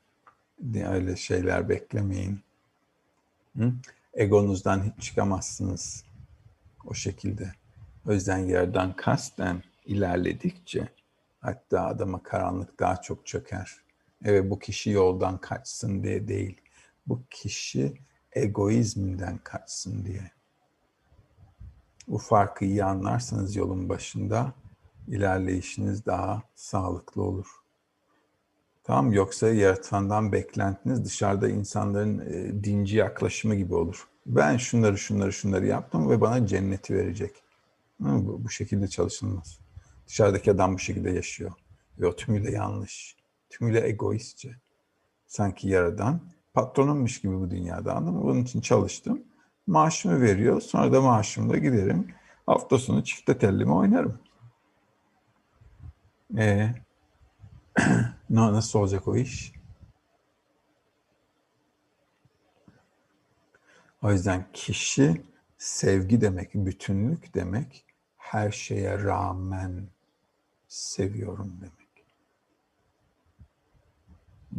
[0.73, 2.41] diye Öyle şeyler beklemeyin.
[3.57, 3.73] Hı?
[4.15, 6.05] Egonuzdan hiç çıkamazsınız.
[6.85, 7.53] O şekilde.
[8.07, 10.89] O yüzden yerden kasten ilerledikçe
[11.41, 13.77] hatta adama karanlık daha çok çöker.
[14.25, 16.61] Evet bu kişi yoldan kaçsın diye değil.
[17.07, 17.95] Bu kişi
[18.33, 20.31] egoizminden kaçsın diye.
[22.09, 24.53] Bu farkı iyi anlarsanız yolun başında
[25.09, 27.64] ilerleyişiniz daha sağlıklı olur.
[28.85, 34.09] Tamam yoksa yaratandan beklentiniz dışarıda insanların e, dinci yaklaşımı gibi olur.
[34.27, 37.31] Ben şunları şunları şunları yaptım ve bana cenneti verecek.
[38.01, 39.59] Bu, bu şekilde çalışılmaz.
[40.09, 41.53] Dışarıdaki adam bu şekilde yaşıyor.
[41.99, 43.17] Ve o tümüyle yanlış.
[43.51, 44.51] Tümüyle egoistçe.
[45.27, 46.21] Sanki yaradan
[46.55, 48.25] patronummuş gibi bu dünyada anladın mı?
[48.25, 49.23] Bunun için çalıştım.
[49.67, 50.61] Maaşımı veriyor.
[50.61, 52.09] Sonra da maaşımla giderim.
[52.47, 54.19] Hafta sonu çifte tellime oynarım.
[58.31, 59.53] Ee, nasıl olacak o iş?
[64.03, 65.23] O yüzden kişi
[65.59, 67.85] sevgi demek, bütünlük demek,
[68.17, 69.89] her şeye rağmen
[70.69, 71.85] seviyorum demek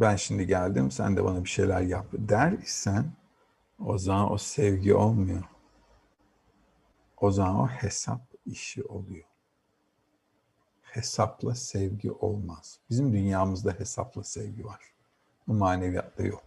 [0.00, 3.12] ben şimdi geldim sen de bana bir şeyler yap der isen
[3.78, 5.44] o zaman o sevgi olmuyor.
[7.16, 9.24] O zaman o hesap işi oluyor
[10.92, 12.78] hesapla sevgi olmaz.
[12.90, 14.80] Bizim dünyamızda hesapla sevgi var.
[15.48, 16.42] Bu maneviyatta yok.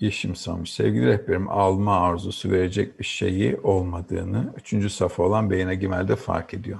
[0.00, 0.72] Yeşim sanmış.
[0.72, 6.78] Sevgili rehberim alma arzusu verecek bir şeyi olmadığını üçüncü safa olan Beyne Gimel'de fark ediyor.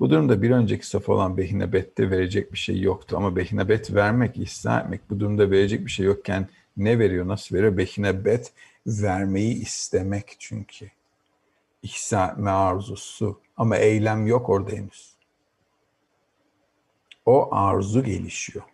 [0.00, 3.16] Bu durumda bir önceki safa olan Behinebet'te verecek bir şey yoktu.
[3.16, 7.76] Ama Behinebet vermek, ihsan etmek bu durumda verecek bir şey yokken ne veriyor, nasıl veriyor?
[7.76, 8.52] Behinebet
[8.86, 10.90] vermeyi istemek çünkü.
[11.82, 15.16] İhsa etme arzusu ama eylem yok orada henüz.
[17.26, 18.64] O arzu gelişiyor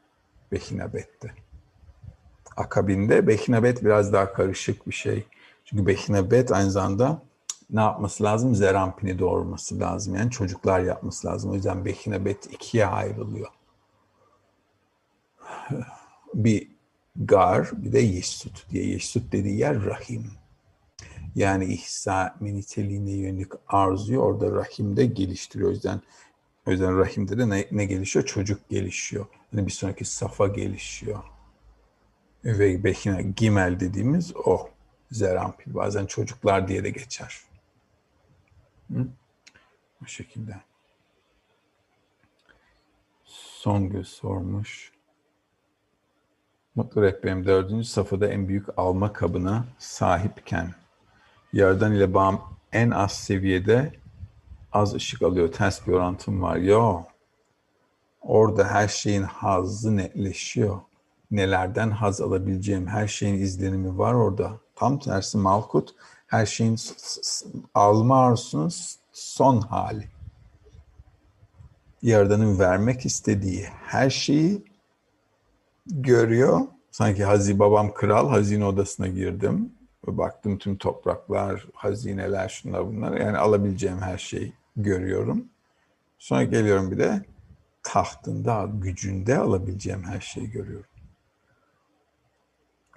[0.53, 1.35] Behinebet'te.
[2.57, 5.27] Akabinde Behinebet biraz daha karışık bir şey.
[5.65, 7.23] Çünkü Behinebet aynı zamanda
[7.71, 8.55] ne yapması lazım?
[8.55, 10.15] Zerampini doğurması lazım.
[10.17, 11.51] Yani çocuklar yapması lazım.
[11.51, 13.49] O yüzden Behinebet ikiye ayrılıyor.
[16.35, 16.78] Bir
[17.19, 18.87] gar, bir de yeşsut diye.
[18.87, 20.31] Yeşsut dediği yer rahim.
[21.35, 25.71] Yani ihsa niteliğine yönelik arzuyu orada rahimde geliştiriyor.
[25.71, 26.01] O yüzden
[26.67, 28.25] o yüzden rahimde de ne, ne gelişiyor?
[28.25, 29.27] Çocuk gelişiyor.
[29.53, 31.23] Yani bir sonraki safa gelişiyor.
[32.45, 34.71] Ve Behine Gimel dediğimiz o.
[35.11, 35.75] Zerampil.
[35.75, 37.41] Bazen çocuklar diye de geçer.
[38.93, 39.07] Hı?
[40.01, 40.57] Bu şekilde.
[43.25, 44.93] Songül sormuş.
[46.79, 50.75] Mutlu rehberim dördüncü safhada en büyük alma kabına sahipken
[51.53, 52.41] yerden ile bağım
[52.73, 53.93] en az seviyede
[54.73, 55.53] az ışık alıyor.
[55.53, 56.57] Ters bir orantım var.
[56.57, 57.03] Yo.
[58.21, 60.81] Orada her şeyin hazzı netleşiyor.
[61.31, 64.53] Nelerden haz alabileceğim, her şeyin izlenimi var orada.
[64.77, 65.95] Tam tersi Malkut,
[66.27, 66.77] her şeyin
[67.75, 68.71] alma arzusunun
[69.13, 70.09] son hali.
[72.03, 74.68] Yaradan'ın vermek istediği her şeyi
[75.89, 76.61] görüyor.
[76.91, 79.73] Sanki Hazi babam kral, hazine odasına girdim.
[80.07, 83.17] Baktım tüm topraklar, hazineler, şunlar bunlar.
[83.21, 85.45] Yani alabileceğim her şeyi görüyorum.
[86.19, 87.25] Sonra geliyorum bir de
[87.83, 90.91] tahtında, gücünde alabileceğim her şeyi görüyorum.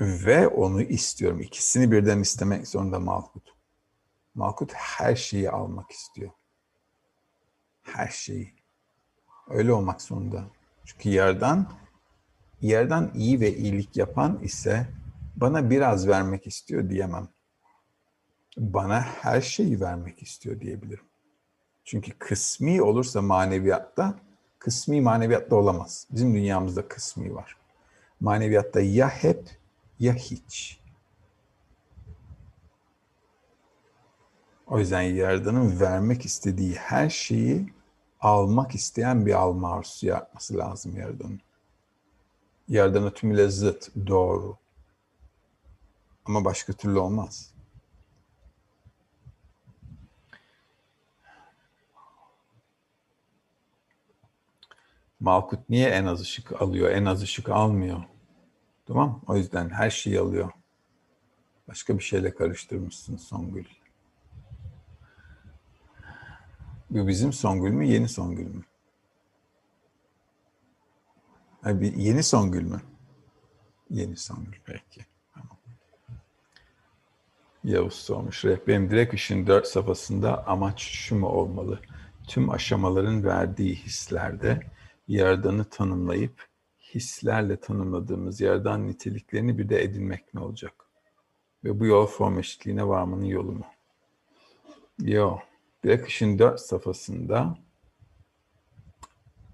[0.01, 1.41] Ve onu istiyorum.
[1.41, 3.53] İkisini birden istemek zorunda Malkut.
[4.35, 6.31] Malkut her şeyi almak istiyor.
[7.81, 8.53] Her şeyi.
[9.49, 10.43] Öyle olmak zorunda.
[10.85, 11.67] Çünkü yerden
[12.61, 14.87] yerden iyi ve iyilik yapan ise
[15.35, 17.27] bana biraz vermek istiyor diyemem.
[18.57, 21.03] Bana her şeyi vermek istiyor diyebilirim.
[21.83, 24.19] Çünkü kısmi olursa maneviyatta,
[24.59, 26.07] kısmi maneviyatta olamaz.
[26.11, 27.57] Bizim dünyamızda kısmi var.
[28.19, 29.49] Maneviyatta ya hep
[29.99, 30.81] ya hiç.
[34.67, 37.73] O yüzden Yaradan'ın vermek istediği her şeyi
[38.19, 41.41] almak isteyen bir alma arzusu yapması lazım Yaradan'ın.
[42.71, 44.57] Yaradan'a tümüyle zıt, doğru.
[46.25, 47.53] Ama başka türlü olmaz.
[55.19, 58.03] Malkut niye en az ışık alıyor, en az ışık almıyor?
[58.87, 60.51] Tamam O yüzden her şeyi alıyor.
[61.67, 63.65] Başka bir şeyle karıştırmışsın Songül.
[66.89, 68.63] Bu bizim Songül mü, yeni Songül mü?
[71.65, 72.81] Bir yeni Songül mü?
[73.89, 75.05] Yeni Songül peki.
[75.33, 75.57] Tamam.
[77.63, 78.45] Yavuz sormuş.
[78.45, 81.79] Rehberim direkt işin dört safhasında amaç şu mu olmalı?
[82.27, 84.59] Tüm aşamaların verdiği hislerde
[85.07, 86.47] Yaradan'ı tanımlayıp
[86.93, 90.73] hislerle tanımladığımız yerden niteliklerini bir de edinmek ne olacak?
[91.63, 93.65] Ve bu yol form eşitliğine varmanın yolu mu?
[94.99, 95.37] Yo.
[95.83, 97.57] Direkt ışın dört safhasında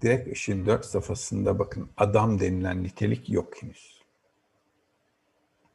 [0.02, 4.02] direkt ışın dört safhasında bakın adam denilen nitelik yok henüz.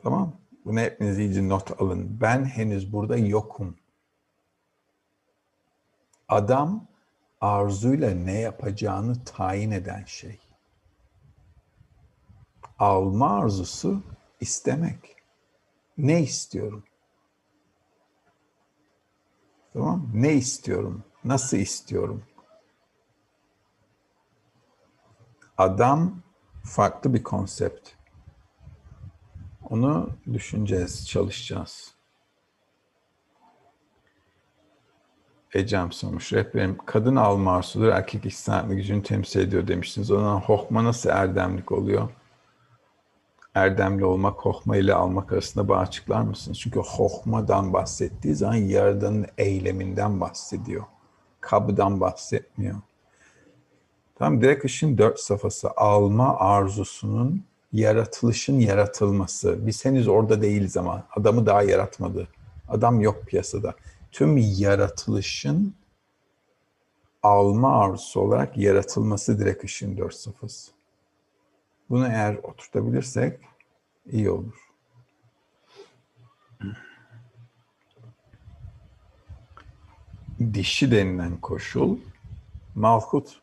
[0.03, 0.33] Tamam
[0.65, 2.17] Bunu hepiniz iyice not alın.
[2.21, 3.75] Ben henüz burada yokum.
[6.27, 6.87] Adam
[7.41, 10.39] arzuyla ne yapacağını tayin eden şey
[12.79, 14.03] alma arzusu
[14.39, 15.15] istemek.
[15.97, 16.83] Ne istiyorum?
[19.73, 21.03] Tamam Ne istiyorum?
[21.23, 22.23] Nasıl istiyorum?
[25.57, 26.21] Adam
[26.63, 27.89] farklı bir konsept.
[29.69, 31.93] Onu düşüneceğiz, çalışacağız.
[35.53, 36.33] Ecem sormuş.
[36.33, 40.11] Rehberim kadın alma arzusudur, erkek ihsan gücünü temsil ediyor demiştiniz.
[40.11, 42.09] Ona hokma nasıl erdemlik oluyor?
[43.55, 46.59] erdemli olmak, hohma ile almak arasında bağ açıklar mısınız?
[46.59, 50.83] Çünkü hohmadan bahsettiği zaman yaradanın eyleminden bahsediyor.
[51.41, 52.75] Kabıdan bahsetmiyor.
[54.15, 59.67] Tam direkt işin dört safhası alma arzusunun yaratılışın yaratılması.
[59.67, 62.27] Biz henüz orada değiliz ama adamı daha yaratmadı.
[62.67, 63.75] Adam yok piyasada.
[64.11, 65.75] Tüm yaratılışın
[67.23, 70.71] alma arzusu olarak yaratılması direkt işin dört safhası.
[71.89, 73.39] Bunu eğer oturtabilirsek
[74.11, 74.63] iyi olur.
[80.53, 81.97] dişi denilen koşul
[82.75, 83.42] malhut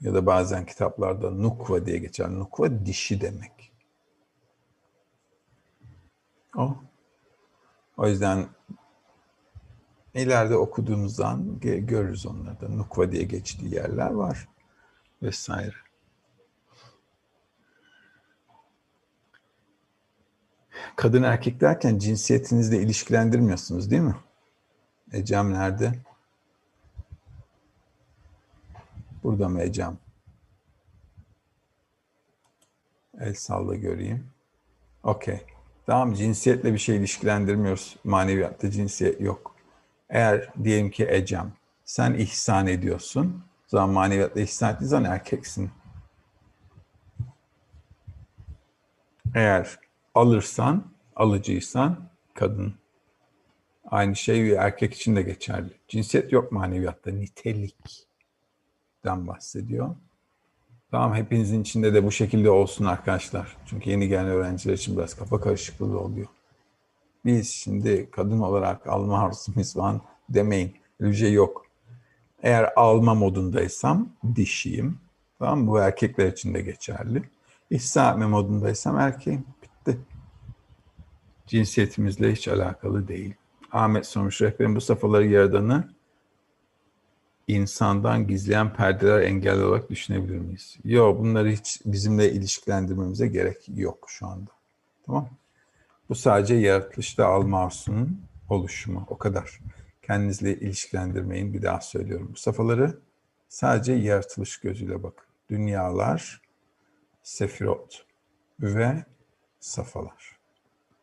[0.00, 2.30] ya da bazen kitaplarda nukva diye geçer.
[2.30, 3.72] Nukva dişi demek.
[6.56, 6.76] O.
[7.96, 8.46] O yüzden
[10.14, 12.68] ileride okuduğumuzdan görürüz onları da.
[12.68, 14.48] Nukva diye geçtiği yerler var
[15.22, 15.74] vesaire.
[20.96, 24.16] Kadın erkek derken cinsiyetinizle ilişkilendirmiyorsunuz değil mi?
[25.12, 25.94] Ecem nerede?
[29.22, 29.98] Burada mı Ecem?
[33.20, 34.26] El salla göreyim.
[35.02, 35.40] Okey.
[35.86, 37.96] Tamam cinsiyetle bir şey ilişkilendirmiyoruz.
[38.04, 39.54] Maneviyatta cinsiyet yok.
[40.08, 41.52] Eğer diyelim ki Ecem
[41.84, 43.44] sen ihsan ediyorsun.
[43.66, 45.70] O zaman maneviyatta ihsan ettiğin zaman erkeksin.
[49.34, 49.78] Eğer
[50.14, 50.84] alırsan,
[51.16, 52.74] alıcıysan kadın.
[53.84, 55.72] Aynı şey erkek için de geçerli.
[55.88, 57.10] Cinsiyet yok maneviyatta,
[59.00, 59.96] nitelikten bahsediyor.
[60.90, 63.56] Tamam hepinizin içinde de bu şekilde olsun arkadaşlar.
[63.66, 66.26] Çünkü yeni gelen öğrenciler için biraz kafa karışıklığı oluyor.
[67.24, 69.96] Biz şimdi kadın olarak alma arzumuz var
[70.28, 70.76] demeyin.
[71.12, 71.66] Şey yok.
[72.42, 74.98] Eğer alma modundaysam dişiyim.
[75.38, 77.22] Tamam Bu erkekler için de geçerli.
[77.70, 79.44] İhsa etme modundaysam erkeğim.
[79.62, 79.98] Bitti.
[81.46, 83.34] Cinsiyetimizle hiç alakalı değil.
[83.72, 85.88] Ahmet Sonuç Rehber'in bu safhaları yaradanı
[87.50, 90.76] insandan gizleyen perdeler engel olarak düşünebilir miyiz?
[90.84, 94.50] Yok bunları hiç bizimle ilişkilendirmemize gerek yok şu anda.
[95.06, 95.28] Tamam
[96.08, 99.06] Bu sadece yaratılışta alma arzusunun oluşumu.
[99.10, 99.60] O kadar.
[100.02, 101.54] Kendinizle ilişkilendirmeyin.
[101.54, 102.28] Bir daha söylüyorum.
[102.32, 102.98] Bu safhaları
[103.48, 105.26] sadece yaratılış gözüyle bakın.
[105.50, 106.40] Dünyalar,
[107.22, 108.06] sefirot
[108.60, 109.04] ve
[109.60, 110.38] safalar.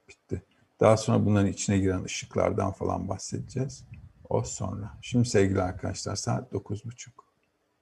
[0.09, 0.43] Bitti.
[0.79, 3.83] Daha sonra bunların içine giren ışıklardan falan bahsedeceğiz.
[4.29, 4.97] O sonra.
[5.01, 7.09] Şimdi sevgili arkadaşlar saat 9.30.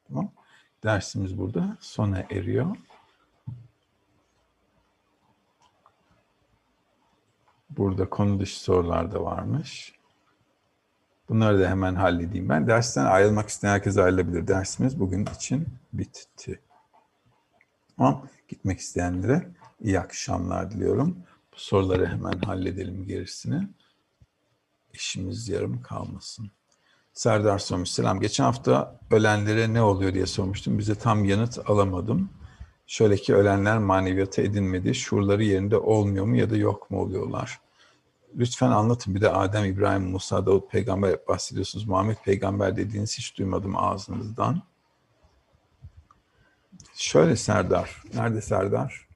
[0.07, 0.31] Tamam.
[0.83, 2.75] Dersimiz burada sona eriyor.
[7.69, 9.95] Burada konu dışı sorular da varmış.
[11.29, 12.67] Bunları da hemen halledeyim ben.
[12.67, 14.47] Dersten ayrılmak isteyen herkes ayrılabilir.
[14.47, 16.59] Dersimiz bugün için bitti.
[17.97, 18.27] Tamam.
[18.47, 19.49] Gitmek isteyenlere
[19.81, 21.17] iyi akşamlar diliyorum.
[21.53, 23.67] Bu soruları hemen halledelim gerisini
[24.95, 26.51] işimiz yarım kalmasın.
[27.13, 27.89] Serdar sormuş.
[27.89, 28.19] Selam.
[28.19, 30.79] Geçen hafta ölenlere ne oluyor diye sormuştum.
[30.79, 32.29] Bize tam yanıt alamadım.
[32.87, 34.95] Şöyle ki ölenler maneviyata edinmedi.
[34.95, 37.59] Şuurları yerinde olmuyor mu ya da yok mu oluyorlar?
[38.35, 39.15] Lütfen anlatın.
[39.15, 41.87] Bir de Adem, İbrahim, Musa, Davut peygamber bahsediyorsunuz.
[41.87, 44.61] Muhammed peygamber dediğiniz hiç duymadım ağzınızdan.
[46.95, 48.03] Şöyle Serdar.
[48.13, 49.07] Nerede Serdar?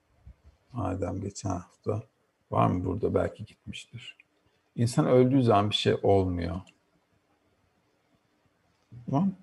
[0.73, 2.03] Adem geçen hafta.
[2.51, 3.13] Var mı burada?
[3.13, 4.18] Belki gitmiştir.
[4.79, 6.61] İnsan öldüğü zaman bir şey olmuyor.
[9.09, 9.33] Tamam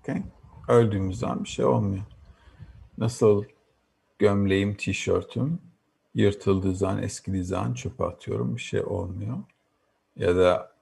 [0.00, 0.22] Okay.
[0.68, 2.04] Öldüğümüz zaman bir şey olmuyor.
[2.98, 3.44] Nasıl
[4.18, 5.58] gömleğim, tişörtüm
[6.14, 8.56] yırtıldığı zaman, eskidiği zaman çöpe atıyorum.
[8.56, 9.38] Bir şey olmuyor.
[10.16, 10.72] Ya da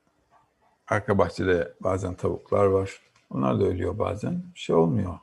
[0.88, 3.00] arka bahçede bazen tavuklar var.
[3.30, 4.44] Onlar da ölüyor bazen.
[4.54, 5.18] Bir şey olmuyor.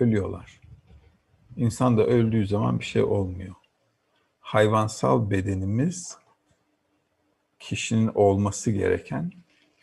[0.00, 0.63] Ölüyorlar.
[1.56, 3.54] İnsan da öldüğü zaman bir şey olmuyor.
[4.40, 6.18] Hayvansal bedenimiz
[7.58, 9.32] kişinin olması gereken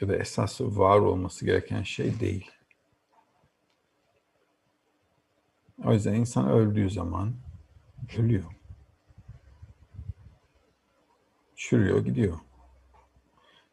[0.02, 2.52] ya da esas var olması gereken şey değil.
[5.86, 7.34] O yüzden insan öldüğü zaman
[8.18, 8.44] ölüyor.
[11.56, 12.38] Çürüyor, gidiyor.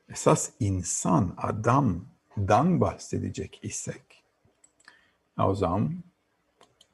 [0.09, 4.25] Esas insan, adamdan bahsedecek isek,
[5.39, 6.03] o zaman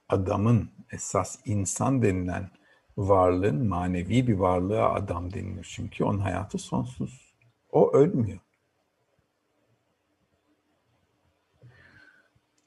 [0.09, 2.51] adamın esas insan denilen
[2.97, 5.69] varlığın manevi bir varlığa adam denilir.
[5.75, 7.35] Çünkü onun hayatı sonsuz.
[7.73, 8.39] O ölmüyor.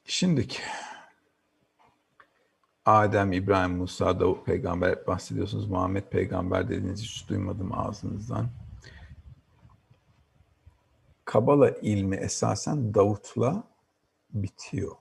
[0.04, 0.60] Şimdiki
[2.88, 5.68] Adem, İbrahim, Musa, Davut peygamber bahsediyorsunuz.
[5.68, 8.48] Muhammed peygamber dediğinizi hiç duymadım ağzınızdan.
[11.24, 13.62] Kabala ilmi esasen Davut'la
[14.30, 14.96] bitiyor.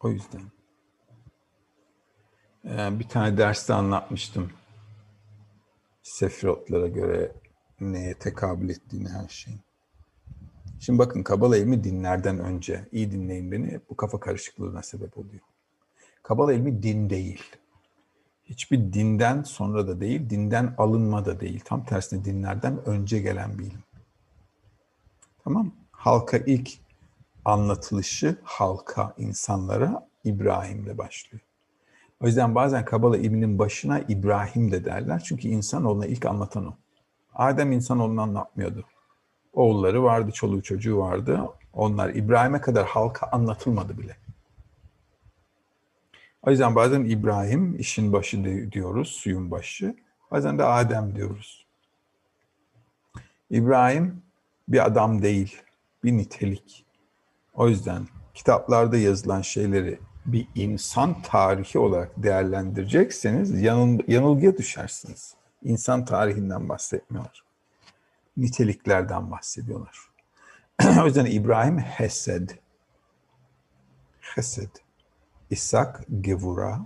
[0.00, 0.59] O yüzden.
[2.64, 4.52] Ee, bir tane derste anlatmıştım.
[6.02, 7.32] Sefirotlara göre
[7.80, 9.60] neye tekabül ettiğini her şeyin.
[10.80, 15.40] Şimdi bakın Kabala ilmi dinlerden önce, iyi dinleyin beni, bu kafa karışıklığına sebep oluyor.
[16.22, 17.42] Kabala ilmi din değil.
[18.44, 21.60] Hiçbir dinden sonra da değil, dinden alınma da değil.
[21.64, 23.82] Tam tersine dinlerden önce gelen bir ilim.
[25.44, 26.70] Tamam Halka ilk
[27.44, 31.49] anlatılışı halka, insanlara İbrahim'le başlıyor.
[32.20, 35.22] O yüzden bazen Kabala ilminin başına İbrahim de derler.
[35.24, 36.76] Çünkü insanoğluna ilk anlatan o.
[37.34, 38.84] Adem insanoğlunu anlatmıyordu.
[39.52, 41.48] Oğulları vardı, çoluğu çocuğu vardı.
[41.72, 44.16] Onlar İbrahim'e kadar halka anlatılmadı bile.
[46.42, 49.96] O yüzden bazen İbrahim işin başı diyoruz, suyun başı.
[50.30, 51.66] Bazen de Adem diyoruz.
[53.50, 54.22] İbrahim
[54.68, 55.62] bir adam değil,
[56.04, 56.86] bir nitelik.
[57.54, 59.98] O yüzden kitaplarda yazılan şeyleri
[60.32, 65.34] bir insan tarihi olarak değerlendirecekseniz yanıl, yanılgıya düşersiniz.
[65.62, 67.44] İnsan tarihinden bahsetmiyorlar.
[68.36, 69.98] Niteliklerden bahsediyorlar.
[71.02, 72.50] o yüzden İbrahim Hesed.
[74.20, 74.70] Hesed.
[75.50, 76.80] İshak Gevura.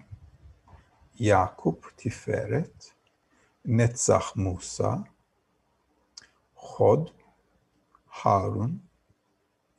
[1.19, 2.93] Yakup Tiferet.
[3.67, 5.05] Netzach Musa.
[6.55, 7.09] Hod.
[8.07, 8.83] Harun.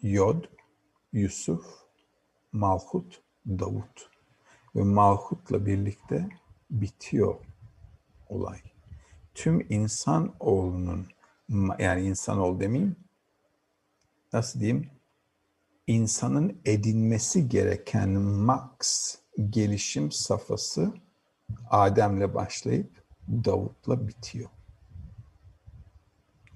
[0.01, 0.43] Yod.
[1.13, 1.65] Yusuf.
[2.51, 3.24] Malhut.
[3.47, 4.09] Davut.
[4.75, 6.29] Ve Malhut'la birlikte
[6.69, 7.35] bitiyor
[8.29, 8.59] olay.
[9.33, 11.07] Tüm insan oğlunun
[11.79, 12.95] yani insan ol demeyeyim
[14.33, 14.89] nasıl diyeyim
[15.87, 19.15] insanın edinmesi gereken max
[19.49, 20.93] gelişim safhası
[21.69, 24.49] Adem'le başlayıp Davut'la bitiyor.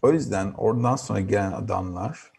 [0.01, 2.31] O yüzden oradan sonra gelen adamlar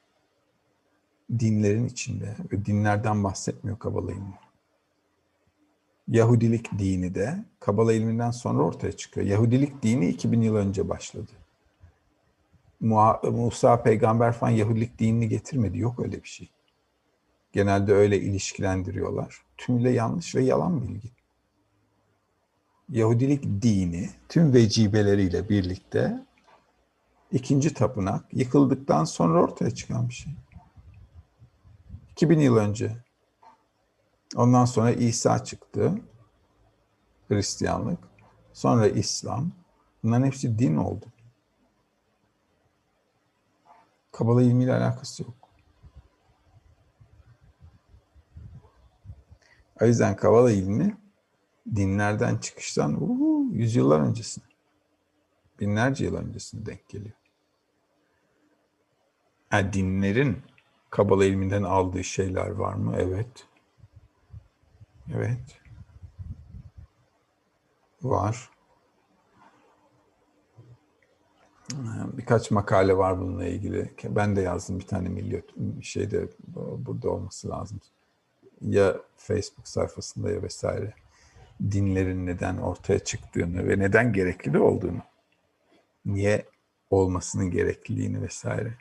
[1.39, 4.39] dinlerin içinde ve dinlerden bahsetmiyor Kabala ilmi.
[6.09, 9.27] Yahudilik dini de Kabala ilminden sonra ortaya çıkıyor.
[9.27, 11.31] Yahudilik dini 2000 yıl önce başladı.
[13.23, 15.78] Musa peygamber falan Yahudilik dinini getirmedi.
[15.78, 16.51] Yok öyle bir şey.
[17.52, 19.43] Genelde öyle ilişkilendiriyorlar.
[19.57, 21.09] Tümüyle yanlış ve yalan bilgi.
[22.89, 26.24] Yahudilik dini tüm vecibeleriyle birlikte
[27.32, 30.32] ikinci tapınak yıkıldıktan sonra ortaya çıkan bir şey.
[32.20, 32.97] 2000 yıl önce.
[34.36, 35.94] Ondan sonra İsa çıktı.
[37.28, 37.98] Hristiyanlık.
[38.52, 39.52] Sonra İslam.
[40.02, 41.06] Bunların hepsi din oldu.
[44.12, 45.34] Kabala ilmiyle alakası yok.
[49.80, 50.98] O yüzden Kabala ilmi
[51.76, 54.44] dinlerden çıkıştan uhu, yüzyıllar öncesine,
[55.60, 57.16] binlerce yıl öncesine denk geliyor.
[59.52, 60.49] Yani dinlerin
[60.91, 62.97] Kabala ilminden aldığı şeyler var mı?
[62.99, 63.47] Evet.
[65.15, 65.61] Evet.
[68.03, 68.51] Var.
[72.12, 73.91] Birkaç makale var bununla ilgili.
[74.05, 75.45] Ben de yazdım bir tane millet
[75.83, 76.29] şeyde
[76.79, 77.81] burada olması lazım.
[78.61, 80.95] Ya Facebook sayfasında ya vesaire.
[81.71, 85.03] Dinlerin neden ortaya çıktığını ve neden gerekli olduğunu.
[86.07, 86.47] Niye
[86.91, 88.75] olmasının gerekliliğini vesaire.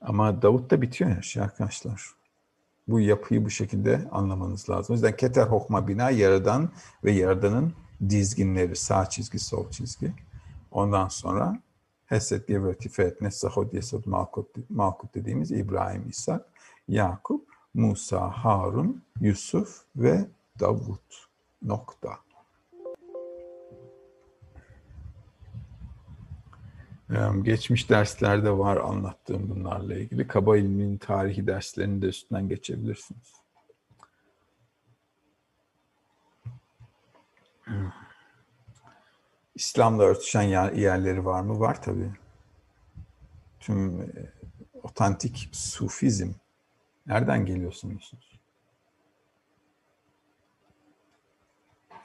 [0.00, 2.02] Ama Davut da bitiyor her şey arkadaşlar.
[2.88, 4.92] Bu yapıyı bu şekilde anlamanız lazım.
[4.92, 6.70] O yüzden Keter Hokma bina yaradan
[7.04, 7.72] ve yaradanın
[8.08, 10.12] dizginleri sağ çizgi sol çizgi.
[10.70, 11.60] Ondan sonra
[12.06, 16.48] Hesed, Gever, Tiferet, Nessahod, Yesod, Malkut, Malkut dediğimiz İbrahim, İshak,
[16.88, 20.26] Yakup, Musa, Harun, Yusuf ve
[20.60, 21.26] Davut.
[21.62, 22.25] Nokta.
[27.42, 30.26] Geçmiş derslerde var anlattığım bunlarla ilgili.
[30.26, 33.32] Kaba ilmin tarihi derslerini de üstünden geçebilirsiniz.
[39.54, 40.42] İslam'la örtüşen
[40.74, 41.60] yerleri var mı?
[41.60, 42.10] Var tabii.
[43.60, 44.06] Tüm e,
[44.82, 46.32] otantik sufizm
[47.06, 48.12] nereden geliyorsunuz?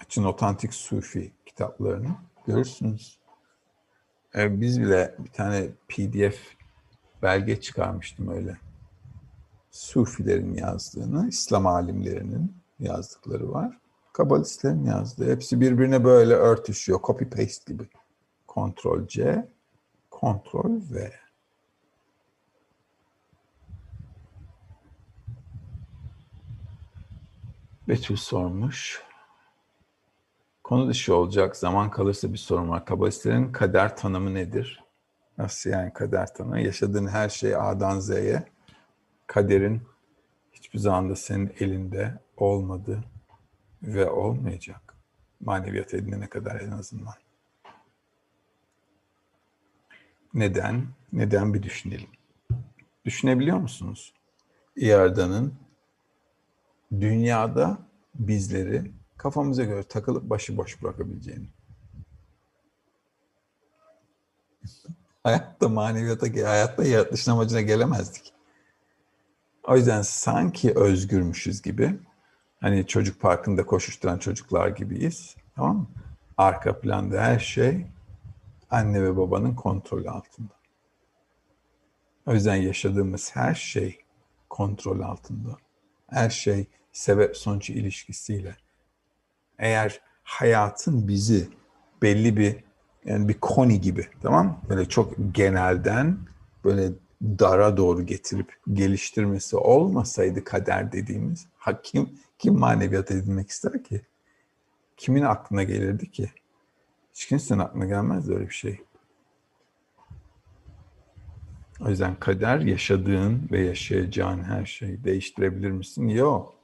[0.01, 2.15] Açın otantik sufi kitaplarını
[2.47, 3.20] görürsünüz.
[4.35, 6.37] E, biz bile bir tane PDF
[7.21, 8.57] belge çıkarmıştım öyle.
[9.71, 13.77] Sufilerin yazdığını, İslam alimlerinin yazdıkları var.
[14.13, 15.31] Kabalistlerin yazdığı.
[15.31, 16.99] Hepsi birbirine böyle örtüşüyor.
[17.03, 17.83] Copy paste gibi.
[18.47, 19.47] Ctrl C,
[20.11, 21.11] Ctrl V.
[27.87, 29.10] Betül sormuş.
[30.71, 31.55] Konu dışı olacak.
[31.55, 32.85] Zaman kalırsa bir sorun var.
[32.85, 34.83] Kabalistlerin kader tanımı nedir?
[35.37, 36.61] Nasıl yani kader tanımı?
[36.61, 38.43] Yaşadığın her şey A'dan Z'ye.
[39.27, 39.81] Kaderin
[40.53, 43.03] hiçbir zaman da senin elinde olmadı
[43.83, 44.95] ve olmayacak.
[45.39, 47.13] Maneviyat edinene kadar en azından.
[50.33, 50.87] Neden?
[51.13, 52.09] Neden bir düşünelim.
[53.05, 54.13] Düşünebiliyor musunuz?
[54.75, 55.53] İyarda'nın
[56.91, 57.77] dünyada
[58.15, 61.47] bizleri kafamıza göre takılıp başıboş bırakabileceğini.
[65.23, 68.33] hayatta maneviyata, hayatta yaratılışın amacına gelemezdik.
[69.67, 71.99] O yüzden sanki özgürmüşüz gibi
[72.61, 75.35] Hani çocuk parkında koşuşturan çocuklar gibiyiz.
[75.55, 75.87] Tamam mı?
[76.37, 77.85] Arka planda her şey
[78.69, 80.53] anne ve babanın kontrolü altında.
[82.25, 83.99] O yüzden yaşadığımız her şey
[84.49, 85.57] kontrol altında.
[86.07, 88.55] Her şey sebep sonuç ilişkisiyle.
[89.61, 91.49] Eğer hayatın bizi
[92.01, 92.55] belli bir
[93.05, 96.17] yani bir koni gibi tamam Böyle çok genelden
[96.65, 102.09] böyle dara doğru getirip geliştirmesi olmasaydı kader dediğimiz hakim
[102.39, 104.01] kim maneviyat edinmek ister ki?
[104.97, 106.31] Kimin aklına gelirdi ki?
[107.13, 108.81] Hiç kimsenin aklına gelmez öyle bir şey.
[111.85, 116.07] O yüzden kader yaşadığın ve yaşayacağın her şeyi değiştirebilir misin?
[116.07, 116.60] Yok.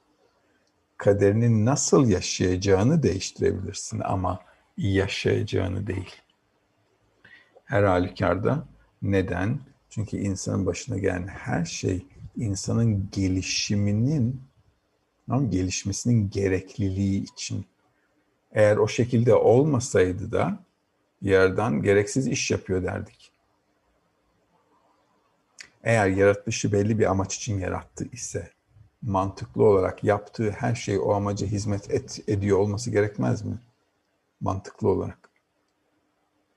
[0.98, 4.40] Kaderini nasıl yaşayacağını değiştirebilirsin ama
[4.78, 6.16] yaşayacağını değil.
[7.66, 8.68] Her halükarda
[9.02, 9.60] neden?
[9.90, 12.06] Çünkü insanın başına gelen her şey
[12.36, 14.42] insanın gelişiminin
[15.28, 17.66] tamam, gelişmesinin gerekliliği için.
[18.52, 20.60] Eğer o şekilde olmasaydı da
[21.22, 23.32] yerden gereksiz iş yapıyor derdik.
[25.84, 28.52] Eğer yaratılışı belli bir amaç için yarattı ise
[29.02, 33.60] mantıklı olarak yaptığı her şey o amaca hizmet et, ediyor olması gerekmez mi?
[34.42, 35.30] Mantıklı olarak.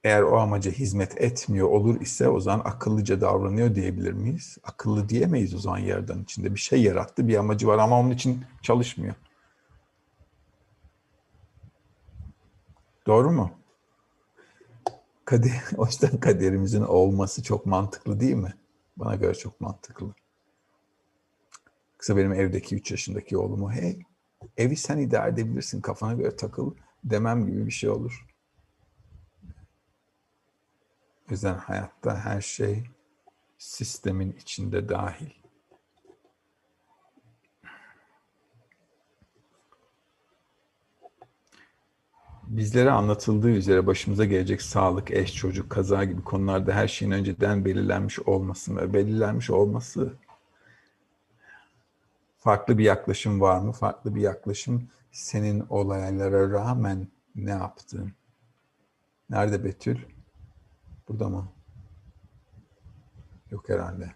[0.04, 4.58] Eğer o amaca hizmet etmiyor olur ise o zaman akıllıca davranıyor diyebilir miyiz?
[4.64, 6.54] Akıllı diyemeyiz o zaman yerden içinde.
[6.54, 9.14] Bir şey yarattı, bir amacı var ama onun için çalışmıyor.
[13.06, 13.50] Doğru mu?
[15.24, 18.54] Kader, o yüzden kaderimizin olması çok mantıklı değil mi?
[18.96, 20.14] Bana göre çok mantıklı.
[22.00, 24.02] Kısa benim evdeki 3 yaşındaki oğlumu hey
[24.56, 26.74] evi sen idare edebilirsin kafana göre takıl
[27.04, 28.26] demem gibi bir şey olur.
[31.28, 32.84] O yüzden hayatta her şey
[33.58, 35.30] sistemin içinde dahil.
[42.42, 48.18] Bizlere anlatıldığı üzere başımıza gelecek sağlık, eş, çocuk, kaza gibi konularda her şeyin önceden belirlenmiş
[48.18, 50.12] olması ve belirlenmiş olması
[52.40, 53.72] farklı bir yaklaşım var mı?
[53.72, 58.12] Farklı bir yaklaşım senin olaylara rağmen ne yaptın?
[59.30, 59.98] Nerede Betül?
[61.08, 61.52] Burada mı?
[63.50, 64.14] Yok herhalde.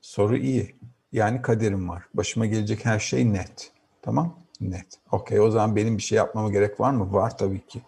[0.00, 0.76] Soru iyi.
[1.12, 2.08] Yani kaderim var.
[2.14, 3.72] Başıma gelecek her şey net.
[4.02, 4.38] Tamam?
[4.60, 5.00] Net.
[5.12, 7.12] Okey o zaman benim bir şey yapmama gerek var mı?
[7.12, 7.82] Var tabii ki.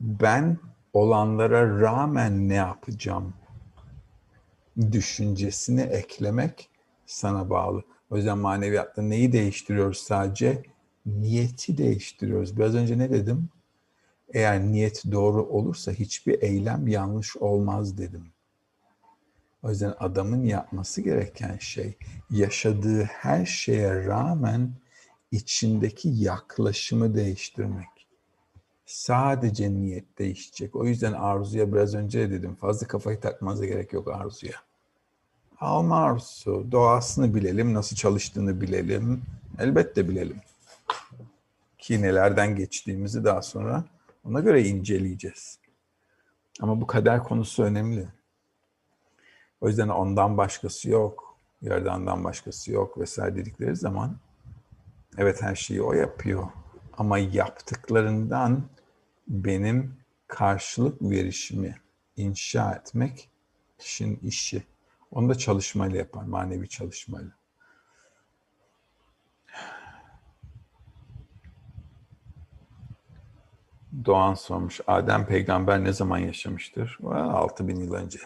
[0.00, 0.58] Ben
[0.92, 3.34] olanlara rağmen ne yapacağım?
[4.92, 6.67] Düşüncesini eklemek
[7.08, 7.82] sana bağlı.
[8.10, 10.62] O yüzden maneviyatta neyi değiştiriyoruz sadece?
[11.06, 12.56] Niyeti değiştiriyoruz.
[12.56, 13.48] Biraz önce ne dedim?
[14.34, 18.26] Eğer niyet doğru olursa hiçbir eylem yanlış olmaz dedim.
[19.62, 21.96] O yüzden adamın yapması gereken şey
[22.30, 24.72] yaşadığı her şeye rağmen
[25.30, 28.08] içindeki yaklaşımı değiştirmek.
[28.86, 30.76] Sadece niyet değişecek.
[30.76, 32.54] O yüzden arzuya biraz önce dedim.
[32.54, 34.67] Fazla kafayı takmanıza gerek yok arzuya.
[35.60, 36.66] Alma arzusu.
[36.72, 39.22] Doğasını bilelim, nasıl çalıştığını bilelim.
[39.58, 40.40] Elbette bilelim.
[41.78, 43.84] Ki nelerden geçtiğimizi daha sonra
[44.24, 45.58] ona göre inceleyeceğiz.
[46.60, 48.08] Ama bu kader konusu önemli.
[49.60, 54.16] O yüzden ondan başkası yok, yerdandan başkası yok vesaire dedikleri zaman
[55.18, 56.48] evet her şeyi o yapıyor.
[56.98, 58.62] Ama yaptıklarından
[59.28, 61.76] benim karşılık verişimi
[62.16, 63.30] inşa etmek
[63.78, 64.62] kişinin işi.
[65.10, 67.30] Onu da çalışmayla yapar, manevi çalışmayla.
[74.04, 74.80] Doğan sormuş.
[74.86, 76.98] Adem peygamber ne zaman yaşamıştır?
[77.04, 78.18] 6000 yıl önce.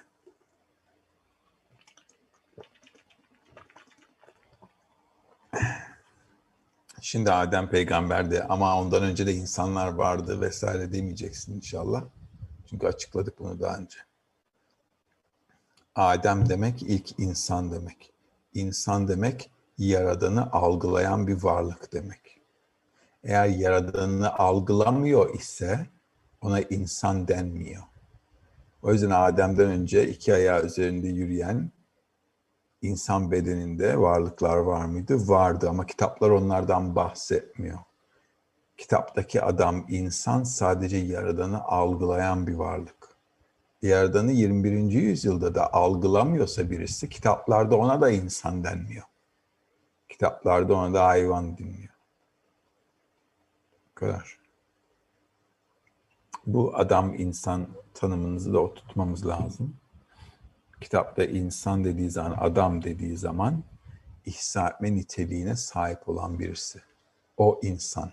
[7.01, 12.05] Şimdi Adem peygamberdi ama ondan önce de insanlar vardı vesaire demeyeceksin inşallah.
[12.71, 13.99] Çünkü açıkladık bunu daha önce.
[15.95, 18.13] Adem demek ilk insan demek.
[18.55, 22.41] İnsan demek yaradanı algılayan bir varlık demek.
[23.25, 25.87] Eğer yaradanı algılamıyor ise
[26.41, 27.83] ona insan denmiyor.
[28.83, 31.71] O yüzden Adem'den önce iki ayağı üzerinde yürüyen
[32.83, 35.29] insan bedeninde varlıklar var mıydı?
[35.29, 37.79] Vardı ama kitaplar onlardan bahsetmiyor.
[38.77, 43.02] Kitaptaki adam insan sadece yaradanı algılayan bir varlık.
[43.83, 44.93] Yaradanı 21.
[44.93, 49.05] yüzyılda da algılamıyorsa birisi kitaplarda ona da insan denmiyor.
[50.09, 51.95] Kitaplarda ona da hayvan dinliyor.
[53.91, 54.39] Bu kadar.
[56.47, 59.77] Bu adam insan tanımınızı da oturtmamız lazım
[60.83, 63.65] kitapta insan dediği zaman, adam dediği zaman
[64.27, 66.83] ihsa etme niteliğine sahip olan birisi.
[67.37, 68.13] O insan.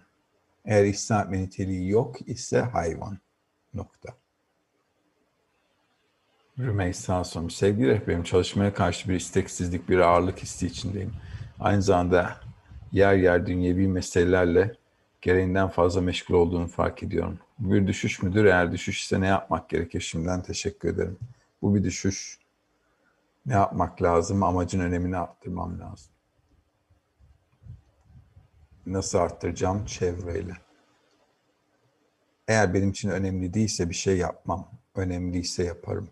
[0.65, 3.19] Eğer ihsa etme niteliği yok ise hayvan.
[3.73, 4.18] Nokta.
[6.59, 7.53] Rümeysa sormuş.
[7.53, 11.13] Sevgili rehberim çalışmaya karşı bir isteksizlik, bir ağırlık hissi içindeyim.
[11.59, 12.37] Aynı zamanda
[12.91, 14.75] yer yer dünyevi meselelerle
[15.21, 17.39] gereğinden fazla meşgul olduğunu fark ediyorum.
[17.59, 18.45] Bir düşüş müdür?
[18.45, 19.99] Eğer düşüş ise ne yapmak gerekir?
[19.99, 21.17] Şimdiden teşekkür ederim.
[21.61, 22.39] Bu bir düşüş.
[23.45, 24.43] Ne yapmak lazım?
[24.43, 26.11] Amacın önemini arttırmam lazım.
[28.85, 29.85] Nasıl arttıracağım?
[29.85, 30.53] Çevreyle.
[32.47, 34.71] Eğer benim için önemli değilse bir şey yapmam.
[34.95, 36.09] Önemliyse yaparım.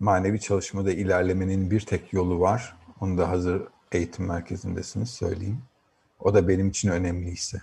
[0.00, 2.76] Manevi çalışmada ilerlemenin bir tek yolu var.
[3.00, 3.62] Onu da hazır
[3.92, 5.62] eğitim merkezindesiniz söyleyeyim.
[6.20, 7.60] O da benim için önemliyse.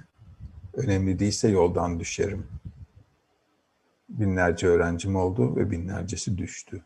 [0.73, 2.47] Önemli değilse yoldan düşerim.
[4.09, 6.83] Binlerce öğrencim oldu ve binlercesi düştü.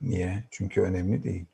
[0.00, 0.44] Niye?
[0.50, 1.46] Çünkü önemli değil.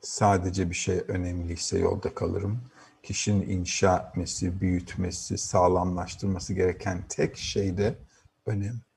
[0.00, 2.60] Sadece bir şey önemliyse yolda kalırım.
[3.02, 7.94] Kişinin inşa etmesi, büyütmesi, sağlamlaştırması gereken tek şey de
[8.46, 8.87] önem.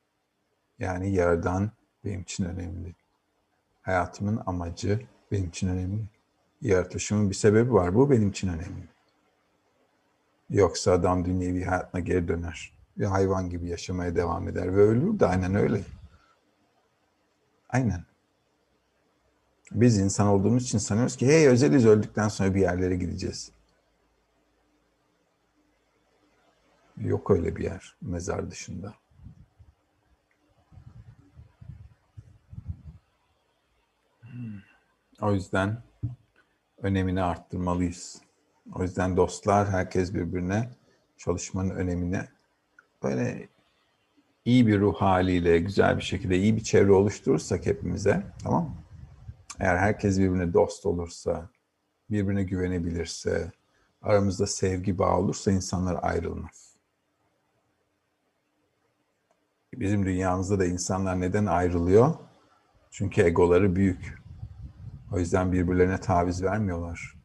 [0.81, 1.71] Yani yerden
[2.05, 2.95] benim için önemli.
[3.81, 5.01] Hayatımın amacı
[5.31, 6.03] benim için önemli.
[6.61, 7.95] Yaratılışımın bir sebebi var.
[7.95, 8.89] Bu benim için önemli.
[10.49, 12.73] Yoksa adam dünyevi hayatına geri döner.
[12.97, 15.81] Bir hayvan gibi yaşamaya devam eder ve ölür de aynen öyle.
[17.69, 18.05] Aynen.
[19.71, 23.51] Biz insan olduğumuz için sanıyoruz ki hey özeliz öldükten sonra bir yerlere gideceğiz.
[26.97, 29.00] Yok öyle bir yer mezar dışında.
[35.21, 35.83] O yüzden
[36.77, 38.21] önemini arttırmalıyız.
[38.73, 40.69] O yüzden dostlar herkes birbirine
[41.17, 42.21] çalışmanın önemini
[43.03, 43.49] böyle
[44.45, 48.75] iyi bir ruh haliyle, güzel bir şekilde iyi bir çevre oluşturursak hepimize, tamam mı?
[49.59, 51.49] Eğer herkes birbirine dost olursa,
[52.09, 53.51] birbirine güvenebilirse,
[54.01, 56.75] aramızda sevgi bağı olursa insanlar ayrılmaz.
[59.73, 62.15] Bizim dünyamızda da insanlar neden ayrılıyor?
[62.91, 64.20] Çünkü egoları büyük.
[65.11, 67.15] O yüzden birbirlerine taviz vermiyorlar.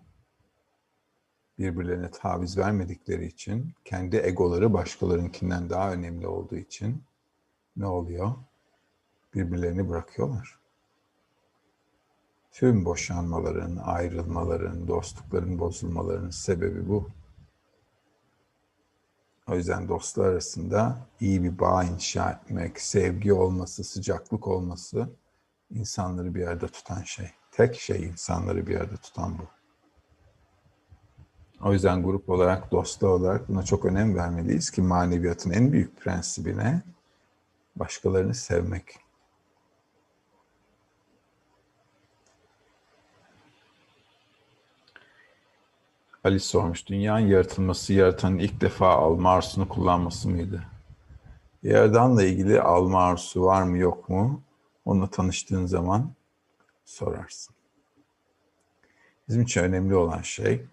[1.59, 7.03] Birbirlerine taviz vermedikleri için, kendi egoları başkalarınkinden daha önemli olduğu için
[7.77, 8.35] ne oluyor?
[9.35, 10.59] Birbirlerini bırakıyorlar.
[12.53, 17.09] Tüm boşanmaların, ayrılmaların, dostlukların bozulmalarının sebebi bu.
[19.49, 25.11] O yüzden dostlar arasında iyi bir bağ inşa etmek, sevgi olması, sıcaklık olması
[25.71, 27.31] insanları bir arada tutan şey.
[27.57, 29.43] Tek şey insanları bir arada tutan bu.
[31.69, 36.83] O yüzden grup olarak, dostlar olarak buna çok önem vermeliyiz ki maneviyatın en büyük prensibine
[37.77, 38.99] başkalarını sevmek.
[46.25, 50.65] Ali sormuş, dünyanın yaratılması yaratanın ilk defa alma arzusunu kullanması mıydı?
[51.63, 54.43] Yaradanla ilgili alma arzusu var mı yok mu?
[54.85, 56.16] Onunla tanıştığın zaman
[56.87, 57.57] sorarsın.
[59.29, 60.65] Bizim için önemli olan şey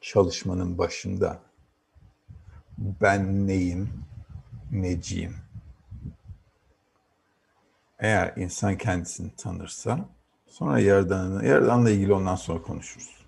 [0.00, 1.40] çalışmanın başında
[2.78, 3.90] ben neyim,
[4.72, 5.36] neciyim?
[7.98, 10.08] Eğer insan kendisini tanırsa
[10.46, 13.26] sonra Yaradan'ı, Yaradan'la ilgili ondan sonra konuşuruz.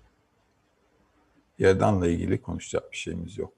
[1.59, 3.53] Yaradan'la ilgili konuşacak bir şeyimiz yok.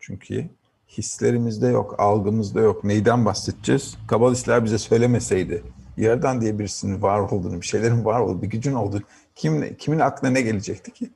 [0.00, 0.50] Çünkü
[0.88, 2.84] hislerimizde yok, algımızda yok.
[2.84, 3.96] Neyden bahsedeceğiz?
[4.08, 5.64] Kabalistler bize söylemeseydi,
[5.96, 9.02] Yaradan diye birisinin var olduğunu, bir şeylerin var olduğunu, bir gücün olduğunu
[9.34, 11.10] kim, kimin aklına ne gelecekti ki?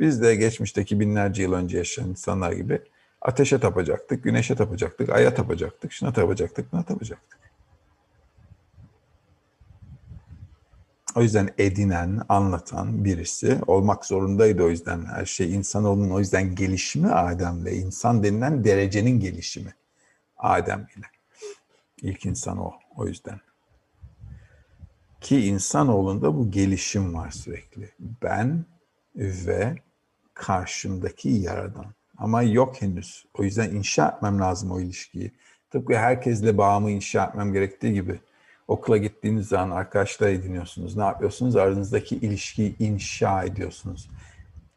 [0.00, 2.80] Biz de geçmişteki binlerce yıl önce yaşayan insanlar gibi
[3.22, 7.40] ateşe tapacaktık, güneşe tapacaktık, aya tapacaktık, şuna tapacaktık, buna tapacaktık.
[11.14, 15.54] O yüzden edinen, anlatan birisi olmak zorundaydı o yüzden her şey.
[15.54, 19.74] İnsanoğlunun o yüzden gelişimi Adem'le, insan denilen derecenin gelişimi
[20.36, 21.06] Adem ile.
[22.02, 23.40] İlk insan o, o yüzden.
[25.20, 27.90] Ki insanoğlunda bu gelişim var sürekli.
[28.22, 28.64] Ben
[29.16, 29.76] ve
[30.34, 31.86] karşımdaki yaradan.
[32.18, 33.26] Ama yok henüz.
[33.38, 35.32] O yüzden inşa etmem lazım o ilişkiyi.
[35.70, 38.20] Tıpkı herkesle bağımı inşa etmem gerektiği gibi.
[38.68, 40.96] Okula gittiğiniz zaman arkadaşlar ediniyorsunuz.
[40.96, 41.56] Ne yapıyorsunuz?
[41.56, 44.10] Aranızdaki ilişkiyi inşa ediyorsunuz.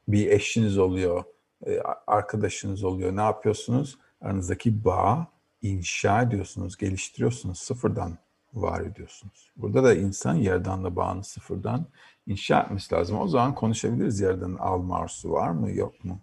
[0.07, 1.23] Bir eşiniz oluyor,
[1.65, 3.15] e, arkadaşınız oluyor.
[3.15, 3.97] Ne yapıyorsunuz?
[4.21, 5.27] Aranızdaki bağ
[5.61, 7.59] inşa ediyorsunuz, geliştiriyorsunuz.
[7.59, 8.17] Sıfırdan
[8.53, 9.51] var ediyorsunuz.
[9.57, 11.85] Burada da insan yerdanla bağını sıfırdan
[12.27, 13.19] inşa etmesi lazım.
[13.19, 16.19] O zaman konuşabiliriz yerden alma arzusu var mı yok mu?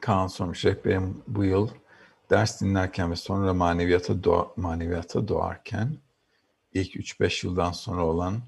[0.00, 1.68] Kaan sormuş rehberim bu yıl
[2.30, 5.98] ders dinlerken ve sonra maneviyata, doğa, maneviyata doğarken
[6.72, 8.42] ilk 3-5 yıldan sonra olan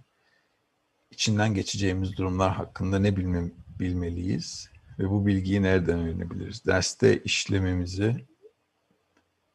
[1.10, 3.50] içinden geçeceğimiz durumlar hakkında ne bilme,
[3.80, 6.66] bilmeliyiz ve bu bilgiyi nereden öğrenebiliriz?
[6.66, 8.26] Derste işlememizi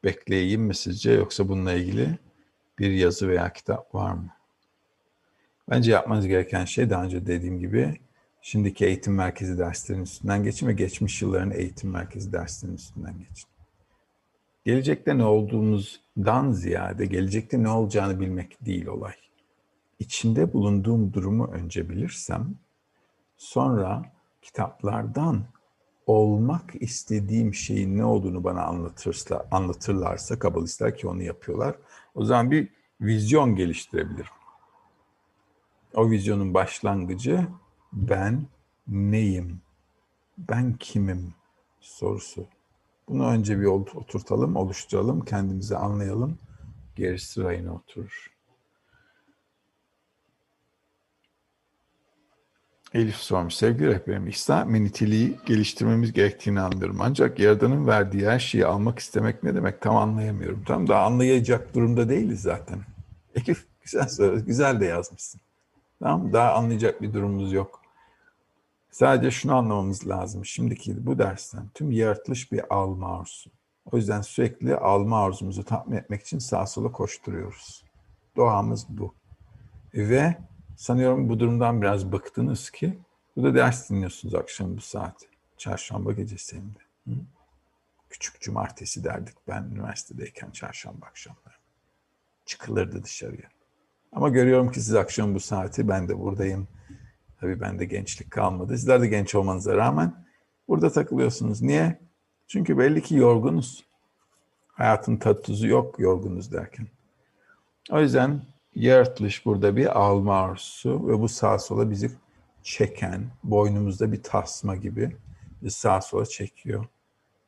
[0.04, 2.18] bekleyeyim mi sizce yoksa bununla ilgili
[2.80, 4.30] bir yazı veya kitap var mı?
[5.70, 8.00] Bence yapmanız gereken şey daha önce dediğim gibi
[8.42, 13.50] şimdiki eğitim merkezi derslerinin üstünden geçin ve geçmiş yılların eğitim merkezi derslerinin üstünden geçin.
[14.66, 19.14] Gelecekte ne olduğumuzdan ziyade gelecekte ne olacağını bilmek değil olay.
[20.00, 22.56] İçinde bulunduğum durumu önce bilirsem
[23.38, 24.12] sonra
[24.42, 25.46] kitaplardan
[26.06, 31.76] olmak istediğim şeyin ne olduğunu bana anlatırsa, anlatırlarsa kabalistler ki onu yapıyorlar.
[32.16, 32.70] O zaman bir
[33.02, 34.32] vizyon geliştirebilirim.
[35.94, 37.48] O vizyonun başlangıcı
[37.94, 38.46] ben
[38.88, 39.62] neyim?
[40.38, 41.34] Ben kimim?
[41.84, 42.46] sorusu.
[43.08, 46.38] Bunu önce bir oturtalım, oluşturalım, kendimizi anlayalım.
[46.96, 48.33] Gerisi rayına oturur.
[52.94, 53.56] Elif sormuş.
[53.56, 56.98] Sevgili rehberim, İslam niteliği geliştirmemiz gerektiğini anlıyorum.
[57.02, 60.64] Ancak Yaradan'ın verdiği her şeyi almak istemek ne demek tam anlayamıyorum.
[60.64, 62.80] Tam da anlayacak durumda değiliz zaten.
[63.36, 65.42] Elif güzel söyle, güzel de yazmışsın.
[66.00, 67.82] Tamam Daha anlayacak bir durumumuz yok.
[68.92, 70.46] Sadece şunu anlamamız lazım.
[70.46, 73.50] Şimdiki bu dersten tüm yaratılış bir alma arzusu.
[73.92, 77.84] O yüzden sürekli alma arzumuzu tatmin etmek için sağa sola koşturuyoruz.
[78.36, 79.14] Doğamız bu.
[79.94, 80.38] Ve
[80.76, 83.00] sanıyorum bu durumdan biraz bıktınız ki
[83.36, 85.28] burada ders dinliyorsunuz akşam bu saat.
[85.58, 87.20] Çarşamba gecesi hem de.
[88.10, 91.54] Küçük cumartesi derdik ben üniversitedeyken çarşamba akşamları.
[92.46, 93.50] Çıkılırdı dışarıya.
[94.12, 96.68] Ama görüyorum ki siz akşam bu saati ben de buradayım.
[97.40, 98.78] Tabii bende gençlik kalmadı.
[98.78, 100.26] Sizler de genç olmanıza rağmen
[100.68, 101.62] burada takılıyorsunuz.
[101.62, 102.00] Niye?
[102.48, 103.86] Çünkü belli ki yorgunuz.
[104.68, 106.88] Hayatın tat tuzu yok yorgunuz derken.
[107.92, 108.42] O yüzden
[108.76, 112.12] yaratılış burada bir alma arzusu ve bu sağa sola bizi
[112.64, 115.16] çeken, boynumuzda bir tasma gibi
[115.70, 116.86] sağa sola çekiyor.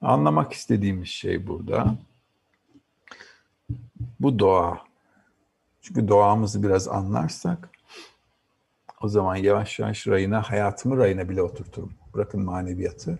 [0.01, 1.95] Anlamak istediğimiz şey burada.
[4.19, 4.85] Bu doğa.
[5.81, 7.69] Çünkü doğamızı biraz anlarsak
[9.01, 11.93] o zaman yavaş yavaş rayına, hayatımı rayına bile oturturum.
[12.13, 13.19] Bırakın maneviyatı.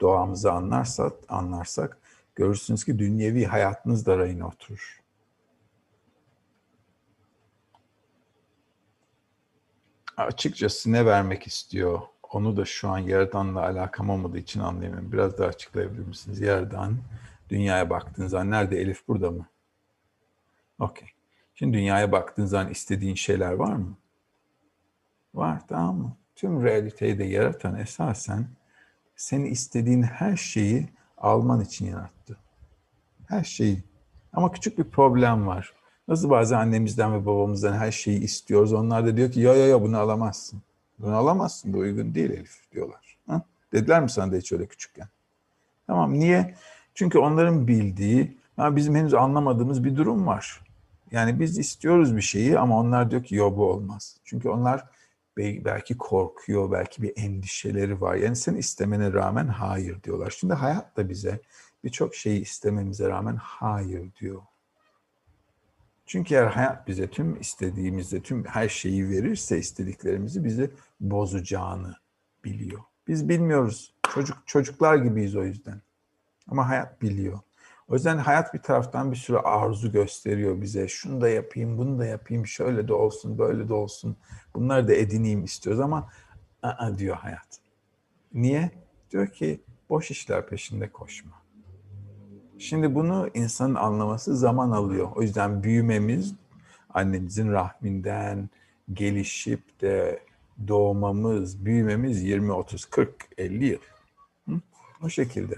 [0.00, 1.98] Doğamızı anlarsak, anlarsak
[2.34, 5.05] görürsünüz ki dünyevi hayatınız da rayına oturur.
[10.16, 12.00] Açıkçası ne vermek istiyor?
[12.22, 15.12] Onu da şu an Yaradan'la alakam olmadığı için anlayamıyorum.
[15.12, 16.40] Biraz daha açıklayabilir misiniz?
[16.40, 16.98] Yaradan,
[17.48, 18.80] dünyaya baktığınız zaman nerede?
[18.80, 19.46] Elif burada mı?
[20.78, 21.08] Okey.
[21.54, 23.96] Şimdi dünyaya baktığın zaman istediğin şeyler var mı?
[25.34, 26.16] Var tamam mı?
[26.36, 28.48] Tüm realiteyi de yaratan esasen
[29.16, 30.88] seni istediğin her şeyi
[31.18, 32.36] alman için yarattı.
[33.28, 33.84] Her şeyi.
[34.32, 35.72] Ama küçük bir problem var.
[36.08, 38.72] Nasıl bazen annemizden ve babamızdan her şeyi istiyoruz.
[38.72, 40.62] Onlar da diyor ki ya ya ya bunu alamazsın.
[40.98, 41.72] Bunu alamazsın.
[41.72, 43.18] Bu uygun değil Elif diyorlar.
[43.26, 43.42] Ha?
[43.72, 45.08] Dediler mi sana da hiç öyle küçükken?
[45.86, 46.54] Tamam niye?
[46.94, 50.60] Çünkü onların bildiği, ya bizim henüz anlamadığımız bir durum var.
[51.10, 54.16] Yani biz istiyoruz bir şeyi ama onlar diyor ki yok bu olmaz.
[54.24, 54.84] Çünkü onlar
[55.38, 58.14] belki korkuyor, belki bir endişeleri var.
[58.14, 60.36] Yani sen istemene rağmen hayır diyorlar.
[60.38, 61.40] Şimdi hayat da bize
[61.84, 64.42] birçok şeyi istememize rağmen hayır diyor.
[66.06, 70.70] Çünkü eğer hayat bize tüm istediğimizde tüm her şeyi verirse istediklerimizi bizi
[71.00, 71.96] bozacağını
[72.44, 72.80] biliyor.
[73.08, 73.94] Biz bilmiyoruz.
[74.14, 75.80] Çocuk çocuklar gibiyiz o yüzden.
[76.48, 77.38] Ama hayat biliyor.
[77.88, 80.88] O yüzden hayat bir taraftan bir sürü arzu gösteriyor bize.
[80.88, 84.16] Şunu da yapayım, bunu da yapayım, şöyle de olsun, böyle de olsun.
[84.54, 86.10] Bunları da edineyim istiyoruz ama
[86.64, 87.60] ı diyor hayat.
[88.34, 88.70] Niye?
[89.10, 89.60] Diyor ki
[89.90, 91.45] boş işler peşinde koşma.
[92.58, 95.08] Şimdi bunu insanın anlaması zaman alıyor.
[95.16, 96.34] O yüzden büyümemiz
[96.94, 98.50] annemizin rahminden
[98.92, 100.20] gelişip de
[100.68, 103.78] doğmamız, büyümemiz 20, 30, 40, 50 yıl.
[104.48, 104.60] Hı?
[105.02, 105.54] O şekilde.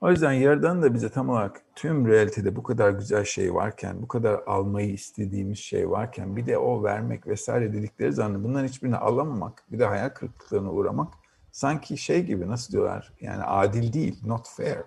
[0.00, 4.08] O yüzden yerden de bize tam olarak tüm realitede bu kadar güzel şey varken, bu
[4.08, 9.64] kadar almayı istediğimiz şey varken bir de o vermek vesaire dedikleri zaman bunların hiçbirini alamamak,
[9.72, 11.14] bir de hayal kırıklıklarına uğramak
[11.52, 14.78] sanki şey gibi nasıl diyorlar yani adil değil, not fair.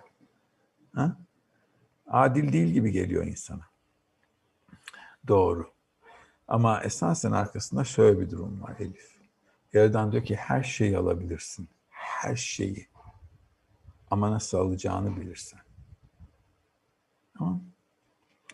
[0.94, 1.16] Ha?
[2.06, 3.66] Adil değil gibi geliyor insana.
[5.28, 5.72] Doğru.
[6.48, 9.12] Ama esasen arkasında şöyle bir durum var Elif.
[9.72, 11.68] Yerden diyor ki her şeyi alabilirsin.
[11.88, 12.86] Her şeyi.
[14.10, 15.60] Ama nasıl alacağını bilirsen.
[17.38, 17.62] Tamam.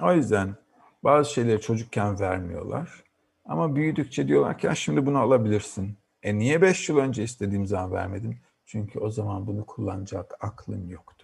[0.01, 0.56] O yüzden
[1.05, 3.05] bazı şeyleri çocukken vermiyorlar.
[3.44, 5.97] Ama büyüdükçe diyorlar ki şimdi bunu alabilirsin.
[6.23, 8.40] E niye beş yıl önce istediğim zaman vermedim?
[8.66, 11.18] Çünkü o zaman bunu kullanacak aklın yoktu.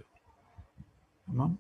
[1.27, 1.59] Tamam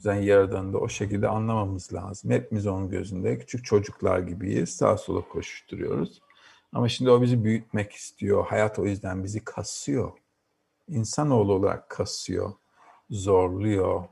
[0.00, 2.30] yüzden Yaradan'ı da o şekilde anlamamız lazım.
[2.30, 4.76] Hepimiz onun gözünde küçük çocuklar gibiyiz.
[4.76, 6.22] Sağa sola koşuşturuyoruz.
[6.72, 8.46] Ama şimdi o bizi büyütmek istiyor.
[8.46, 10.12] Hayat o yüzden bizi kasıyor.
[10.88, 12.52] İnsanoğlu olarak kasıyor,
[13.10, 14.04] zorluyor,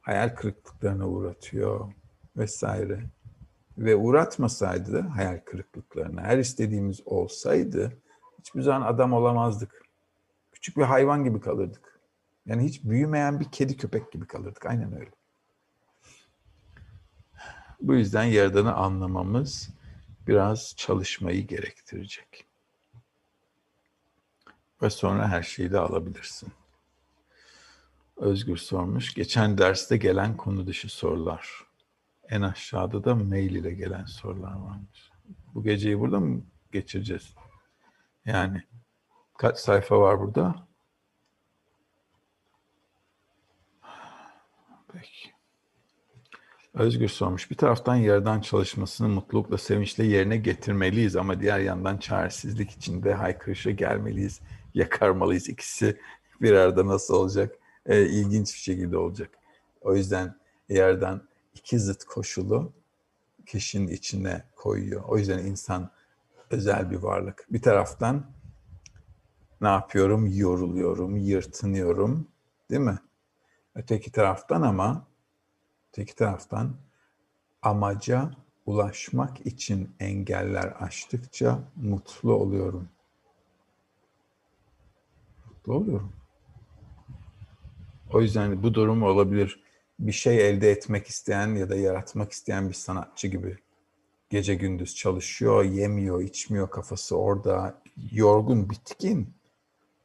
[0.00, 1.92] hayal kırıklıklarına uğratıyor
[2.36, 3.00] vesaire.
[3.78, 7.92] Ve uğratmasaydı da hayal kırıklıklarına, her istediğimiz olsaydı
[8.38, 9.82] hiçbir zaman adam olamazdık.
[10.52, 11.91] Küçük bir hayvan gibi kalırdık.
[12.46, 14.66] Yani hiç büyümeyen bir kedi köpek gibi kalırdık.
[14.66, 15.10] Aynen öyle.
[17.80, 19.70] Bu yüzden Yaradan'ı anlamamız
[20.26, 22.46] biraz çalışmayı gerektirecek.
[24.82, 26.52] Ve sonra her şeyi de alabilirsin.
[28.16, 29.14] Özgür sormuş.
[29.14, 31.66] Geçen derste gelen konu dışı sorular.
[32.28, 35.10] En aşağıda da mail ile gelen sorular varmış.
[35.54, 36.42] Bu geceyi burada mı
[36.72, 37.34] geçireceğiz?
[38.24, 38.62] Yani
[39.38, 40.66] kaç sayfa var burada?
[44.92, 45.32] Peki.
[46.74, 47.50] Özgür sormuş.
[47.50, 54.40] Bir taraftan yerden çalışmasını mutlulukla, sevinçle yerine getirmeliyiz ama diğer yandan çaresizlik içinde haykırışa gelmeliyiz,
[54.74, 55.48] yakarmalıyız.
[55.48, 56.00] İkisi
[56.40, 57.58] bir arada nasıl olacak?
[57.86, 59.30] Ee, ilginç bir şekilde olacak.
[59.80, 60.34] O yüzden
[60.68, 61.20] yerden
[61.54, 62.72] iki zıt koşulu
[63.46, 65.02] kişinin içine koyuyor.
[65.08, 65.90] O yüzden insan
[66.50, 67.46] özel bir varlık.
[67.50, 68.26] Bir taraftan
[69.60, 70.26] ne yapıyorum?
[70.26, 72.28] Yoruluyorum, yırtınıyorum.
[72.70, 72.98] Değil mi?
[73.74, 75.06] Öteki taraftan ama
[75.88, 76.76] öteki taraftan
[77.62, 78.30] amaca
[78.66, 82.88] ulaşmak için engeller aştıkça mutlu oluyorum.
[85.46, 86.12] Mutlu oluyorum.
[88.12, 89.62] O yüzden bu durum olabilir.
[89.98, 93.58] Bir şey elde etmek isteyen ya da yaratmak isteyen bir sanatçı gibi.
[94.30, 97.82] Gece gündüz çalışıyor, yemiyor, içmiyor, kafası orada,
[98.12, 99.34] yorgun, bitkin.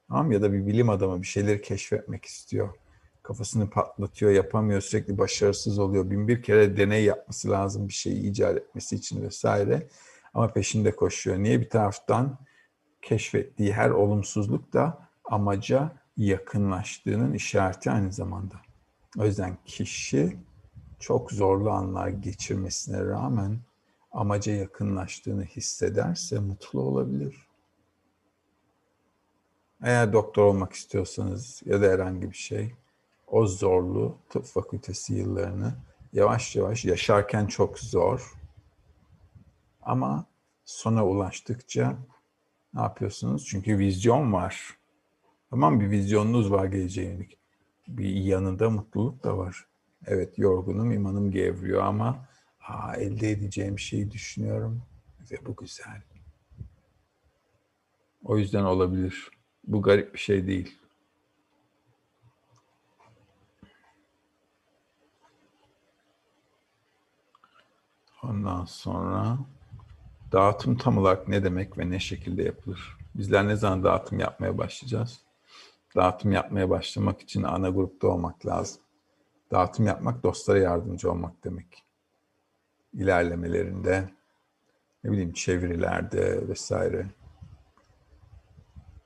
[0.08, 2.74] Tamam ya da bir bilim adamı bir şeyleri keşfetmek istiyor.
[3.28, 6.10] Kafasını patlatıyor, yapamıyor, sürekli başarısız oluyor.
[6.10, 9.88] Bin bir kere deney yapması lazım bir şeyi icat etmesi için vesaire.
[10.34, 11.38] Ama peşinde koşuyor.
[11.38, 12.38] Niye bir taraftan
[13.02, 18.56] keşfettiği her olumsuzluk da amaca yakınlaştığının işareti aynı zamanda.
[19.18, 20.38] O yüzden kişi
[21.00, 23.60] çok zorlu anlar geçirmesine rağmen
[24.12, 27.48] amaca yakınlaştığını hissederse mutlu olabilir.
[29.84, 32.74] Eğer doktor olmak istiyorsanız ya da herhangi bir şey,
[33.28, 35.76] o zorlu tıp fakültesi yıllarını
[36.14, 38.34] yavaş yavaş yaşarken çok zor.
[39.82, 40.26] Ama
[40.66, 41.98] sona ulaştıkça
[42.74, 43.46] ne yapıyorsunuz?
[43.46, 44.78] Çünkü vizyon var.
[45.50, 47.28] Tamam bir vizyonunuz var geleceğe.
[47.88, 49.68] Bir yanında mutluluk da var.
[50.06, 52.28] Evet yorgunum, imanım gevriyor ama
[52.68, 54.82] aa, elde edeceğim şeyi düşünüyorum
[55.32, 56.02] ve bu güzel.
[58.24, 59.30] O yüzden olabilir.
[59.64, 60.78] Bu garip bir şey değil.
[68.30, 69.38] Ondan sonra
[70.32, 72.98] dağıtım tam olarak ne demek ve ne şekilde yapılır?
[73.16, 75.20] Bizler ne zaman dağıtım yapmaya başlayacağız?
[75.96, 78.82] Dağıtım yapmaya başlamak için ana grupta olmak lazım.
[79.52, 81.84] Dağıtım yapmak dostlara yardımcı olmak demek.
[82.94, 84.10] İlerlemelerinde,
[85.04, 87.08] ne bileyim çevirilerde vesaire.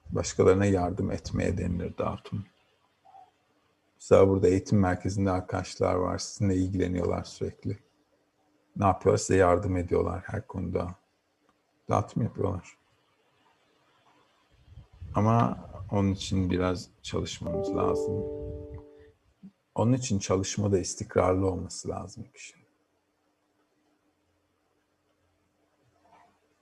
[0.09, 2.45] Başkalarına yardım etmeye denilir dağıtım.
[3.95, 6.17] Mesela burada eğitim merkezinde arkadaşlar var.
[6.17, 7.90] Sizinle ilgileniyorlar sürekli.
[8.75, 9.17] Ne yapıyorlar?
[9.17, 10.95] Size yardım ediyorlar her konuda.
[11.89, 12.77] Dağıtım yapıyorlar.
[15.15, 15.57] Ama
[15.91, 18.23] onun için biraz çalışmamız lazım.
[19.75, 22.65] Onun için çalışma da istikrarlı olması lazım kişinin.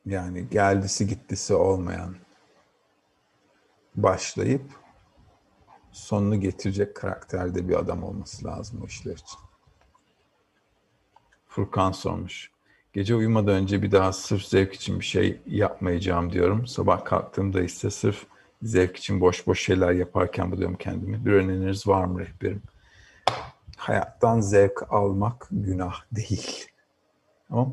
[0.05, 2.15] Yani geldisi gittisi olmayan
[3.95, 4.79] başlayıp
[5.91, 9.39] sonunu getirecek karakterde bir adam olması lazım o işler için.
[11.59, 12.51] Furkan sormuş.
[12.93, 16.67] Gece uyumadan önce bir daha sırf zevk için bir şey yapmayacağım diyorum.
[16.67, 18.25] Sabah kalktığımda ise sırf
[18.61, 21.25] zevk için boş boş şeyler yaparken buluyorum kendimi.
[21.25, 22.61] Bir öneriniz var mı rehberim?
[23.77, 26.67] Hayattan zevk almak günah değil.
[27.49, 27.67] Ama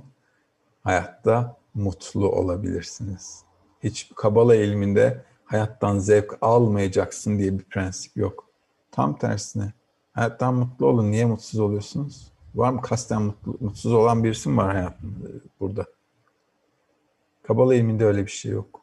[0.82, 3.42] hayatta mutlu olabilirsiniz.
[3.82, 8.48] Hiç kabala ilminde hayattan zevk almayacaksın diye bir prensip yok.
[8.90, 9.72] Tam tersine.
[10.12, 11.10] Hayattan mutlu olun.
[11.10, 12.35] Niye mutsuz oluyorsunuz?
[12.56, 15.28] Var mı kasten mutsuz olan birisi mi var hayatında
[15.60, 15.86] burada?
[17.42, 18.80] Kabala ilminde öyle bir şey yok.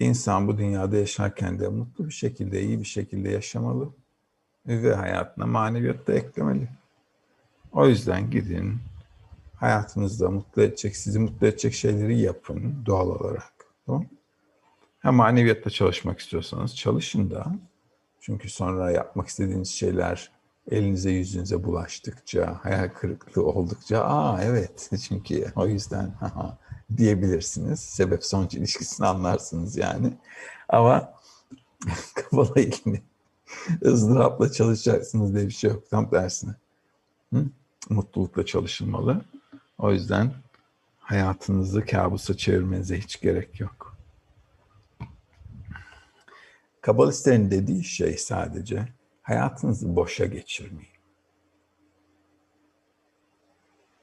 [0.00, 3.88] İnsan bu dünyada yaşarken de mutlu bir şekilde, iyi bir şekilde yaşamalı
[4.66, 6.68] ve hayatına maneviyat da eklemeli.
[7.72, 8.78] O yüzden gidin,
[9.56, 13.52] hayatınızda mutlu edecek, sizi mutlu edecek şeyleri yapın doğal olarak.
[13.86, 14.06] Tamam
[15.00, 17.54] Ha maneviyatta çalışmak istiyorsanız çalışın da.
[18.20, 20.30] Çünkü sonra yapmak istediğiniz şeyler
[20.70, 26.14] elinize yüzünüze bulaştıkça, hayal kırıklığı oldukça, aa evet çünkü o yüzden
[26.96, 27.80] diyebilirsiniz.
[27.80, 30.12] Sebep sonuç ilişkisini anlarsınız yani.
[30.68, 31.12] Ama
[32.14, 33.02] Kabala ilmi
[33.84, 35.90] ızdırapla çalışacaksınız diye bir şey yok.
[35.90, 36.54] Tam tersine.
[37.32, 37.44] Hı?
[37.90, 39.24] Mutlulukla çalışılmalı.
[39.78, 40.32] O yüzden
[40.98, 43.96] hayatınızı kabusa çevirmenize hiç gerek yok.
[46.80, 48.88] Kabalistlerin dediği şey sadece
[49.30, 50.90] hayatınızı boşa geçirmeyin.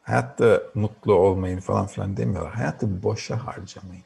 [0.01, 2.53] Hayatta mutlu olmayın falan filan demiyorlar.
[2.53, 4.03] Hayatı boşa harcamayın.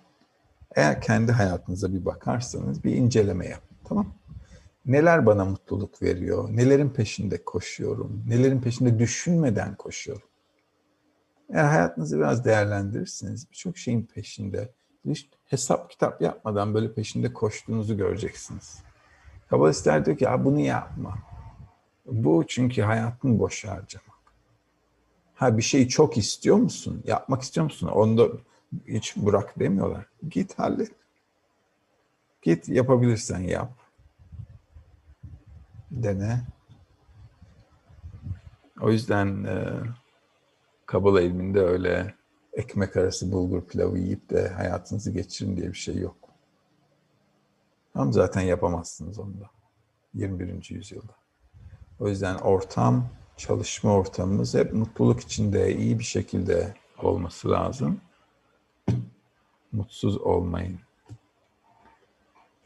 [0.76, 3.78] Eğer kendi hayatınıza bir bakarsanız bir inceleme yapın.
[3.84, 4.14] Tamam
[4.86, 6.50] Neler bana mutluluk veriyor?
[6.52, 8.24] Nelerin peşinde koşuyorum?
[8.28, 10.28] Nelerin peşinde düşünmeden koşuyorum?
[11.50, 14.74] Eğer hayatınızı biraz değerlendirirseniz birçok şeyin peşinde
[15.06, 18.91] hiç hesap kitap yapmadan böyle peşinde koştuğunuzu göreceksiniz.
[19.52, 21.18] Kabalistler diyor ki ya bunu yapma.
[22.06, 24.18] Bu çünkü hayatın boş harcamak.
[25.34, 27.04] Ha bir şeyi çok istiyor musun?
[27.06, 27.88] Yapmak istiyor musun?
[27.88, 28.28] Onu da
[28.88, 30.06] hiç bırak demiyorlar.
[30.30, 30.92] Git hallet.
[32.42, 33.74] Git yapabilirsen yap.
[35.92, 36.42] Dene.
[38.82, 39.74] O yüzden e,
[40.86, 42.16] Kabala ilminde öyle
[42.54, 46.21] ekmek arası bulgur pilavı yiyip de hayatınızı geçirin diye bir şey yok.
[47.94, 49.50] Tam zaten yapamazsınız onu da.
[50.14, 50.68] 21.
[50.70, 51.16] yüzyılda.
[52.00, 58.02] O yüzden ortam, çalışma ortamımız hep mutluluk içinde, iyi bir şekilde olması lazım.
[59.72, 60.80] Mutsuz olmayın.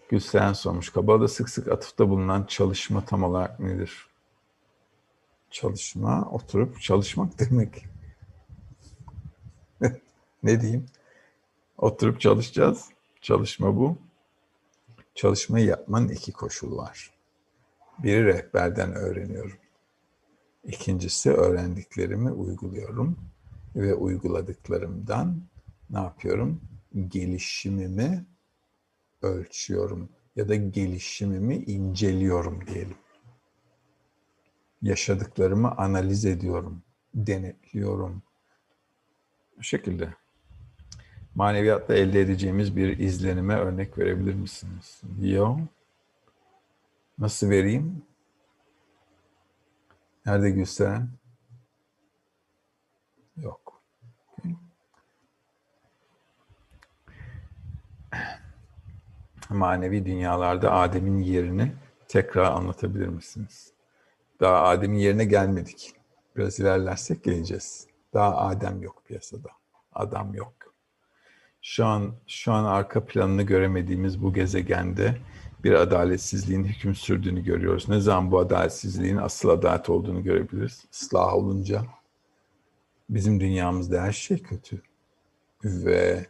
[0.09, 0.89] Gülsen sormuş.
[0.89, 4.07] Kabala'da sık sık atıfta bulunan çalışma tam olarak nedir?
[5.51, 7.85] Çalışma, oturup çalışmak demek.
[10.43, 10.85] ne diyeyim?
[11.77, 12.89] Oturup çalışacağız.
[13.21, 13.97] Çalışma bu.
[15.15, 17.13] Çalışmayı yapmanın iki koşulu var.
[17.99, 19.57] Biri rehberden öğreniyorum.
[20.63, 23.17] İkincisi öğrendiklerimi uyguluyorum
[23.75, 25.41] ve uyguladıklarımdan
[25.89, 26.61] ne yapıyorum?
[27.07, 28.25] Gelişimimi
[29.21, 32.97] ölçüyorum ya da gelişimimi inceliyorum diyelim.
[34.81, 36.83] Yaşadıklarımı analiz ediyorum,
[37.13, 38.23] denetliyorum.
[39.57, 40.13] Bu şekilde.
[41.35, 45.01] Maneviyatta elde edeceğimiz bir izlenime örnek verebilir misiniz?
[45.21, 45.57] Yo.
[47.19, 48.03] Nasıl vereyim?
[50.25, 51.09] Nerede Gülseren?
[53.37, 53.81] Yok.
[59.49, 61.71] Manevi dünyalarda Adem'in yerini
[62.07, 63.73] tekrar anlatabilir misiniz?
[64.39, 65.95] Daha Adem'in yerine gelmedik.
[66.35, 67.87] Biraz ilerlersek geleceğiz.
[68.13, 69.49] Daha Adem yok piyasada.
[69.93, 70.74] Adam yok.
[71.67, 75.17] Şu an şu an arka planını göremediğimiz bu gezegende
[75.63, 77.89] bir adaletsizliğin hüküm sürdüğünü görüyoruz.
[77.89, 80.85] Ne zaman bu adaletsizliğin asıl adalet olduğunu görebiliriz?
[80.91, 81.85] Islah olunca
[83.09, 84.81] bizim dünyamızda her şey kötü.
[85.63, 86.25] Ve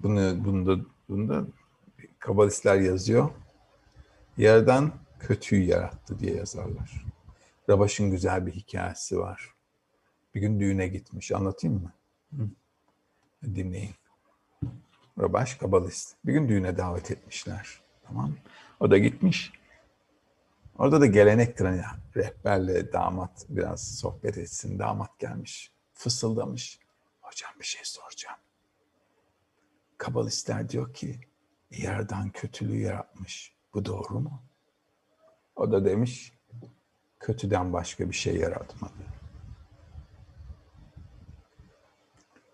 [0.00, 1.46] bunu bunda bunda
[2.18, 3.30] kabalistler yazıyor.
[4.36, 7.06] Yerden kötüyü yarattı diye yazarlar.
[7.70, 9.54] Rabaş'ın güzel bir hikayesi var.
[10.34, 11.32] Bir gün düğüne gitmiş.
[11.32, 11.92] Anlatayım mı?
[12.36, 12.48] Hı.
[13.44, 13.94] Dinleyin.
[15.18, 16.16] Rabaş kabalist.
[16.24, 17.80] Bir gün düğüne davet etmişler.
[18.06, 18.36] Tamam
[18.80, 19.52] O da gitmiş.
[20.78, 21.82] Orada da gelenektir hani
[22.16, 24.78] rehberle damat biraz sohbet etsin.
[24.78, 25.72] Damat gelmiş.
[25.92, 26.78] Fısıldamış.
[27.20, 28.38] Hocam bir şey soracağım.
[29.98, 31.20] Kabalistler diyor ki
[31.70, 33.52] yerden kötülüğü yaratmış.
[33.74, 34.42] Bu doğru mu?
[35.56, 36.32] O da demiş
[37.20, 39.17] kötüden başka bir şey yaratmadı.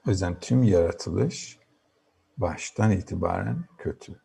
[0.06, 1.58] O yüzden tüm yaratılış
[2.36, 4.20] baştan itibaren kötü.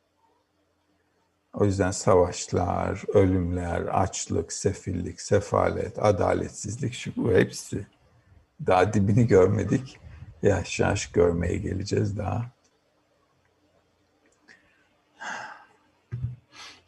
[1.54, 7.88] O yüzden savaşlar, ölümler, açlık, sefillik, sefalet, adaletsizlik şu bu hepsi.
[8.68, 10.00] Daha dibini görmedik.
[10.42, 12.52] Yaş yaş görmeye geleceğiz daha.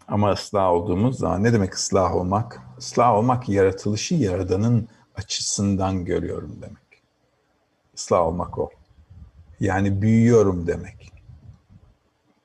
[0.08, 2.62] Ama ıslah olduğumuz zaman ne demek ıslah olmak?
[2.78, 7.04] Islah olmak yaratılışı yaradanın açısından görüyorum demek.
[7.94, 8.70] Islah olmak o.
[9.62, 11.14] Yani büyüyorum demek.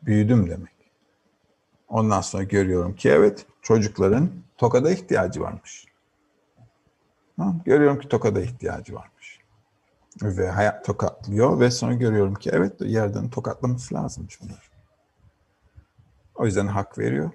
[0.02, 0.76] Büyüdüm demek.
[1.88, 5.86] Ondan sonra görüyorum ki evet çocukların tokada ihtiyacı varmış.
[7.64, 9.40] Görüyorum ki tokada ihtiyacı varmış.
[10.22, 14.70] Ve hayat tokatlıyor ve sonra görüyorum ki evet yerden tokatlaması lazımmış bunlar.
[16.34, 17.30] O yüzden hak veriyor.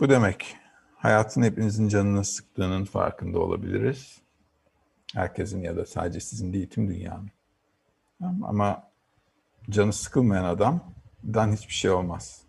[0.00, 0.56] Bu demek
[0.96, 4.23] hayatın hepinizin canını sıktığının farkında olabiliriz.
[5.14, 7.30] Herkesin ya da sadece sizin değil tüm dünyanın.
[8.42, 8.90] Ama
[9.70, 12.44] canı sıkılmayan adamdan hiçbir şey olmaz.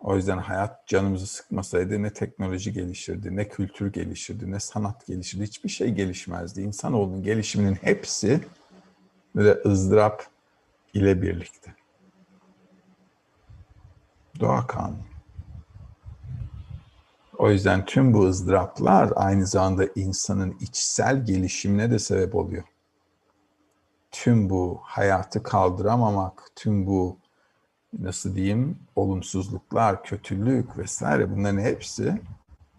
[0.00, 5.42] O yüzden hayat canımızı sıkmasaydı ne teknoloji gelişirdi, ne kültür gelişirdi, ne sanat gelişirdi.
[5.42, 6.60] Hiçbir şey gelişmezdi.
[6.60, 8.40] İnsanoğlunun gelişiminin hepsi
[9.36, 10.26] böyle ızdırap
[10.94, 11.74] ile birlikte.
[14.40, 15.07] Doğa kanunu.
[17.38, 22.64] O yüzden tüm bu ızdıraplar aynı zamanda insanın içsel gelişimine de sebep oluyor.
[24.10, 27.18] Tüm bu hayatı kaldıramamak, tüm bu
[27.98, 32.20] nasıl diyeyim olumsuzluklar, kötülük vesaire bunların hepsi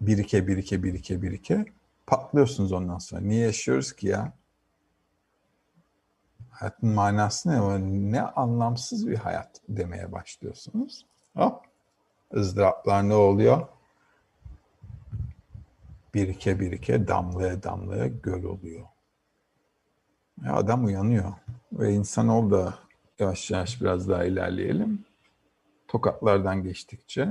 [0.00, 1.64] birike birike birike birike
[2.06, 3.20] patlıyorsunuz ondan sonra.
[3.20, 4.32] Niye yaşıyoruz ki ya?
[6.50, 8.12] Hayatın manası ne?
[8.12, 11.06] Ne anlamsız bir hayat demeye başlıyorsunuz.
[11.36, 11.64] Hop.
[12.34, 13.66] ızdıraplar ne oluyor?
[16.14, 18.86] Birike birike damlaya damlaya göl oluyor.
[20.44, 21.32] Ya adam uyanıyor.
[21.72, 22.74] Ve insanoğlu da
[23.18, 25.04] yavaş yavaş biraz daha ilerleyelim.
[25.88, 27.28] Tokatlardan geçtikçe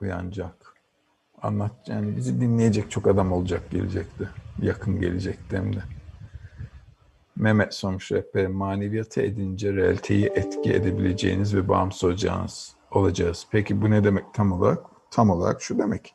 [0.00, 0.74] uyanacak.
[1.42, 4.28] Anlat yani bizi dinleyecek çok adam olacak gelecekti.
[4.62, 5.82] Yakın gelecekti hem de.
[7.36, 13.46] Mehmet sormuş rehber maneviyatı edince realiteyi etki edebileceğiniz ve bağımsız olacağınız olacağız.
[13.50, 14.86] Peki bu ne demek tam olarak?
[15.10, 16.14] Tam olarak şu demek.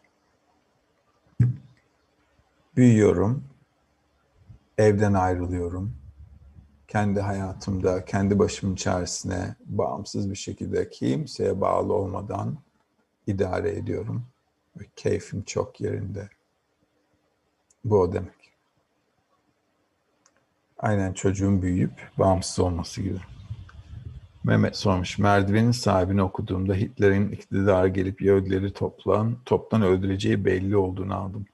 [2.78, 3.44] Büyüyorum,
[4.78, 5.96] evden ayrılıyorum,
[6.88, 12.58] kendi hayatımda, kendi başımın içerisine bağımsız bir şekilde kimseye bağlı olmadan
[13.28, 14.26] idare ediyorum.
[14.80, 16.30] Ve keyfim çok yerinde.
[17.86, 18.52] Bu o demek.
[20.78, 23.20] Aynen çocuğun büyüyüp bağımsız olması gibi.
[24.44, 25.18] Mehmet sormuş.
[25.18, 31.46] Merdivenin sahibini okuduğumda Hitler'in iktidara gelip Yahudileri toplan, toptan öldüreceği belli olduğunu aldım.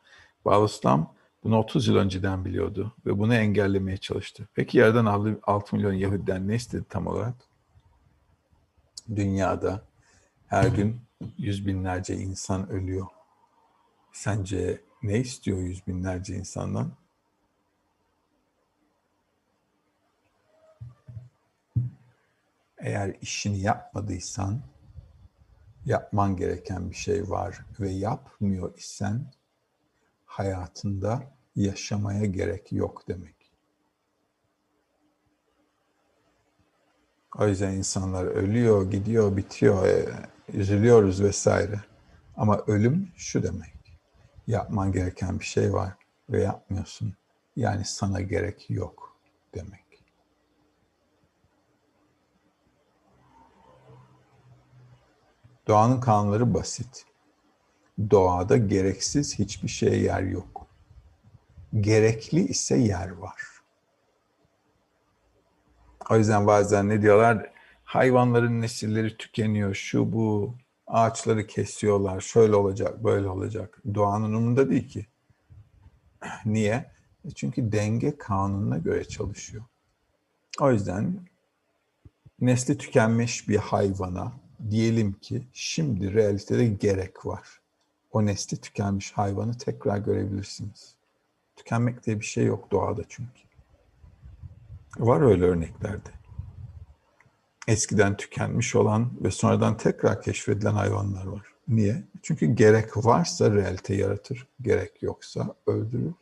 [0.46, 1.14] Bağlıslam
[1.44, 4.48] bunu 30 yıl önceden biliyordu ve bunu engellemeye çalıştı.
[4.54, 5.06] Peki yerden
[5.44, 7.36] 6 milyon Yahudiden ne istedi tam olarak?
[9.16, 9.82] Dünyada
[10.48, 11.02] her gün
[11.38, 13.08] yüz binlerce insan ölüyor.
[14.12, 16.92] Sence ne istiyor yüz binlerce insandan?
[22.78, 24.62] Eğer işini yapmadıysan,
[25.86, 29.32] yapman gereken bir şey var ve yapmıyor isen
[30.34, 31.24] hayatında
[31.56, 33.36] yaşamaya gerek yok demek.
[37.38, 40.06] O yüzden insanlar ölüyor, gidiyor, bitiyor, e,
[40.54, 41.80] üzülüyoruz vesaire.
[42.38, 43.74] Ama ölüm şu demek.
[44.48, 45.94] Yapman gereken bir şey var
[46.30, 47.14] ve yapmıyorsun.
[47.56, 49.18] Yani sana gerek yok
[49.56, 50.04] demek.
[55.68, 57.13] Doğanın kanunları basit.
[58.12, 60.68] Doğada gereksiz hiçbir şeye yer yok.
[61.80, 63.42] Gerekli ise yer var.
[66.10, 67.52] O yüzden bazen ne diyorlar?
[67.84, 70.56] Hayvanların nesilleri tükeniyor, şu bu,
[70.88, 73.82] ağaçları kesiyorlar, şöyle olacak, böyle olacak.
[73.94, 75.08] Doğanın umurunda değil ki.
[76.46, 76.92] Niye?
[77.26, 79.64] E çünkü denge kanununa göre çalışıyor.
[80.62, 81.20] O yüzden
[82.42, 84.34] nesli tükenmiş bir hayvana
[84.70, 87.63] diyelim ki şimdi realitede gerek var
[88.14, 90.96] o nesli tükenmiş hayvanı tekrar görebilirsiniz.
[91.56, 93.42] Tükenmek diye bir şey yok doğada çünkü.
[95.00, 96.10] Var öyle örneklerde.
[97.68, 101.42] Eskiden tükenmiş olan ve sonradan tekrar keşfedilen hayvanlar var.
[101.68, 102.04] Niye?
[102.22, 106.14] Çünkü gerek varsa realite yaratır, gerek yoksa öldürür.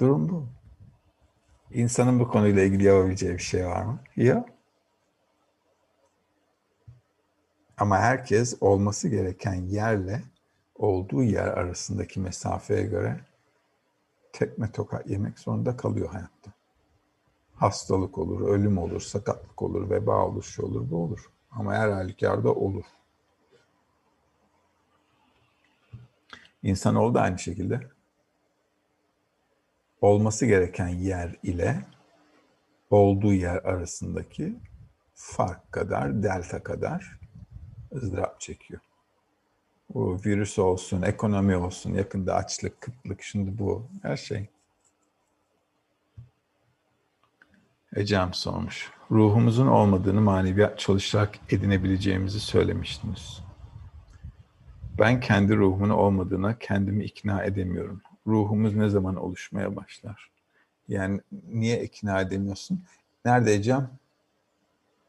[0.00, 0.46] Durum bu.
[1.70, 4.00] İnsanın bu konuyla ilgili yapabileceği bir şey var mı?
[4.16, 4.55] Ya
[7.78, 10.22] Ama herkes olması gereken yerle
[10.74, 13.20] olduğu yer arasındaki mesafeye göre
[14.32, 16.52] tekme tokat yemek zorunda kalıyor hayatta.
[17.54, 21.30] Hastalık olur, ölüm olur, sakatlık olur, veba olur, şu olur, bu olur.
[21.50, 22.84] Ama her halükarda olur.
[26.62, 27.80] İnsanoğlu da aynı şekilde
[30.00, 31.84] olması gereken yer ile
[32.90, 34.56] olduğu yer arasındaki
[35.14, 37.25] fark kadar, delta kadar
[37.94, 38.80] ızdırap çekiyor.
[39.94, 44.48] Bu virüs olsun, ekonomi olsun, yakında açlık, kıtlık, şimdi bu her şey.
[47.96, 48.90] Ecem sormuş.
[49.10, 53.40] Ruhumuzun olmadığını maneviyat çalışarak edinebileceğimizi söylemiştiniz.
[54.98, 58.02] Ben kendi ruhumun olmadığına kendimi ikna edemiyorum.
[58.26, 60.30] Ruhumuz ne zaman oluşmaya başlar?
[60.88, 62.84] Yani niye ikna edemiyorsun?
[63.24, 63.90] Nerede Ecem?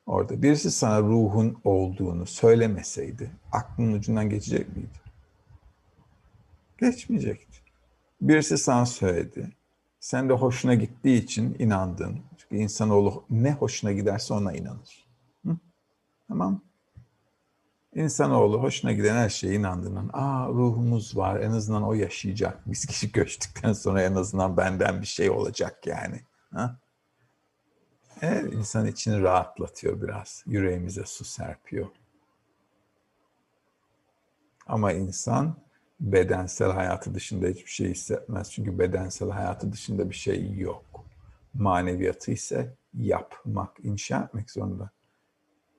[0.08, 5.00] Orada birisi sana ruhun olduğunu söylemeseydi aklın ucundan geçecek miydi?
[6.78, 7.58] Geçmeyecekti.
[8.22, 9.52] Birisi sana söyledi.
[10.00, 12.20] Sen de hoşuna gittiği için inandın.
[12.38, 15.08] Çünkü insanoğlu ne hoşuna giderse ona inanır.
[16.28, 16.62] Tamam.
[17.96, 22.60] İnsanoğlu hoşuna giden her şeye inandığından, aa ruhumuz var, en azından o yaşayacak.
[22.66, 26.22] Biz kişi göçtükten sonra en azından benden bir şey olacak yani.
[26.54, 26.80] Ha?
[28.22, 30.44] Evet, insan içini rahatlatıyor biraz.
[30.48, 31.88] Yüreğimize su serpiyor.
[34.68, 35.56] Ama insan
[36.00, 38.52] bedensel hayatı dışında hiçbir şey hissetmez.
[38.52, 41.06] Çünkü bedensel hayatı dışında bir şey yok.
[41.54, 44.90] Maneviyatı ise yapmak, inşa etmek zorunda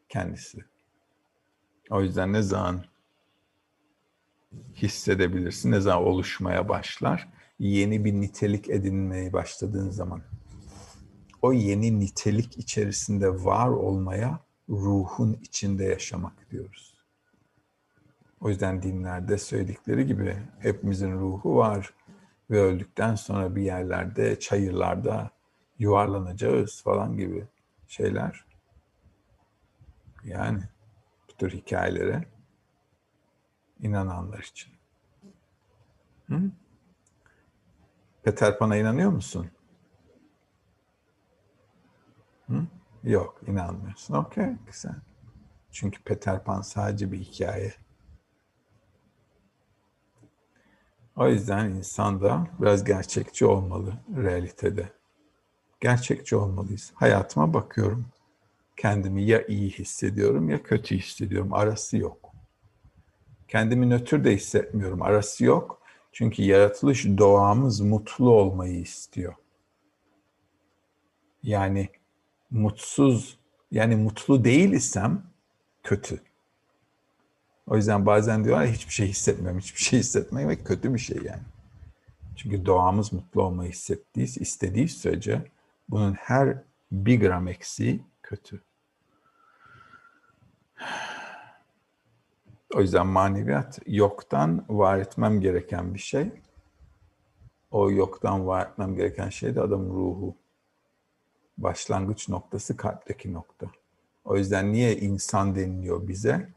[0.08, 0.64] kendisi.
[1.90, 2.84] O yüzden ne zaman
[4.74, 7.28] hissedebilirsin, ne zaman oluşmaya başlar?
[7.58, 10.22] Yeni bir nitelik edinmeye başladığın zaman.
[11.42, 16.98] O yeni nitelik içerisinde var olmaya ruhun içinde yaşamak diyoruz.
[18.40, 21.94] O yüzden dinlerde söyledikleri gibi hepimizin ruhu var
[22.50, 25.30] ve öldükten sonra bir yerlerde, çayırlarda
[25.78, 27.46] yuvarlanacağız falan gibi
[27.88, 28.44] şeyler.
[30.24, 30.62] Yani
[31.28, 32.24] bu tür hikayelere
[33.80, 34.72] inananlar için.
[36.26, 36.40] Hı?
[38.22, 39.50] Peter Pan'a inanıyor musun?
[42.46, 42.66] Hı?
[43.04, 44.14] Yok, inanmıyorsun.
[44.14, 44.94] Okey, güzel.
[45.70, 47.74] Çünkü Peter Pan sadece bir hikaye.
[51.16, 54.92] O yüzden insan da biraz gerçekçi olmalı realitede.
[55.80, 56.92] Gerçekçi olmalıyız.
[56.94, 58.06] Hayatıma bakıyorum.
[58.76, 61.52] Kendimi ya iyi hissediyorum ya kötü hissediyorum.
[61.52, 62.32] Arası yok.
[63.48, 65.02] Kendimi nötr de hissetmiyorum.
[65.02, 65.82] Arası yok.
[66.12, 69.34] Çünkü yaratılış doğamız mutlu olmayı istiyor.
[71.42, 71.88] Yani
[72.50, 73.38] mutsuz,
[73.70, 75.22] yani mutlu değil isem
[75.82, 76.20] kötü.
[77.66, 81.42] O yüzden bazen diyorlar hiçbir şey hissetmiyorum, hiçbir şey hissetmemek kötü bir şey yani.
[82.36, 85.42] Çünkü doğamız mutlu olmayı hissettiği, istediği sürece
[85.88, 86.62] bunun her
[86.92, 88.62] bir gram eksiği kötü.
[92.74, 96.30] O yüzden maneviyat yoktan var etmem gereken bir şey.
[97.70, 100.36] O yoktan var etmem gereken şey de adamın ruhu.
[101.58, 103.66] Başlangıç noktası kalpteki nokta.
[104.24, 106.48] O yüzden niye insan deniliyor bize?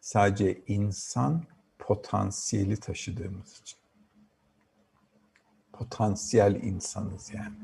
[0.00, 1.42] Sadece insan
[1.78, 3.78] potansiyeli taşıdığımız için.
[5.72, 7.54] Potansiyel insanız yani.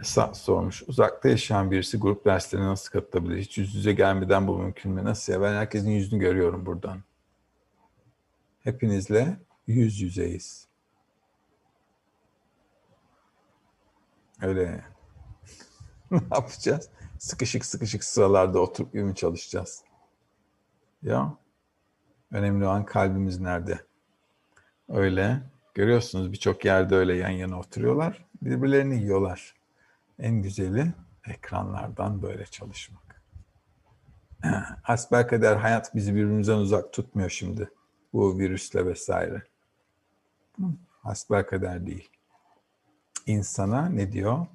[0.00, 0.82] Esat sormuş.
[0.88, 3.38] Uzakta yaşayan birisi grup derslerine nasıl katılabilir?
[3.38, 5.04] Hiç yüz yüze gelmeden bu mümkün mü?
[5.04, 5.42] Nasıl ya?
[5.42, 7.02] Ben herkesin yüzünü görüyorum buradan.
[8.60, 10.66] Hepinizle yüz yüzeyiz.
[14.42, 14.84] Öyle.
[16.20, 16.88] ne yapacağız?
[17.18, 19.84] Sıkışık sıkışık sıralarda oturup mı çalışacağız?
[21.02, 21.36] Ya
[22.32, 23.80] önemli olan kalbimiz nerede?
[24.88, 25.42] Öyle.
[25.74, 28.24] Görüyorsunuz birçok yerde öyle yan yana oturuyorlar.
[28.42, 29.54] Birbirlerini yiyorlar.
[30.18, 30.92] En güzeli
[31.26, 33.22] ekranlardan böyle çalışmak.
[34.82, 37.70] Hasbelkader hayat bizi birbirimizden uzak tutmuyor şimdi.
[38.12, 39.42] Bu virüsle vesaire.
[41.02, 42.10] Hasbelkader değil.
[43.26, 44.46] İnsana ne diyor?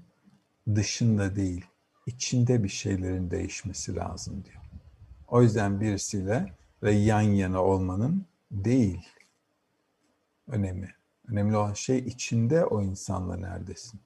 [0.75, 1.65] Dışında değil,
[2.05, 4.61] içinde bir şeylerin değişmesi lazım diyor.
[5.27, 9.07] O yüzden birisiyle ve yan yana olmanın değil
[10.47, 10.95] önemi.
[11.27, 13.99] Önemli olan şey içinde o insanla neredesin.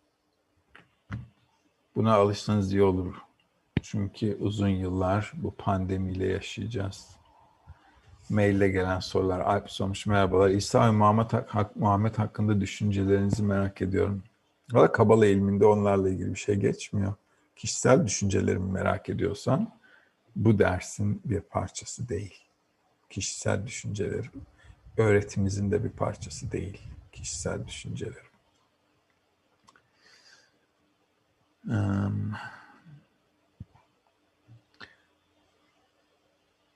[1.95, 3.15] Buna alışsanız iyi olur.
[3.81, 7.09] Çünkü uzun yıllar bu pandemiyle yaşayacağız.
[8.29, 9.39] Maille gelen sorular.
[9.39, 10.49] Alp sormuş merhabalar.
[10.49, 11.31] İsa ve Muhammed,
[11.75, 14.23] Muhammed hakkında düşüncelerinizi merak ediyorum.
[14.71, 17.13] Valla Kabala ilminde onlarla ilgili bir şey geçmiyor.
[17.55, 19.79] Kişisel düşüncelerimi merak ediyorsan
[20.35, 22.43] bu dersin bir parçası değil.
[23.09, 24.31] Kişisel düşüncelerim
[24.97, 26.81] öğretimizin de bir parçası değil.
[27.11, 28.29] Kişisel düşüncelerim.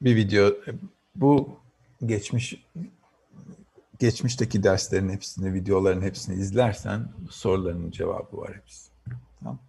[0.02, 0.56] bir video
[1.16, 1.60] bu
[2.06, 2.66] geçmiş
[4.00, 8.92] geçmişteki derslerin hepsini, videoların hepsini izlersen soruların cevabı var hepsi.
[9.40, 9.60] Tamam.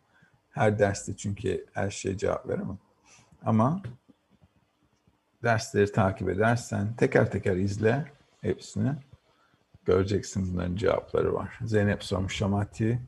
[0.51, 2.79] Her derste çünkü her şeye cevap veremem.
[3.45, 3.83] Ama
[5.43, 8.93] dersleri takip edersen teker teker izle hepsini.
[9.85, 11.59] Göreceksin bunların cevapları var.
[11.65, 13.01] Zeynep sormuş Şamati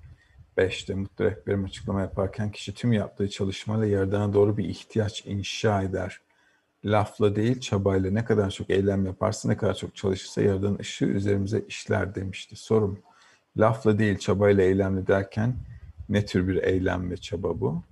[0.59, 6.21] 5'te mutlu rehberim açıklama yaparken kişi tüm yaptığı çalışmayla yardana doğru bir ihtiyaç inşa eder.
[6.87, 11.61] Lafla değil çabayla ne kadar çok eylem yaparsa ne kadar çok çalışırsa yaradan ışığı üzerimize
[11.69, 12.57] işler demişti.
[12.57, 12.99] Sorum
[13.57, 15.55] lafla değil çabayla eylemle derken
[16.09, 17.83] ne tür bir eylem ve çaba bu?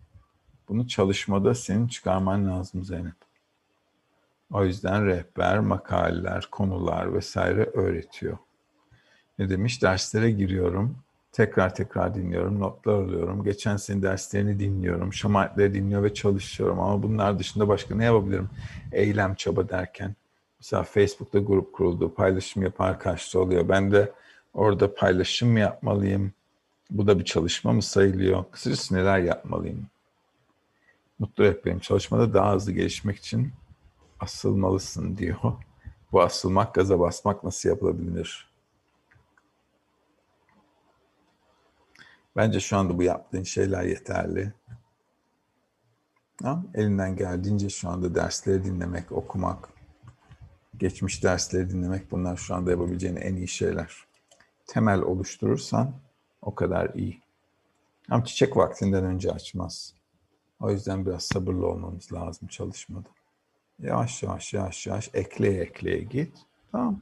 [0.68, 3.14] Bunu çalışmada senin çıkarman lazım Zeynep.
[4.52, 8.38] O yüzden rehber, makaleler, konular vesaire öğretiyor.
[9.38, 9.82] Ne demiş?
[9.82, 10.98] Derslere giriyorum.
[11.34, 13.44] Tekrar tekrar dinliyorum, notlar alıyorum.
[13.44, 16.80] Geçen sene derslerini dinliyorum, şamatları dinliyor ve çalışıyorum.
[16.80, 18.50] Ama bunlar dışında başka ne yapabilirim?
[18.92, 20.14] Eylem, çaba derken.
[20.60, 23.68] Mesela Facebook'ta grup kuruldu, paylaşım yapan arkadaşlar oluyor.
[23.68, 24.12] Ben de
[24.54, 26.32] orada paylaşım mı yapmalıyım?
[26.90, 28.44] Bu da bir çalışma mı sayılıyor?
[28.50, 29.86] Kısacası neler yapmalıyım?
[31.18, 33.52] Mutlu rehberim çalışmada daha hızlı gelişmek için
[34.20, 35.36] asılmalısın diyor.
[36.12, 38.53] Bu asılmak, gaza basmak nasıl yapılabilir?
[42.36, 44.52] Bence şu anda bu yaptığın şeyler yeterli.
[46.36, 46.66] Tamam.
[46.74, 49.68] Elinden geldiğince şu anda dersleri dinlemek, okumak,
[50.78, 54.06] geçmiş dersleri dinlemek bunlar şu anda yapabileceğin en iyi şeyler.
[54.66, 55.92] Temel oluşturursan
[56.42, 57.20] o kadar iyi.
[58.10, 59.94] Ama çiçek vaktinden önce açmaz.
[60.60, 63.08] O yüzden biraz sabırlı olmamız lazım çalışmada.
[63.78, 66.38] Yavaş yavaş yavaş yavaş ekleye ekleye git.
[66.72, 67.00] Tamam.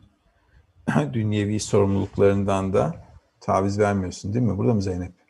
[1.12, 3.04] Dünyevi sorumluluklarından da
[3.40, 4.58] taviz vermiyorsun değil mi?
[4.58, 5.21] Burada mı Zeynep?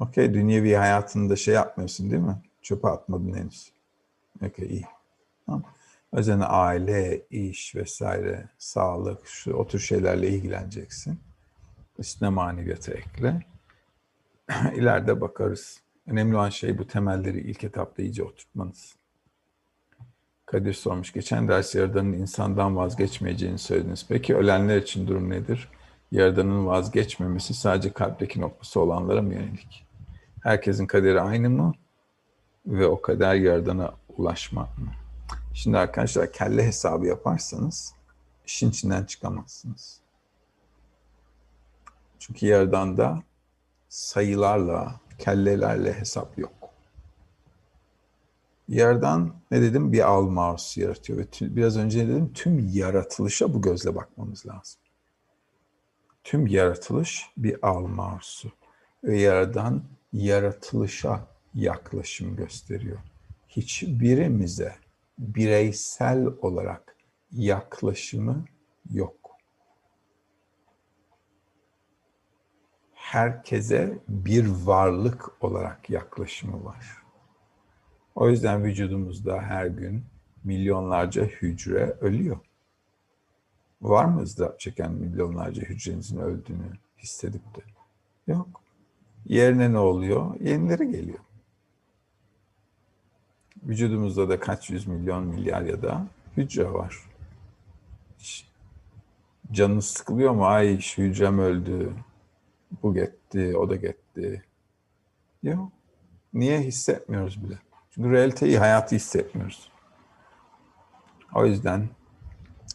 [0.00, 2.36] Okey, dünyevi hayatında şey yapmıyorsun değil mi?
[2.62, 3.72] Çöpe atmadın henüz.
[4.46, 4.84] Okey, iyi.
[5.46, 5.62] Tamam.
[6.12, 11.20] O aile, iş vesaire, sağlık, şu, o tür şeylerle ilgileneceksin.
[11.98, 13.42] Üstüne maneviyatı ekle.
[14.74, 15.80] İleride bakarız.
[16.06, 18.96] Önemli olan şey bu temelleri ilk etapta iyice oturtmanız.
[20.46, 21.12] Kadir sormuş.
[21.12, 24.06] Geçen ders Yaradan'ın insandan vazgeçmeyeceğini söylediniz.
[24.08, 25.68] Peki ölenler için durum nedir?
[26.12, 29.87] Yaradan'ın vazgeçmemesi sadece kalpteki noktası olanlara mı yönelik?
[30.42, 31.74] Herkesin kaderi aynı mı?
[32.66, 34.92] Ve o kader Yaradan'a ulaşmak mı?
[35.54, 37.94] Şimdi arkadaşlar kelle hesabı yaparsanız
[38.46, 40.00] işin içinden çıkamazsınız.
[42.18, 43.22] Çünkü Yaradan'da
[43.88, 46.52] sayılarla, kellelerle hesap yok.
[48.68, 49.92] Yerden ne dedim?
[49.92, 51.18] Bir al maruz yaratıyor.
[51.18, 52.32] Ve tüm, biraz önce ne dedim?
[52.34, 54.80] Tüm yaratılışa bu gözle bakmamız lazım.
[56.24, 58.52] Tüm yaratılış bir al marusu.
[59.04, 59.82] Ve yaradan
[60.12, 62.98] yaratılışa yaklaşım gösteriyor.
[63.48, 64.74] Hiçbirimize
[65.18, 66.96] bireysel olarak
[67.32, 68.44] yaklaşımı
[68.90, 69.14] yok.
[72.94, 76.86] Herkese bir varlık olarak yaklaşımı var.
[78.14, 80.04] O yüzden vücudumuzda her gün
[80.44, 82.38] milyonlarca hücre ölüyor.
[83.82, 87.60] Var mı ızdırap çeken milyonlarca hücrenizin öldüğünü hissedip de?
[88.26, 88.57] Yok.
[89.28, 90.40] Yerine ne oluyor?
[90.40, 91.18] Yenileri geliyor.
[93.62, 96.06] Vücudumuzda da kaç yüz milyon milyar ya da
[96.36, 96.96] hücre var.
[99.52, 100.46] Canınız sıkılıyor mu?
[100.46, 101.92] Ay şu hücrem öldü.
[102.82, 104.44] Bu gitti, o da gitti.
[105.42, 105.72] Yok.
[106.32, 107.58] Niye hissetmiyoruz bile?
[107.90, 109.70] Çünkü realiteyi, hayatı hissetmiyoruz.
[111.34, 111.88] O yüzden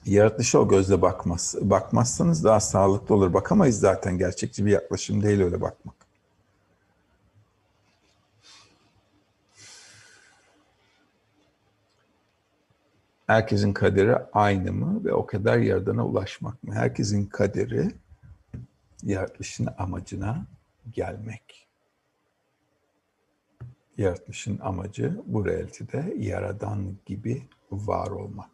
[0.05, 3.33] yaratışa o gözle bakmaz, bakmazsanız daha sağlıklı olur.
[3.33, 4.17] Bakamayız zaten.
[4.17, 6.02] Gerçekçi bir yaklaşım değil öyle bakmak.
[13.33, 16.73] Herkesin kaderi aynı mı ve o kadar yardana ulaşmak mı?
[16.73, 17.91] Herkesin kaderi
[19.03, 20.45] yaratılışın amacına
[20.91, 21.67] gelmek.
[23.97, 28.51] Yaratılışın amacı bu realitede yaradan gibi var olmak.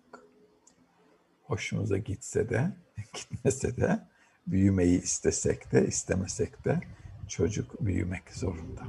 [1.44, 2.72] Hoşumuza gitse de,
[3.14, 4.00] gitmese de,
[4.48, 6.80] büyümeyi istesek de, istemesek de
[7.28, 8.84] çocuk büyümek zorunda.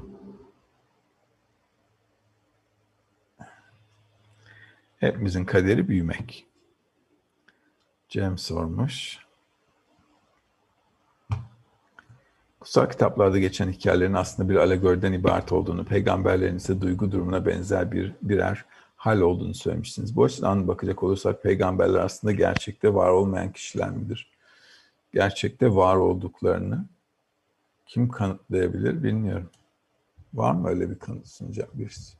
[5.00, 6.46] Hepimizin kaderi büyümek.
[8.08, 9.18] Cem sormuş.
[12.60, 18.14] Kutsal kitaplarda geçen hikayelerin aslında bir alegoriden ibaret olduğunu, peygamberlerin ise duygu durumuna benzer bir
[18.22, 18.64] birer
[18.96, 20.16] hal olduğunu söylemişsiniz.
[20.16, 24.30] Bu açıdan bakacak olursak peygamberler aslında gerçekte var olmayan kişiler midir?
[25.12, 26.84] Gerçekte var olduklarını
[27.86, 29.50] kim kanıtlayabilir bilmiyorum.
[30.34, 32.19] Var mı öyle bir kanıt sunacak birisi?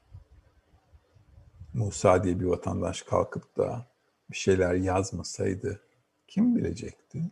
[1.75, 3.87] Musa diye bir vatandaş kalkıp da
[4.31, 5.81] bir şeyler yazmasaydı
[6.29, 7.23] kim bilecekti?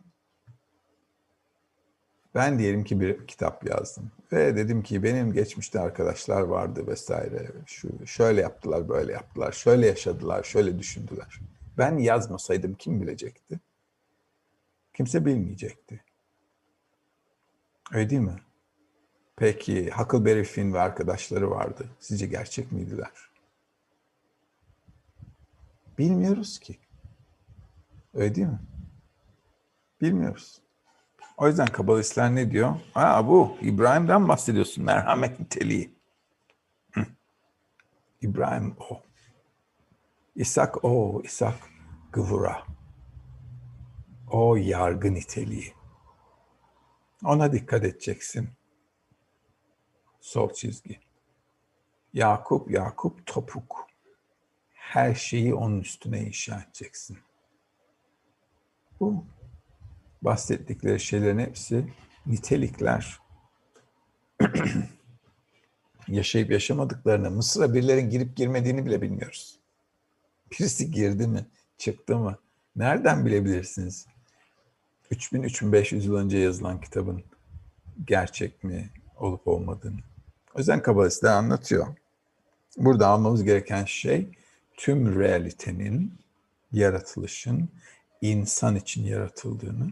[2.35, 7.51] Ben diyelim ki bir kitap yazdım ve dedim ki benim geçmişte arkadaşlar vardı vesaire.
[7.65, 11.39] Şu şöyle yaptılar, böyle yaptılar, şöyle yaşadılar, şöyle düşündüler.
[11.77, 13.59] Ben yazmasaydım kim bilecekti?
[14.93, 16.03] Kimse bilmeyecekti.
[17.93, 18.39] Öyle değil mi?
[19.35, 21.89] Peki Huckleberry Finn ve arkadaşları vardı.
[21.99, 23.28] Sizce gerçek miydiler?
[25.99, 26.79] Bilmiyoruz ki.
[28.13, 28.59] Öyle değil mi?
[30.01, 30.61] Bilmiyoruz.
[31.37, 32.75] O yüzden kabalistler ne diyor?
[32.95, 35.95] Aa bu İbrahim'den bahsediyorsun merhamet niteliği.
[38.21, 39.03] İbrahim o.
[40.35, 41.21] İshak o.
[41.23, 41.55] İshak
[42.11, 42.63] gıvura.
[44.31, 45.73] O yargı niteliği.
[47.23, 48.49] Ona dikkat edeceksin.
[50.21, 50.99] Sol çizgi.
[52.13, 53.88] Yakup, Yakup, topuk.
[54.89, 57.17] Her şeyi onun üstüne inşa edeceksin.
[58.99, 59.25] Bu
[60.21, 61.93] bahsettikleri şeylerin hepsi
[62.25, 63.19] nitelikler.
[66.07, 69.59] Yaşayıp yaşamadıklarını, Mısır'a birilerin girip girmediğini bile bilmiyoruz.
[70.51, 71.45] Birisi girdi mi,
[71.77, 72.37] çıktı mı?
[72.75, 74.07] Nereden bilebilirsiniz?
[75.11, 77.23] 3000-3500 yıl önce yazılan kitabın
[78.05, 79.99] gerçek mi olup olmadığını.
[80.55, 81.87] O yüzden kabalistler anlatıyor.
[82.77, 84.38] Burada almamız gereken şey
[84.79, 86.13] tüm realitenin,
[86.71, 87.69] yaratılışın
[88.21, 89.89] insan için yaratıldığını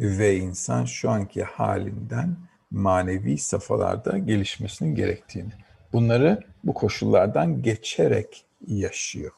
[0.00, 2.36] ve insan şu anki halinden
[2.70, 5.52] manevi safhalarda gelişmesinin gerektiğini.
[5.92, 9.32] Bunları bu koşullardan geçerek yaşıyor.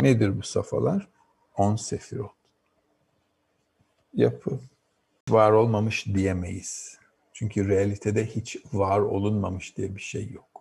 [0.00, 1.08] Nedir bu safhalar?
[1.56, 2.32] On sefirot.
[4.14, 4.60] Yapı.
[5.28, 6.98] Var olmamış diyemeyiz.
[7.32, 10.57] Çünkü realitede hiç var olunmamış diye bir şey yok.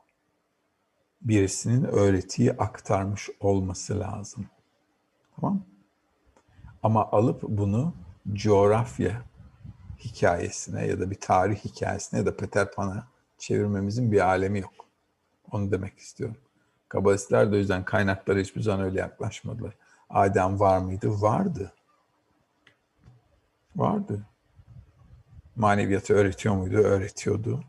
[1.22, 4.46] Birisinin öğretiyi aktarmış olması lazım.
[5.36, 5.62] Tamam
[6.84, 7.94] Ama alıp bunu
[8.34, 9.22] coğrafya
[10.00, 13.08] hikayesine ya da bir tarih hikayesine ya da Peter Pan'a
[13.38, 14.74] çevirmemizin bir alemi yok.
[15.52, 16.38] Onu demek istiyorum.
[16.90, 19.74] Kabalistler de o yüzden kaynaklara hiçbir zaman öyle yaklaşmadılar.
[20.10, 21.22] Adem var mıydı?
[21.22, 21.74] Vardı.
[23.76, 24.26] Vardı.
[25.56, 26.78] Maneviyatı öğretiyor muydu?
[26.78, 27.64] Öğretiyordu.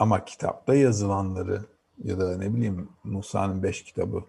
[0.00, 1.64] Ama kitapta yazılanları
[2.04, 4.24] ya da ne bileyim Musa'nın beş kitabı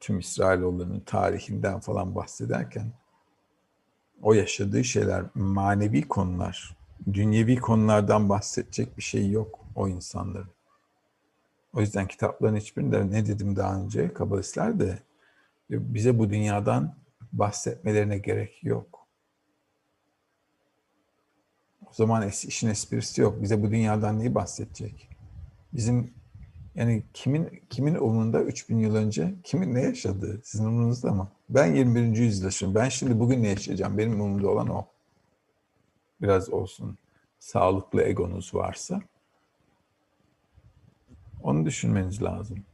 [0.00, 2.92] tüm İsrailoğullarının tarihinden falan bahsederken
[4.22, 6.76] o yaşadığı şeyler manevi konular,
[7.12, 10.50] dünyevi konulardan bahsedecek bir şey yok o insanların.
[11.72, 14.98] O yüzden kitapların hiçbirinde ne dedim daha önce kabalistler de
[15.70, 16.94] bize bu dünyadan
[17.32, 19.03] bahsetmelerine gerek yok.
[21.94, 23.42] O zaman işin esprisi yok.
[23.42, 25.08] Bize bu dünyadan neyi bahsedecek?
[25.72, 26.14] Bizim
[26.74, 31.28] yani kimin kimin umurunda 3000 yıl önce kimin ne yaşadığı sizin umurunuzda mı?
[31.48, 32.16] Ben 21.
[32.16, 32.74] yüzyılda yaşıyorum.
[32.74, 33.98] Ben şimdi bugün ne yaşayacağım?
[33.98, 34.86] Benim umurumda olan o.
[36.22, 36.98] Biraz olsun
[37.38, 39.02] sağlıklı egonuz varsa
[41.42, 42.64] onu düşünmeniz lazım.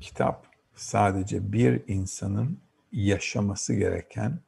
[0.00, 2.58] Kitap sadece bir insanın
[2.92, 4.40] yaşaması gereken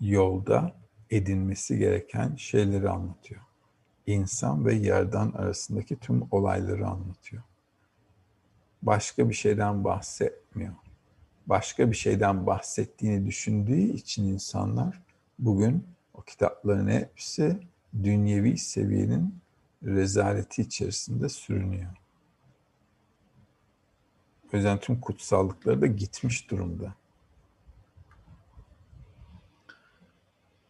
[0.00, 3.40] yolda edinmesi gereken şeyleri anlatıyor.
[4.06, 7.42] İnsan ve yerden arasındaki tüm olayları anlatıyor.
[8.82, 10.74] Başka bir şeyden bahsetmiyor.
[11.46, 15.02] Başka bir şeyden bahsettiğini düşündüğü için insanlar
[15.38, 17.58] bugün o kitapların hepsi
[18.02, 19.34] dünyevi seviyenin
[19.84, 21.90] rezaleti içerisinde sürünüyor.
[24.52, 26.94] O yüzden tüm kutsallıkları da gitmiş durumda.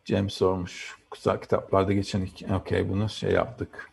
[0.06, 0.96] Cem sormuş.
[1.10, 3.90] Kutsal kitaplarda geçen iki, okey bunu şey yaptık.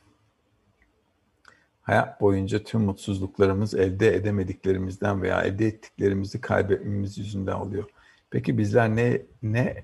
[1.81, 7.89] Hayat boyunca tüm mutsuzluklarımız elde edemediklerimizden veya elde ettiklerimizi kaybetmemiz yüzünden oluyor.
[8.29, 9.83] Peki bizler ne ne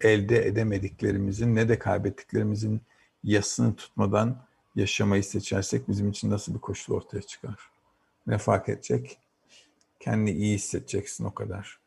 [0.00, 2.80] elde edemediklerimizin ne de kaybettiklerimizin
[3.24, 4.46] yasını tutmadan
[4.76, 7.70] yaşamayı seçersek bizim için nasıl bir koşul ortaya çıkar?
[8.26, 9.18] Ne fark edecek?
[10.00, 11.83] Kendini iyi hissedeceksin o kadar.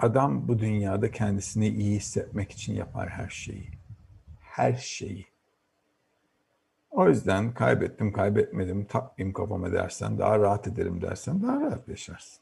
[0.00, 3.70] Adam bu dünyada kendisini iyi hissetmek için yapar her şeyi.
[4.40, 5.26] Her şeyi.
[6.90, 12.40] O yüzden kaybettim, kaybetmedim, takmayayım kafama dersen, daha rahat ederim dersen daha rahat yaşarsın.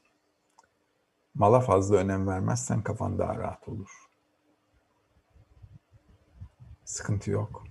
[1.35, 3.89] Mala fazla önem vermezsen kafan daha rahat olur.
[6.85, 7.63] Sıkıntı yok.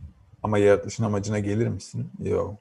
[0.43, 2.11] Ama yaratılışın amacına gelir misin?
[2.19, 2.55] Yok.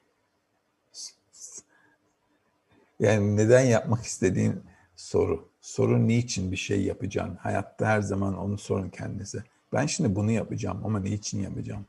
[3.00, 4.64] Yani neden yapmak istediğin
[4.96, 5.48] soru.
[5.68, 7.36] Soru niçin bir şey yapacaksın?
[7.36, 9.44] Hayatta her zaman onu sorun kendinize.
[9.72, 11.86] Ben şimdi bunu yapacağım ama niçin yapacağım?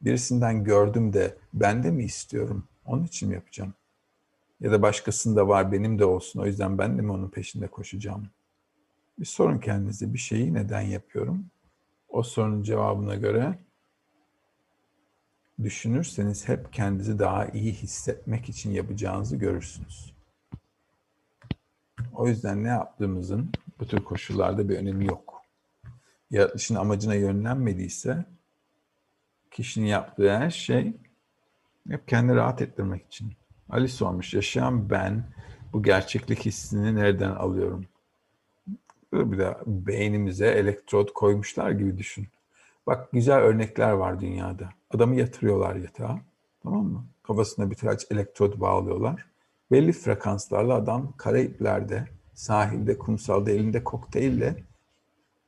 [0.00, 2.68] Birisinden gördüm de ben de mi istiyorum?
[2.84, 3.74] Onun için mi yapacağım?
[4.60, 8.28] Ya da başkasında var benim de olsun o yüzden ben de mi onun peşinde koşacağım?
[9.18, 11.44] Bir sorun kendinize bir şeyi neden yapıyorum?
[12.08, 13.58] O sorunun cevabına göre
[15.62, 20.19] düşünürseniz hep kendinizi daha iyi hissetmek için yapacağınızı görürsünüz.
[22.14, 25.42] O yüzden ne yaptığımızın bu tür koşullarda bir önemi yok.
[26.30, 28.24] Yaratılışın amacına yönlenmediyse
[29.50, 30.96] kişinin yaptığı her şey
[31.88, 33.32] hep kendini rahat ettirmek için.
[33.70, 35.24] Ali sormuş, yaşayan ben
[35.72, 37.86] bu gerçeklik hissini nereden alıyorum?
[39.12, 42.28] Bir de beynimize elektrot koymuşlar gibi düşün.
[42.86, 44.68] Bak güzel örnekler var dünyada.
[44.90, 46.20] Adamı yatırıyorlar yatağa.
[46.62, 47.04] Tamam mı?
[47.22, 49.29] Kafasına birkaç elektrot bağlıyorlar.
[49.70, 54.64] Belli frekanslarla adam Karayiplerde, sahilde, kumsalda elinde kokteylle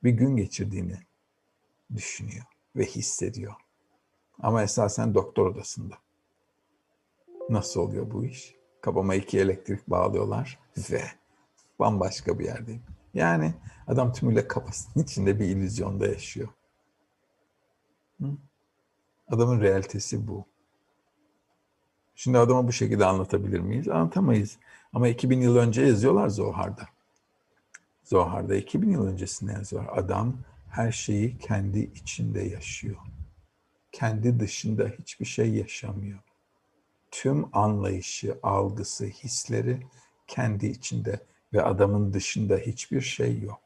[0.03, 0.97] bir gün geçirdiğini
[1.95, 2.45] düşünüyor
[2.75, 3.53] ve hissediyor.
[4.39, 5.95] Ama esasen doktor odasında.
[7.49, 8.55] Nasıl oluyor bu iş?
[8.81, 10.59] Kabama iki elektrik bağlıyorlar
[10.91, 11.01] ve
[11.79, 12.83] bambaşka bir yerdeyim.
[13.13, 13.53] Yani
[13.87, 16.49] adam tümüyle kafasının içinde bir illüzyonda yaşıyor.
[19.27, 20.52] Adamın realitesi bu.
[22.23, 23.87] Şimdi adama bu şekilde anlatabilir miyiz?
[23.87, 24.57] Anlatamayız.
[24.93, 26.87] Ama 2000 yıl önce yazıyorlar Zohar'da.
[28.03, 29.85] Zohar'da 2000 yıl öncesinde yazıyor.
[29.97, 30.33] Adam
[30.69, 32.97] her şeyi kendi içinde yaşıyor.
[33.91, 36.19] Kendi dışında hiçbir şey yaşamıyor.
[37.11, 39.87] Tüm anlayışı, algısı, hisleri
[40.27, 41.19] kendi içinde
[41.53, 43.61] ve adamın dışında hiçbir şey yok.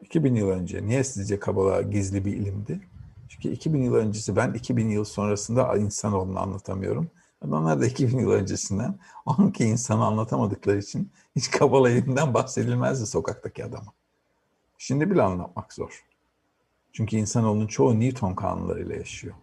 [0.00, 2.80] 2000 yıl önce niye sizce Kabala gizli bir ilimdi?
[3.28, 7.10] Çünkü 2000 yıl öncesi ben 2000 yıl sonrasında insan olduğunu anlatamıyorum.
[7.40, 13.92] Adamlar da 2000 yıl öncesinden 12 insanı anlatamadıkları için hiç Kabala ilminden bahsedilmezdi sokaktaki adama.
[14.78, 16.04] Şimdi bile anlatmak zor.
[16.92, 19.34] Çünkü insanoğlunun çoğu Newton kanunlarıyla yaşıyor.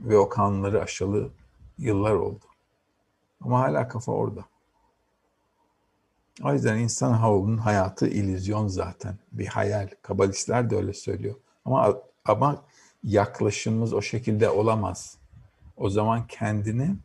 [0.00, 1.30] Ve o kanunları aşalı
[1.78, 2.44] yıllar oldu.
[3.40, 4.44] Ama hala kafa orada.
[6.42, 9.18] O yüzden insan havlunun hayatı illüzyon zaten.
[9.32, 9.88] Bir hayal.
[10.02, 11.34] Kabalistler de öyle söylüyor.
[11.64, 12.64] Ama ama
[13.04, 15.17] yaklaşımımız o şekilde olamaz.
[15.78, 16.96] O zaman kendini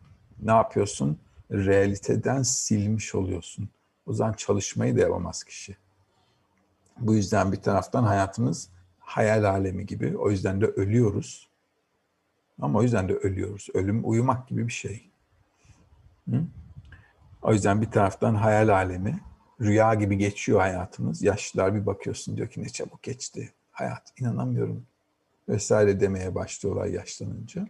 [0.41, 1.19] ne yapıyorsun?
[1.51, 3.69] Realiteden silmiş oluyorsun.
[4.05, 5.77] O zaman çalışmayı da yapamaz kişi.
[6.99, 8.69] Bu yüzden bir taraftan hayatımız
[8.99, 10.17] hayal alemi gibi.
[10.17, 11.49] O yüzden de ölüyoruz.
[12.61, 13.67] Ama o yüzden de ölüyoruz.
[13.73, 15.09] Ölüm uyumak gibi bir şey.
[16.29, 16.43] Hı?
[17.41, 19.19] O yüzden bir taraftan hayal alemi,
[19.61, 21.21] rüya gibi geçiyor hayatımız.
[21.21, 24.13] Yaşlılar bir bakıyorsun diyor ki ne çabuk geçti hayat.
[24.19, 24.85] İnanamıyorum
[25.49, 27.67] vesaire demeye başlıyorlar yaşlanınca.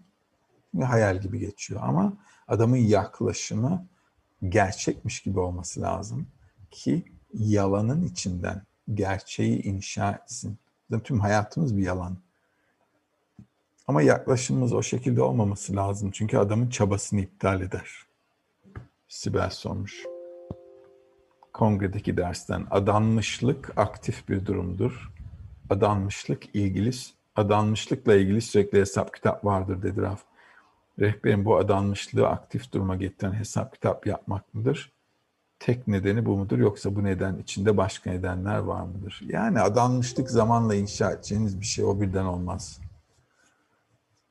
[0.82, 2.14] Hayal gibi geçiyor ama
[2.48, 3.88] adamın yaklaşımı
[4.50, 6.28] gerçekmiş gibi olması lazım
[6.72, 7.04] ki
[7.34, 8.62] yalanın içinden
[8.94, 10.58] gerçeği inşa etsin.
[11.04, 12.18] Tüm hayatımız bir yalan.
[13.88, 16.12] Ama yaklaşımımız o şekilde olmaması lazım.
[16.12, 17.90] Çünkü adamın çabasını iptal eder.
[19.08, 20.04] Sibel sormuş.
[21.54, 25.12] Kongredeki dersten adanmışlık aktif bir durumdur.
[25.70, 26.92] Adanmışlık ilgili
[27.36, 30.24] adanmışlıkla ilgili sürekli hesap kitap vardır dedi Raf.
[31.00, 34.92] Rehberin bu adanmışlığı aktif duruma getiren hesap kitap yapmak mıdır?
[35.60, 39.22] Tek nedeni bu mudur yoksa bu neden içinde başka nedenler var mıdır?
[39.28, 42.80] Yani adanmışlık zamanla inşa edeceğiniz bir şey o birden olmaz.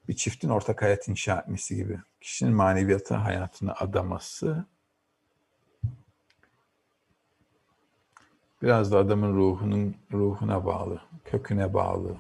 [0.09, 2.01] Bir çiftin ortak hayat inşa etmesi gibi.
[2.21, 4.65] Kişinin maneviyatı hayatını adaması
[8.63, 12.17] biraz da adamın ruhunun ruhuna bağlı, köküne bağlı.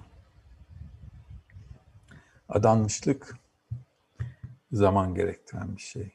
[2.49, 3.42] Adanmışlık
[4.73, 6.10] zaman gerektiren bir şey.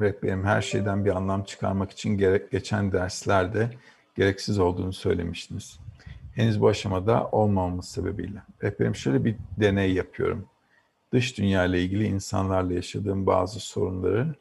[0.00, 3.70] Rehberim her şeyden bir anlam çıkarmak için gerek, geçen derslerde
[4.16, 5.80] gereksiz olduğunu söylemiştiniz.
[6.34, 8.42] Henüz bu aşamada olmamamız sebebiyle.
[8.62, 10.48] Rehberim şöyle bir deney yapıyorum.
[11.12, 14.34] Dış dünya ile ilgili insanlarla yaşadığım bazı sorunları,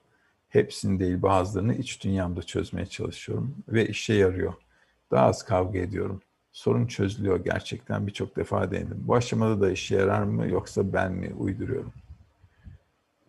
[0.49, 4.53] hepsini değil bazılarını iç dünyamda çözmeye çalışıyorum ve işe yarıyor.
[5.11, 6.21] Daha az kavga ediyorum
[6.51, 9.03] sorun çözülüyor gerçekten birçok defa denedim.
[9.07, 11.93] Bu aşamada da işe yarar mı yoksa ben mi uyduruyorum?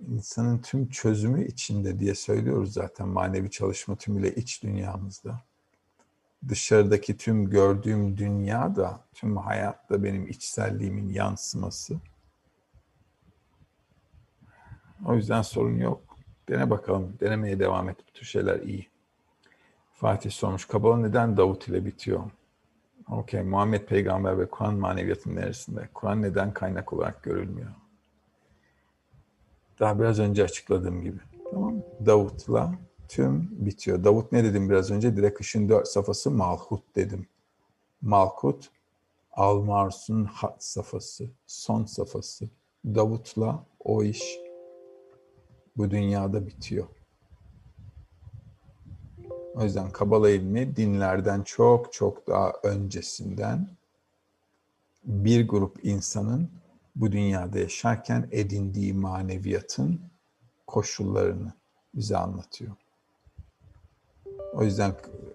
[0.09, 5.41] İnsanın tüm çözümü içinde diye söylüyoruz zaten manevi çalışma tümüyle iç dünyamızda.
[6.49, 11.97] Dışarıdaki tüm gördüğüm dünya da tüm hayatta benim içselliğimin yansıması.
[15.07, 16.17] O yüzden sorun yok.
[16.49, 17.17] Dene bakalım.
[17.20, 17.97] Denemeye devam et.
[18.09, 18.89] Bu tür şeyler iyi.
[19.92, 20.65] Fatih sormuş.
[20.65, 22.31] Kabala neden Davut ile bitiyor?
[23.11, 25.89] Okey, Muhammed Peygamber ve Kur'an maneviyatının neresinde?
[25.95, 27.71] Kur'an neden kaynak olarak görülmüyor?
[29.81, 31.19] Daha biraz önce açıkladığım gibi.
[31.51, 32.75] Tamam Davut'la
[33.09, 34.05] tüm bitiyor.
[34.05, 35.17] Davut ne dedim biraz önce?
[35.17, 37.27] Direkt ışın dört safhası Malhut dedim.
[38.03, 38.71] Malkut,
[39.33, 42.49] Almars'un hat safhası, son safhası.
[42.85, 44.23] Davut'la o iş
[45.77, 46.87] bu dünyada bitiyor.
[49.55, 53.69] O yüzden Kabala ilmi dinlerden çok çok daha öncesinden
[55.05, 56.51] bir grup insanın
[56.97, 60.01] bu dünyada yaşarken edindiği maneviyatın
[60.67, 61.53] koşullarını
[61.95, 62.77] bize anlatıyor.
[64.53, 64.95] O yüzden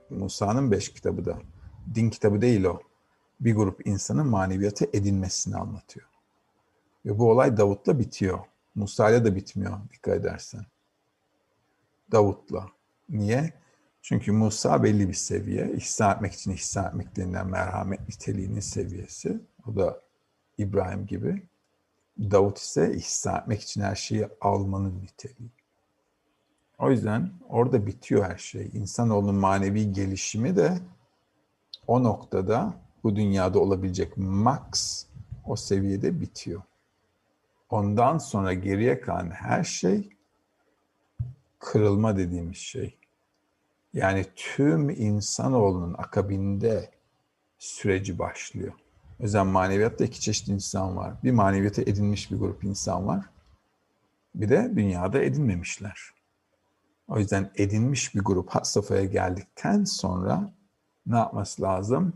[0.09, 1.37] Musa'nın beş kitabı da
[1.95, 2.79] din kitabı değil o.
[3.39, 6.07] Bir grup insanın maneviyatı edinmesini anlatıyor.
[7.05, 8.39] Ve bu olay Davut'la bitiyor.
[8.75, 10.65] Musa'yla da bitmiyor dikkat edersen.
[12.11, 12.67] Davut'la.
[13.09, 13.53] Niye?
[14.07, 15.71] Çünkü Musa belli bir seviye.
[15.71, 19.39] İhsan etmek için ihsan etmek denilen merhamet niteliğinin seviyesi.
[19.67, 20.01] O da
[20.57, 21.43] İbrahim gibi.
[22.19, 25.49] Davut ise ihsan etmek için her şeyi almanın niteliği.
[26.79, 28.69] O yüzden orada bitiyor her şey.
[28.73, 30.79] İnsanoğlunun manevi gelişimi de
[31.87, 35.05] o noktada bu dünyada olabilecek max
[35.45, 36.61] o seviyede bitiyor.
[37.69, 40.09] Ondan sonra geriye kalan her şey
[41.59, 42.97] kırılma dediğimiz şey.
[43.97, 46.91] Yani tüm insanoğlunun akabinde
[47.59, 48.73] süreci başlıyor.
[49.19, 51.13] Yüzden maneviyatta iki çeşit insan var.
[51.23, 53.25] Bir maneviyata edinmiş bir grup insan var.
[54.35, 55.99] Bir de dünyada edinmemişler.
[57.07, 60.53] O yüzden edinmiş bir grup hat safhaya geldikten sonra
[61.07, 62.13] ne yapması lazım?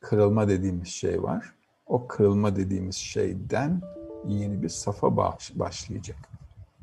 [0.00, 1.54] Kırılma dediğimiz şey var.
[1.86, 3.82] O kırılma dediğimiz şeyden
[4.26, 5.16] yeni bir safa
[5.54, 6.28] başlayacak.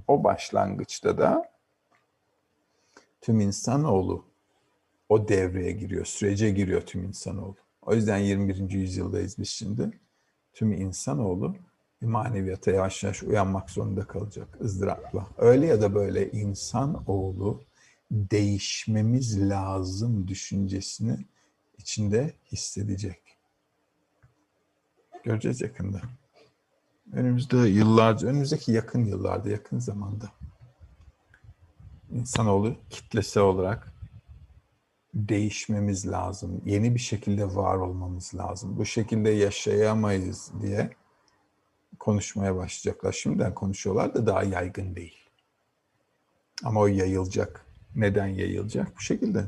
[0.07, 1.50] O başlangıçta da
[3.21, 4.25] tüm insanoğlu
[5.09, 7.55] o devreye giriyor, sürece giriyor tüm insanoğlu.
[7.81, 8.69] O yüzden 21.
[8.69, 9.99] yüzyıldayız biz şimdi.
[10.53, 11.55] Tüm insanoğlu
[12.01, 15.27] maneviyata yavaş yavaş uyanmak zorunda kalacak ızdırapla.
[15.37, 17.61] Öyle ya da böyle insanoğlu
[18.11, 21.25] değişmemiz lazım düşüncesini
[21.77, 23.21] içinde hissedecek.
[25.23, 26.01] Göreceğiz yakında.
[27.13, 30.31] Önümüzde yıllarca, önümüzdeki yakın yıllarda, yakın zamanda
[32.11, 33.93] insanoğlu kitlesel olarak
[35.13, 36.61] değişmemiz lazım.
[36.65, 38.77] Yeni bir şekilde var olmamız lazım.
[38.77, 40.89] Bu şekilde yaşayamayız diye
[41.99, 43.11] konuşmaya başlayacaklar.
[43.11, 45.17] Şimdiden konuşuyorlar da daha yaygın değil.
[46.63, 47.65] Ama o yayılacak.
[47.95, 48.97] Neden yayılacak?
[48.97, 49.45] Bu şekilde.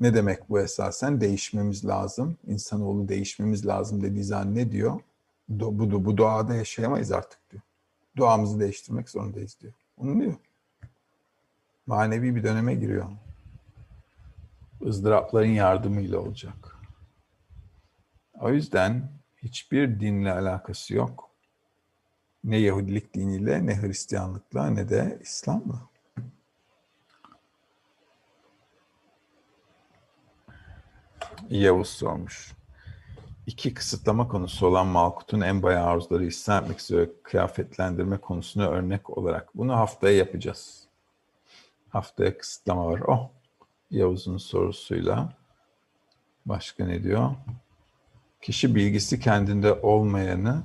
[0.00, 1.20] Ne demek bu esasen?
[1.20, 2.36] Değişmemiz lazım.
[2.46, 5.00] İnsanoğlu değişmemiz lazım dediği zaman ne diyor?
[5.48, 7.62] Bu, bu, bu doğada yaşayamayız artık diyor.
[8.16, 9.72] Doğamızı değiştirmek zorundayız diyor.
[9.96, 10.34] Onu diyor.
[11.86, 13.06] Manevi bir döneme giriyor.
[14.86, 16.76] ızdırapların yardımıyla olacak.
[18.40, 21.30] O yüzden hiçbir dinle alakası yok.
[22.44, 25.82] Ne Yahudilik diniyle, ne Hristiyanlıkla, ne de İslam'la.
[31.50, 32.52] Yavuz sormuş.
[33.46, 39.54] İki kısıtlama konusu olan Malkut'un en bayağı arzuları isyan etmek üzere kıyafetlendirme konusunu örnek olarak.
[39.54, 40.81] Bunu haftaya yapacağız.
[41.92, 43.00] Haftaya kısıtlama var.
[43.00, 43.30] Oh,
[43.90, 45.32] Yavuz'un sorusuyla.
[46.46, 47.30] Başka ne diyor?
[48.42, 50.62] Kişi bilgisi kendinde olmayanı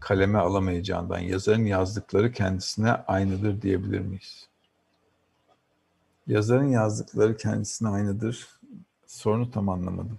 [0.00, 4.48] kaleme alamayacağından yazarın yazdıkları kendisine aynıdır diyebilir miyiz?
[6.26, 8.48] Yazarın yazdıkları kendisine aynıdır.
[9.06, 10.18] Sorunu tam anlamadım.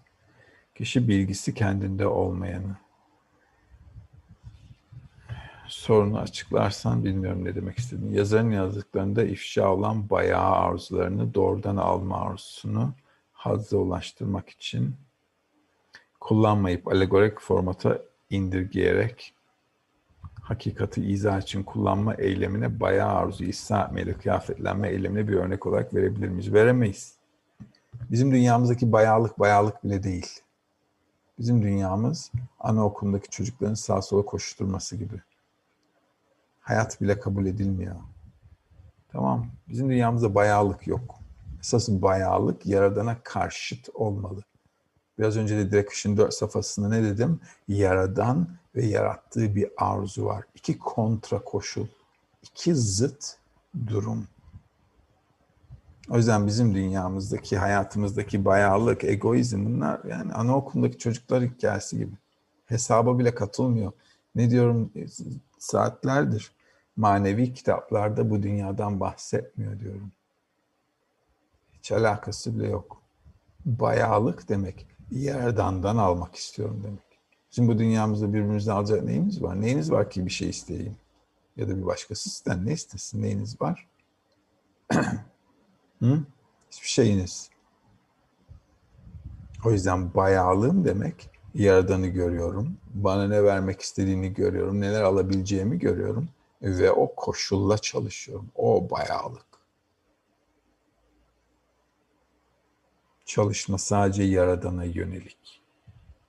[0.75, 2.77] Kişi bilgisi kendinde olmayanı.
[5.71, 8.17] Sorunu açıklarsan bilmiyorum ne demek istediğini.
[8.17, 12.93] Yazarın yazdıklarında ifşa olan bayağı arzularını doğrudan alma arzusunu
[13.33, 14.95] hazza ulaştırmak için
[16.19, 19.33] kullanmayıp alegorik formata indirgeyerek
[20.41, 26.27] hakikati izah için kullanma eylemine bayağı arzu ihsa etmeyle kıyafetlenme eylemine bir örnek olarak verebilir
[26.27, 26.53] miyiz?
[26.53, 27.15] Veremeyiz.
[28.11, 30.39] Bizim dünyamızdaki bayağılık bayağılık bile değil.
[31.39, 35.21] Bizim dünyamız anaokulundaki çocukların sağ sola koşturması gibi.
[36.61, 37.95] Hayat bile kabul edilmiyor.
[39.11, 39.47] Tamam.
[39.69, 41.15] Bizim dünyamızda bayağılık yok.
[41.59, 44.41] Esas bayağılık yaradana karşıt olmalı.
[45.19, 47.39] Biraz önce de direkt işin dört safhasında ne dedim?
[47.67, 50.43] Yaradan ve yarattığı bir arzu var.
[50.55, 51.87] İki kontra koşul,
[52.43, 53.35] iki zıt
[53.87, 54.27] durum.
[56.09, 62.13] O yüzden bizim dünyamızdaki, hayatımızdaki bayağılık, egoizm bunlar yani anaokulundaki çocuklar hikayesi gibi.
[62.65, 63.91] Hesaba bile katılmıyor.
[64.35, 64.91] Ne diyorum
[65.61, 66.51] saatlerdir
[66.95, 70.11] manevi kitaplarda bu dünyadan bahsetmiyor diyorum.
[71.73, 73.01] Hiç alakası bile yok.
[73.65, 77.19] Bayağılık demek yerdandan almak istiyorum demek.
[77.51, 79.61] Şimdi bu dünyamızda birbirimizden alacak neyimiz var?
[79.61, 80.95] Neyiniz var ki bir şey isteyeyim?
[81.57, 83.21] Ya da bir başkası sizden ne istesin?
[83.21, 83.87] Neyiniz var?
[85.99, 86.23] Hı?
[86.71, 87.49] Hiçbir şeyiniz.
[89.65, 92.77] O yüzden bayağılığım demek Yaradan'ı görüyorum.
[92.93, 94.81] Bana ne vermek istediğini görüyorum.
[94.81, 96.29] Neler alabileceğimi görüyorum.
[96.61, 98.47] Ve o koşulla çalışıyorum.
[98.55, 99.45] O bayağılık.
[103.25, 105.61] Çalışma sadece Yaradan'a yönelik.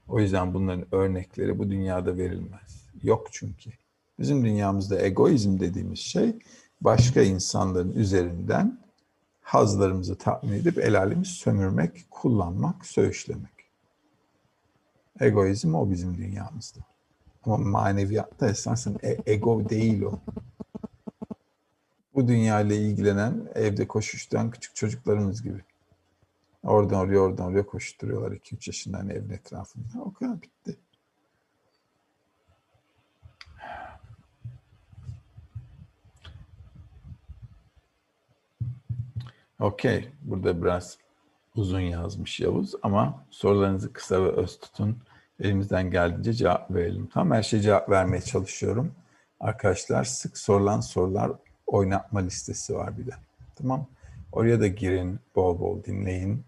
[0.08, 2.86] O yüzden bunların örnekleri bu dünyada verilmez.
[3.02, 3.70] Yok çünkü.
[4.18, 6.36] Bizim dünyamızda egoizm dediğimiz şey
[6.80, 8.78] başka insanların üzerinden
[9.42, 13.61] hazlarımızı tatmin edip el alemi sömürmek, kullanmak, söğüşlemek.
[15.20, 16.80] Egoizm o bizim dünyamızda.
[17.44, 20.20] Ama maneviyatta esasen e- ego değil o.
[22.14, 25.60] Bu dünyayla ilgilenen, evde koşuşturan küçük çocuklarımız gibi.
[26.62, 30.02] Oradan oraya, oradan oraya koşturuyorlar 2-3 yaşından evin etrafında.
[30.04, 30.76] O kadar bitti.
[39.60, 40.08] Okey.
[40.22, 40.98] Burada biraz
[41.56, 44.98] uzun yazmış Yavuz ama sorularınızı kısa ve öz tutun.
[45.40, 47.06] Elimizden geldiğince cevap verelim.
[47.06, 48.92] Tam her şeye cevap vermeye çalışıyorum.
[49.40, 51.32] Arkadaşlar sık sorulan sorular
[51.66, 53.14] oynatma listesi var bir de.
[53.56, 53.86] Tamam.
[54.32, 56.44] Oraya da girin, bol bol dinleyin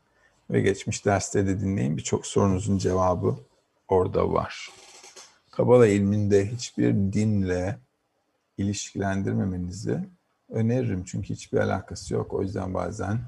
[0.51, 1.97] ve geçmiş derste de dinleyin.
[1.97, 3.37] Birçok sorunuzun cevabı
[3.89, 4.69] orada var.
[5.51, 7.79] Kabala ilminde hiçbir dinle
[8.59, 9.99] ilişkilendirmemenizi
[10.49, 11.05] öneririm.
[11.05, 12.33] Çünkü hiçbir alakası yok.
[12.33, 13.19] O yüzden bazen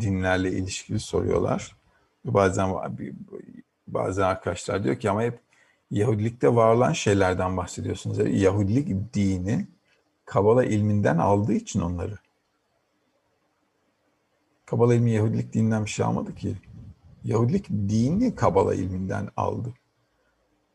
[0.00, 1.76] dinlerle ilişkili soruyorlar.
[2.24, 2.74] Bazen
[3.88, 5.40] bazı arkadaşlar diyor ki ama hep
[5.90, 8.18] Yahudilikte var olan şeylerden bahsediyorsunuz.
[8.18, 9.66] Yani Yahudilik dini
[10.24, 12.18] Kabala ilminden aldığı için onları.
[14.66, 16.56] Kabala ilmi Yahudilik dininden bir şey almadı ki.
[17.24, 19.74] Yahudilik dini Kabala ilminden aldı.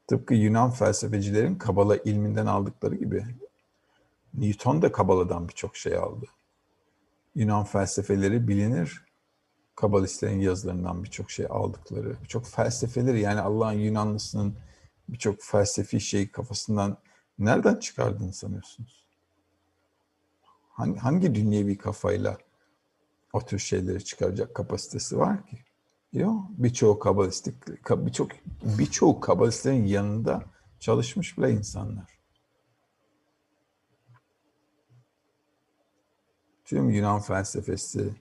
[0.08, 3.26] Tıpkı Yunan felsefecilerin Kabala ilminden aldıkları gibi.
[4.34, 6.26] Newton da Kabala'dan birçok şey aldı.
[7.36, 9.06] Yunan felsefeleri bilinir.
[9.76, 14.56] Kabalistlerin yazılarından birçok şey aldıkları, birçok felsefeleri yani Allah'ın Yunanlısının
[15.10, 16.98] birçok felsefi şey kafasından
[17.40, 19.06] nereden çıkardığını sanıyorsunuz?
[20.72, 22.38] Hangi, hangi dünyevi kafayla
[23.34, 25.58] o tür şeyleri çıkaracak kapasitesi var ki?
[26.14, 26.46] Yok.
[26.50, 27.56] Birçoğu kabalistik,
[27.90, 28.32] birçok
[28.78, 30.44] birçoğu kabalistlerin yanında
[30.80, 32.21] çalışmış bile insanlar.
[36.72, 38.14] Tüm Yunan felsefesi,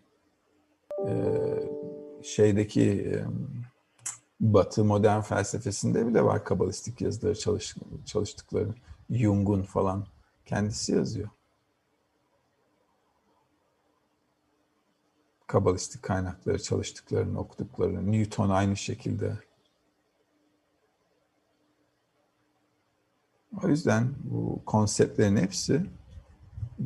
[2.23, 3.17] şeydeki
[4.41, 8.75] Batı modern felsefesinde bile var kabalistik yazıları çalış, çalıştıkları.
[9.11, 10.07] Jung'un falan
[10.47, 11.29] kendisi yazıyor.
[15.47, 18.13] Kabalistik kaynakları çalıştıklarını, okuduklarını.
[18.13, 19.39] Newton aynı şekilde.
[23.65, 25.87] O yüzden bu konseptlerin hepsi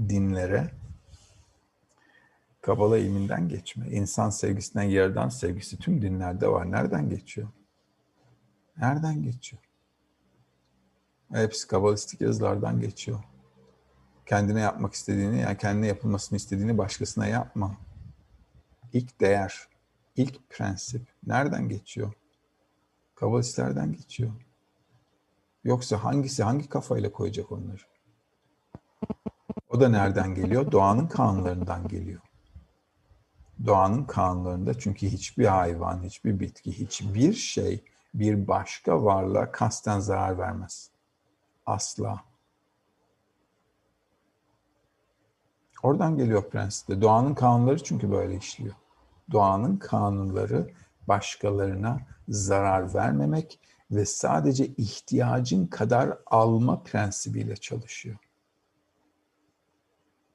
[0.08, 0.83] dinlere,
[2.64, 3.88] Kabala ilminden geçme.
[3.88, 6.70] İnsan sevgisinden yerden sevgisi tüm dinlerde var.
[6.70, 7.48] Nereden geçiyor?
[8.76, 9.62] Nereden geçiyor?
[11.32, 13.24] Hepsi kabalistik yazılardan geçiyor.
[14.26, 17.76] Kendine yapmak istediğini, yani kendine yapılmasını istediğini başkasına yapma.
[18.92, 19.68] İlk değer,
[20.16, 22.12] ilk prensip nereden geçiyor?
[23.14, 24.32] Kabalistlerden geçiyor.
[25.64, 27.82] Yoksa hangisi hangi kafayla koyacak onları?
[29.68, 30.72] O da nereden geliyor?
[30.72, 32.23] Doğanın kanunlarından geliyor
[33.66, 37.84] doğanın kanunlarında çünkü hiçbir hayvan, hiçbir bitki, hiçbir şey
[38.14, 40.90] bir başka varlığa kasten zarar vermez.
[41.66, 42.24] Asla.
[45.82, 47.00] Oradan geliyor prensipte.
[47.00, 48.74] Doğanın kanunları çünkü böyle işliyor.
[49.32, 50.70] Doğanın kanunları
[51.08, 53.60] başkalarına zarar vermemek
[53.90, 58.16] ve sadece ihtiyacın kadar alma prensibiyle çalışıyor.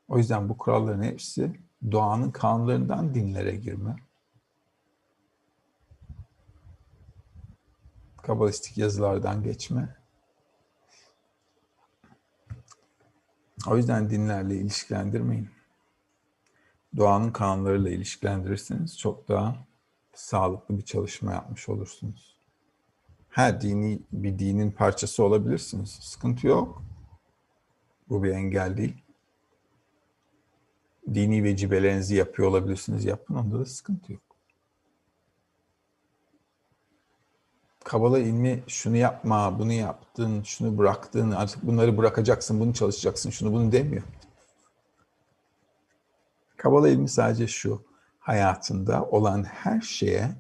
[0.08, 1.60] O yüzden bu kuralların hepsi
[1.92, 3.96] doğanın kanunlarından dinlere girme.
[8.18, 9.96] Kabalistik yazılardan geçme.
[13.68, 15.50] O yüzden dinlerle ilişkilendirmeyin.
[16.98, 19.68] Doğanın kanunlarıyla ilişkilendirirseniz çok daha
[20.14, 22.40] sağlıklı bir çalışma yapmış olursunuz.
[23.30, 25.90] Her dini bir dinin parçası olabilirsiniz.
[25.90, 26.84] Sıkıntı yok.
[28.10, 29.04] Bu bir engel değil
[31.14, 33.06] dini vecibelerinizi yapıyor olabilirsiniz.
[33.06, 34.22] Yapın onda da sıkıntı yok.
[37.84, 43.72] Kabala ilmi şunu yapma, bunu yaptın, şunu bıraktın, artık bunları bırakacaksın, bunu çalışacaksın, şunu bunu
[43.72, 44.04] demiyor.
[46.58, 47.84] Kabala ilmi sadece şu,
[48.20, 50.32] hayatında olan her şeye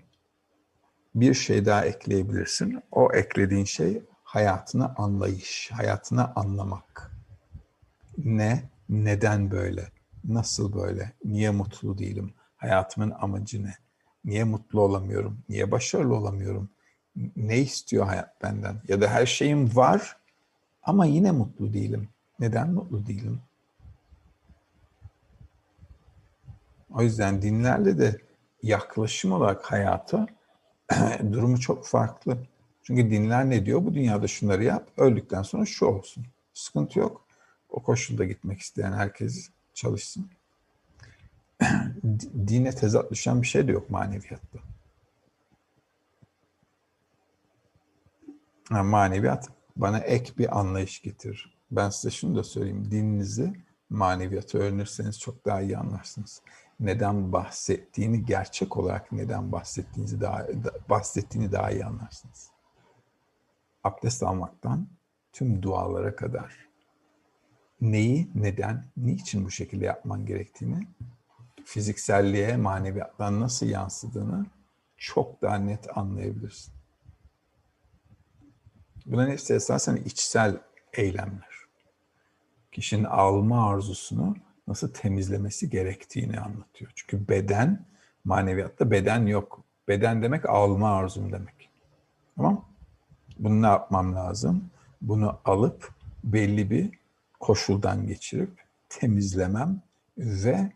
[1.15, 2.83] bir şey daha ekleyebilirsin.
[2.91, 7.11] O eklediğin şey hayatını anlayış, hayatını anlamak.
[8.17, 9.91] Ne, neden böyle?
[10.23, 11.13] Nasıl böyle?
[11.25, 12.33] Niye mutlu değilim?
[12.57, 13.73] Hayatımın amacı ne?
[14.25, 15.39] Niye mutlu olamıyorum?
[15.49, 16.69] Niye başarılı olamıyorum?
[17.35, 18.81] Ne istiyor hayat benden?
[18.87, 20.17] Ya da her şeyim var
[20.83, 22.09] ama yine mutlu değilim.
[22.39, 23.41] Neden mutlu değilim?
[26.93, 28.21] O yüzden dinlerle de
[28.63, 30.27] yaklaşım olarak hayata
[31.31, 32.37] durumu çok farklı.
[32.83, 33.85] Çünkü dinler ne diyor?
[33.85, 36.25] Bu dünyada şunları yap, öldükten sonra şu olsun.
[36.53, 37.25] Sıkıntı yok.
[37.69, 39.49] O koşulda gitmek isteyen herkes
[39.79, 40.29] çalışsın.
[42.47, 44.59] Dine tezat düşen bir şey de yok maneviyatta.
[48.71, 51.57] Yani maneviyat bana ek bir anlayış getirir.
[51.71, 52.91] Ben size şunu da söyleyeyim.
[52.91, 53.53] Dininizi
[53.89, 56.41] maneviyatı öğrenirseniz çok daha iyi anlarsınız.
[56.79, 60.47] Neden bahsettiğini gerçek olarak neden bahsettiğinizi daha
[60.89, 62.51] bahsettiğini daha iyi anlarsınız.
[63.83, 64.87] Abdest almaktan
[65.31, 66.68] tüm dualara kadar
[67.81, 70.87] neyi, neden, niçin bu şekilde yapman gerektiğini
[71.65, 74.45] fizikselliğe, maneviyattan nasıl yansıdığını
[74.97, 76.73] çok daha net anlayabilirsin.
[79.05, 80.57] Bunların hepsi esasen içsel
[80.93, 81.59] eylemler.
[82.71, 84.35] Kişinin alma arzusunu
[84.67, 86.91] nasıl temizlemesi gerektiğini anlatıyor.
[86.95, 87.85] Çünkü beden,
[88.23, 89.63] maneviyatta beden yok.
[89.87, 91.69] Beden demek alma arzum demek.
[92.35, 92.65] Tamam
[93.39, 94.69] Bunu ne yapmam lazım?
[95.01, 95.93] Bunu alıp
[96.23, 96.98] belli bir
[97.39, 98.51] koşuldan geçirip
[98.89, 99.81] temizlemem
[100.17, 100.71] ve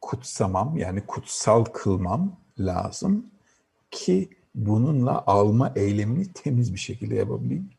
[0.00, 3.26] kutsamam yani kutsal kılmam lazım
[3.90, 7.70] ki bununla alma eylemini temiz bir şekilde yapabileyim.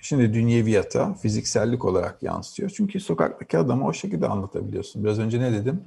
[0.00, 2.70] Şimdi dünyeviyata fiziksellik olarak yansıyor.
[2.70, 5.04] Çünkü sokaktaki adamı o şekilde anlatabiliyorsun.
[5.04, 5.84] Biraz önce ne dedim?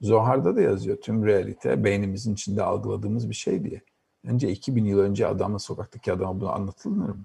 [0.00, 3.80] Zohar'da da yazıyor tüm realite beynimizin içinde algıladığımız bir şey diye.
[4.24, 7.24] Önce 2000 yıl önce adamla sokaktaki adama bunu anlatılır mı?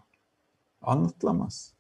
[0.82, 1.75] Anlatılamaz.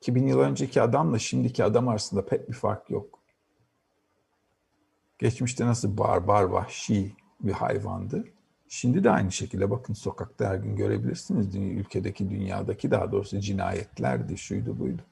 [0.00, 3.18] 2000 yıl önceki adamla şimdiki adam arasında pek bir fark yok.
[5.18, 8.24] Geçmişte nasıl barbar, vahşi bir hayvandı.
[8.68, 11.56] Şimdi de aynı şekilde bakın sokakta her gün görebilirsiniz.
[11.56, 15.02] Ülkedeki, dünyadaki daha doğrusu cinayetlerdi, şuydu buydu.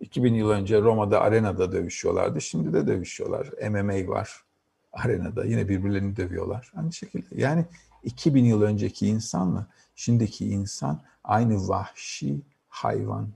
[0.00, 2.40] 2000 yıl önce Roma'da arenada dövüşüyorlardı.
[2.40, 3.50] Şimdi de dövüşüyorlar.
[3.70, 4.44] MMA var
[4.92, 5.44] arenada.
[5.44, 6.72] Yine birbirlerini dövüyorlar.
[6.76, 7.40] Aynı şekilde.
[7.40, 7.64] Yani
[8.02, 13.28] 2000 yıl önceki insanla şimdiki insan aynı vahşi hayvan.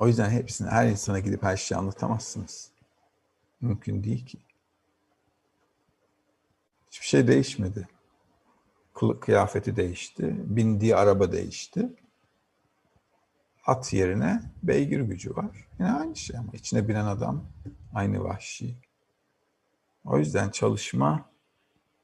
[0.00, 2.70] O yüzden hepsini, her insana gidip her şeyi anlatamazsınız.
[3.60, 4.38] Mümkün değil ki.
[6.90, 7.88] Hiçbir şey değişmedi.
[9.20, 11.88] Kıyafeti değişti, bindiği araba değişti.
[13.66, 15.68] At yerine beygir gücü var.
[15.78, 17.44] Yine aynı şey ama içine binen adam
[17.94, 18.76] aynı vahşi.
[20.04, 21.30] O yüzden çalışma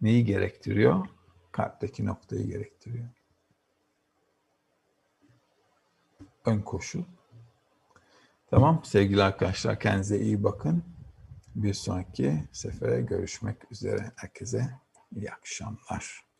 [0.00, 1.06] neyi gerektiriyor?
[1.52, 3.08] Kalpteki noktayı gerektiriyor.
[6.44, 7.02] Ön koşul.
[8.52, 10.84] Tamam sevgili arkadaşlar kendinize iyi bakın.
[11.54, 14.12] Bir sonraki sefere görüşmek üzere.
[14.16, 14.70] Herkese
[15.16, 16.31] iyi akşamlar.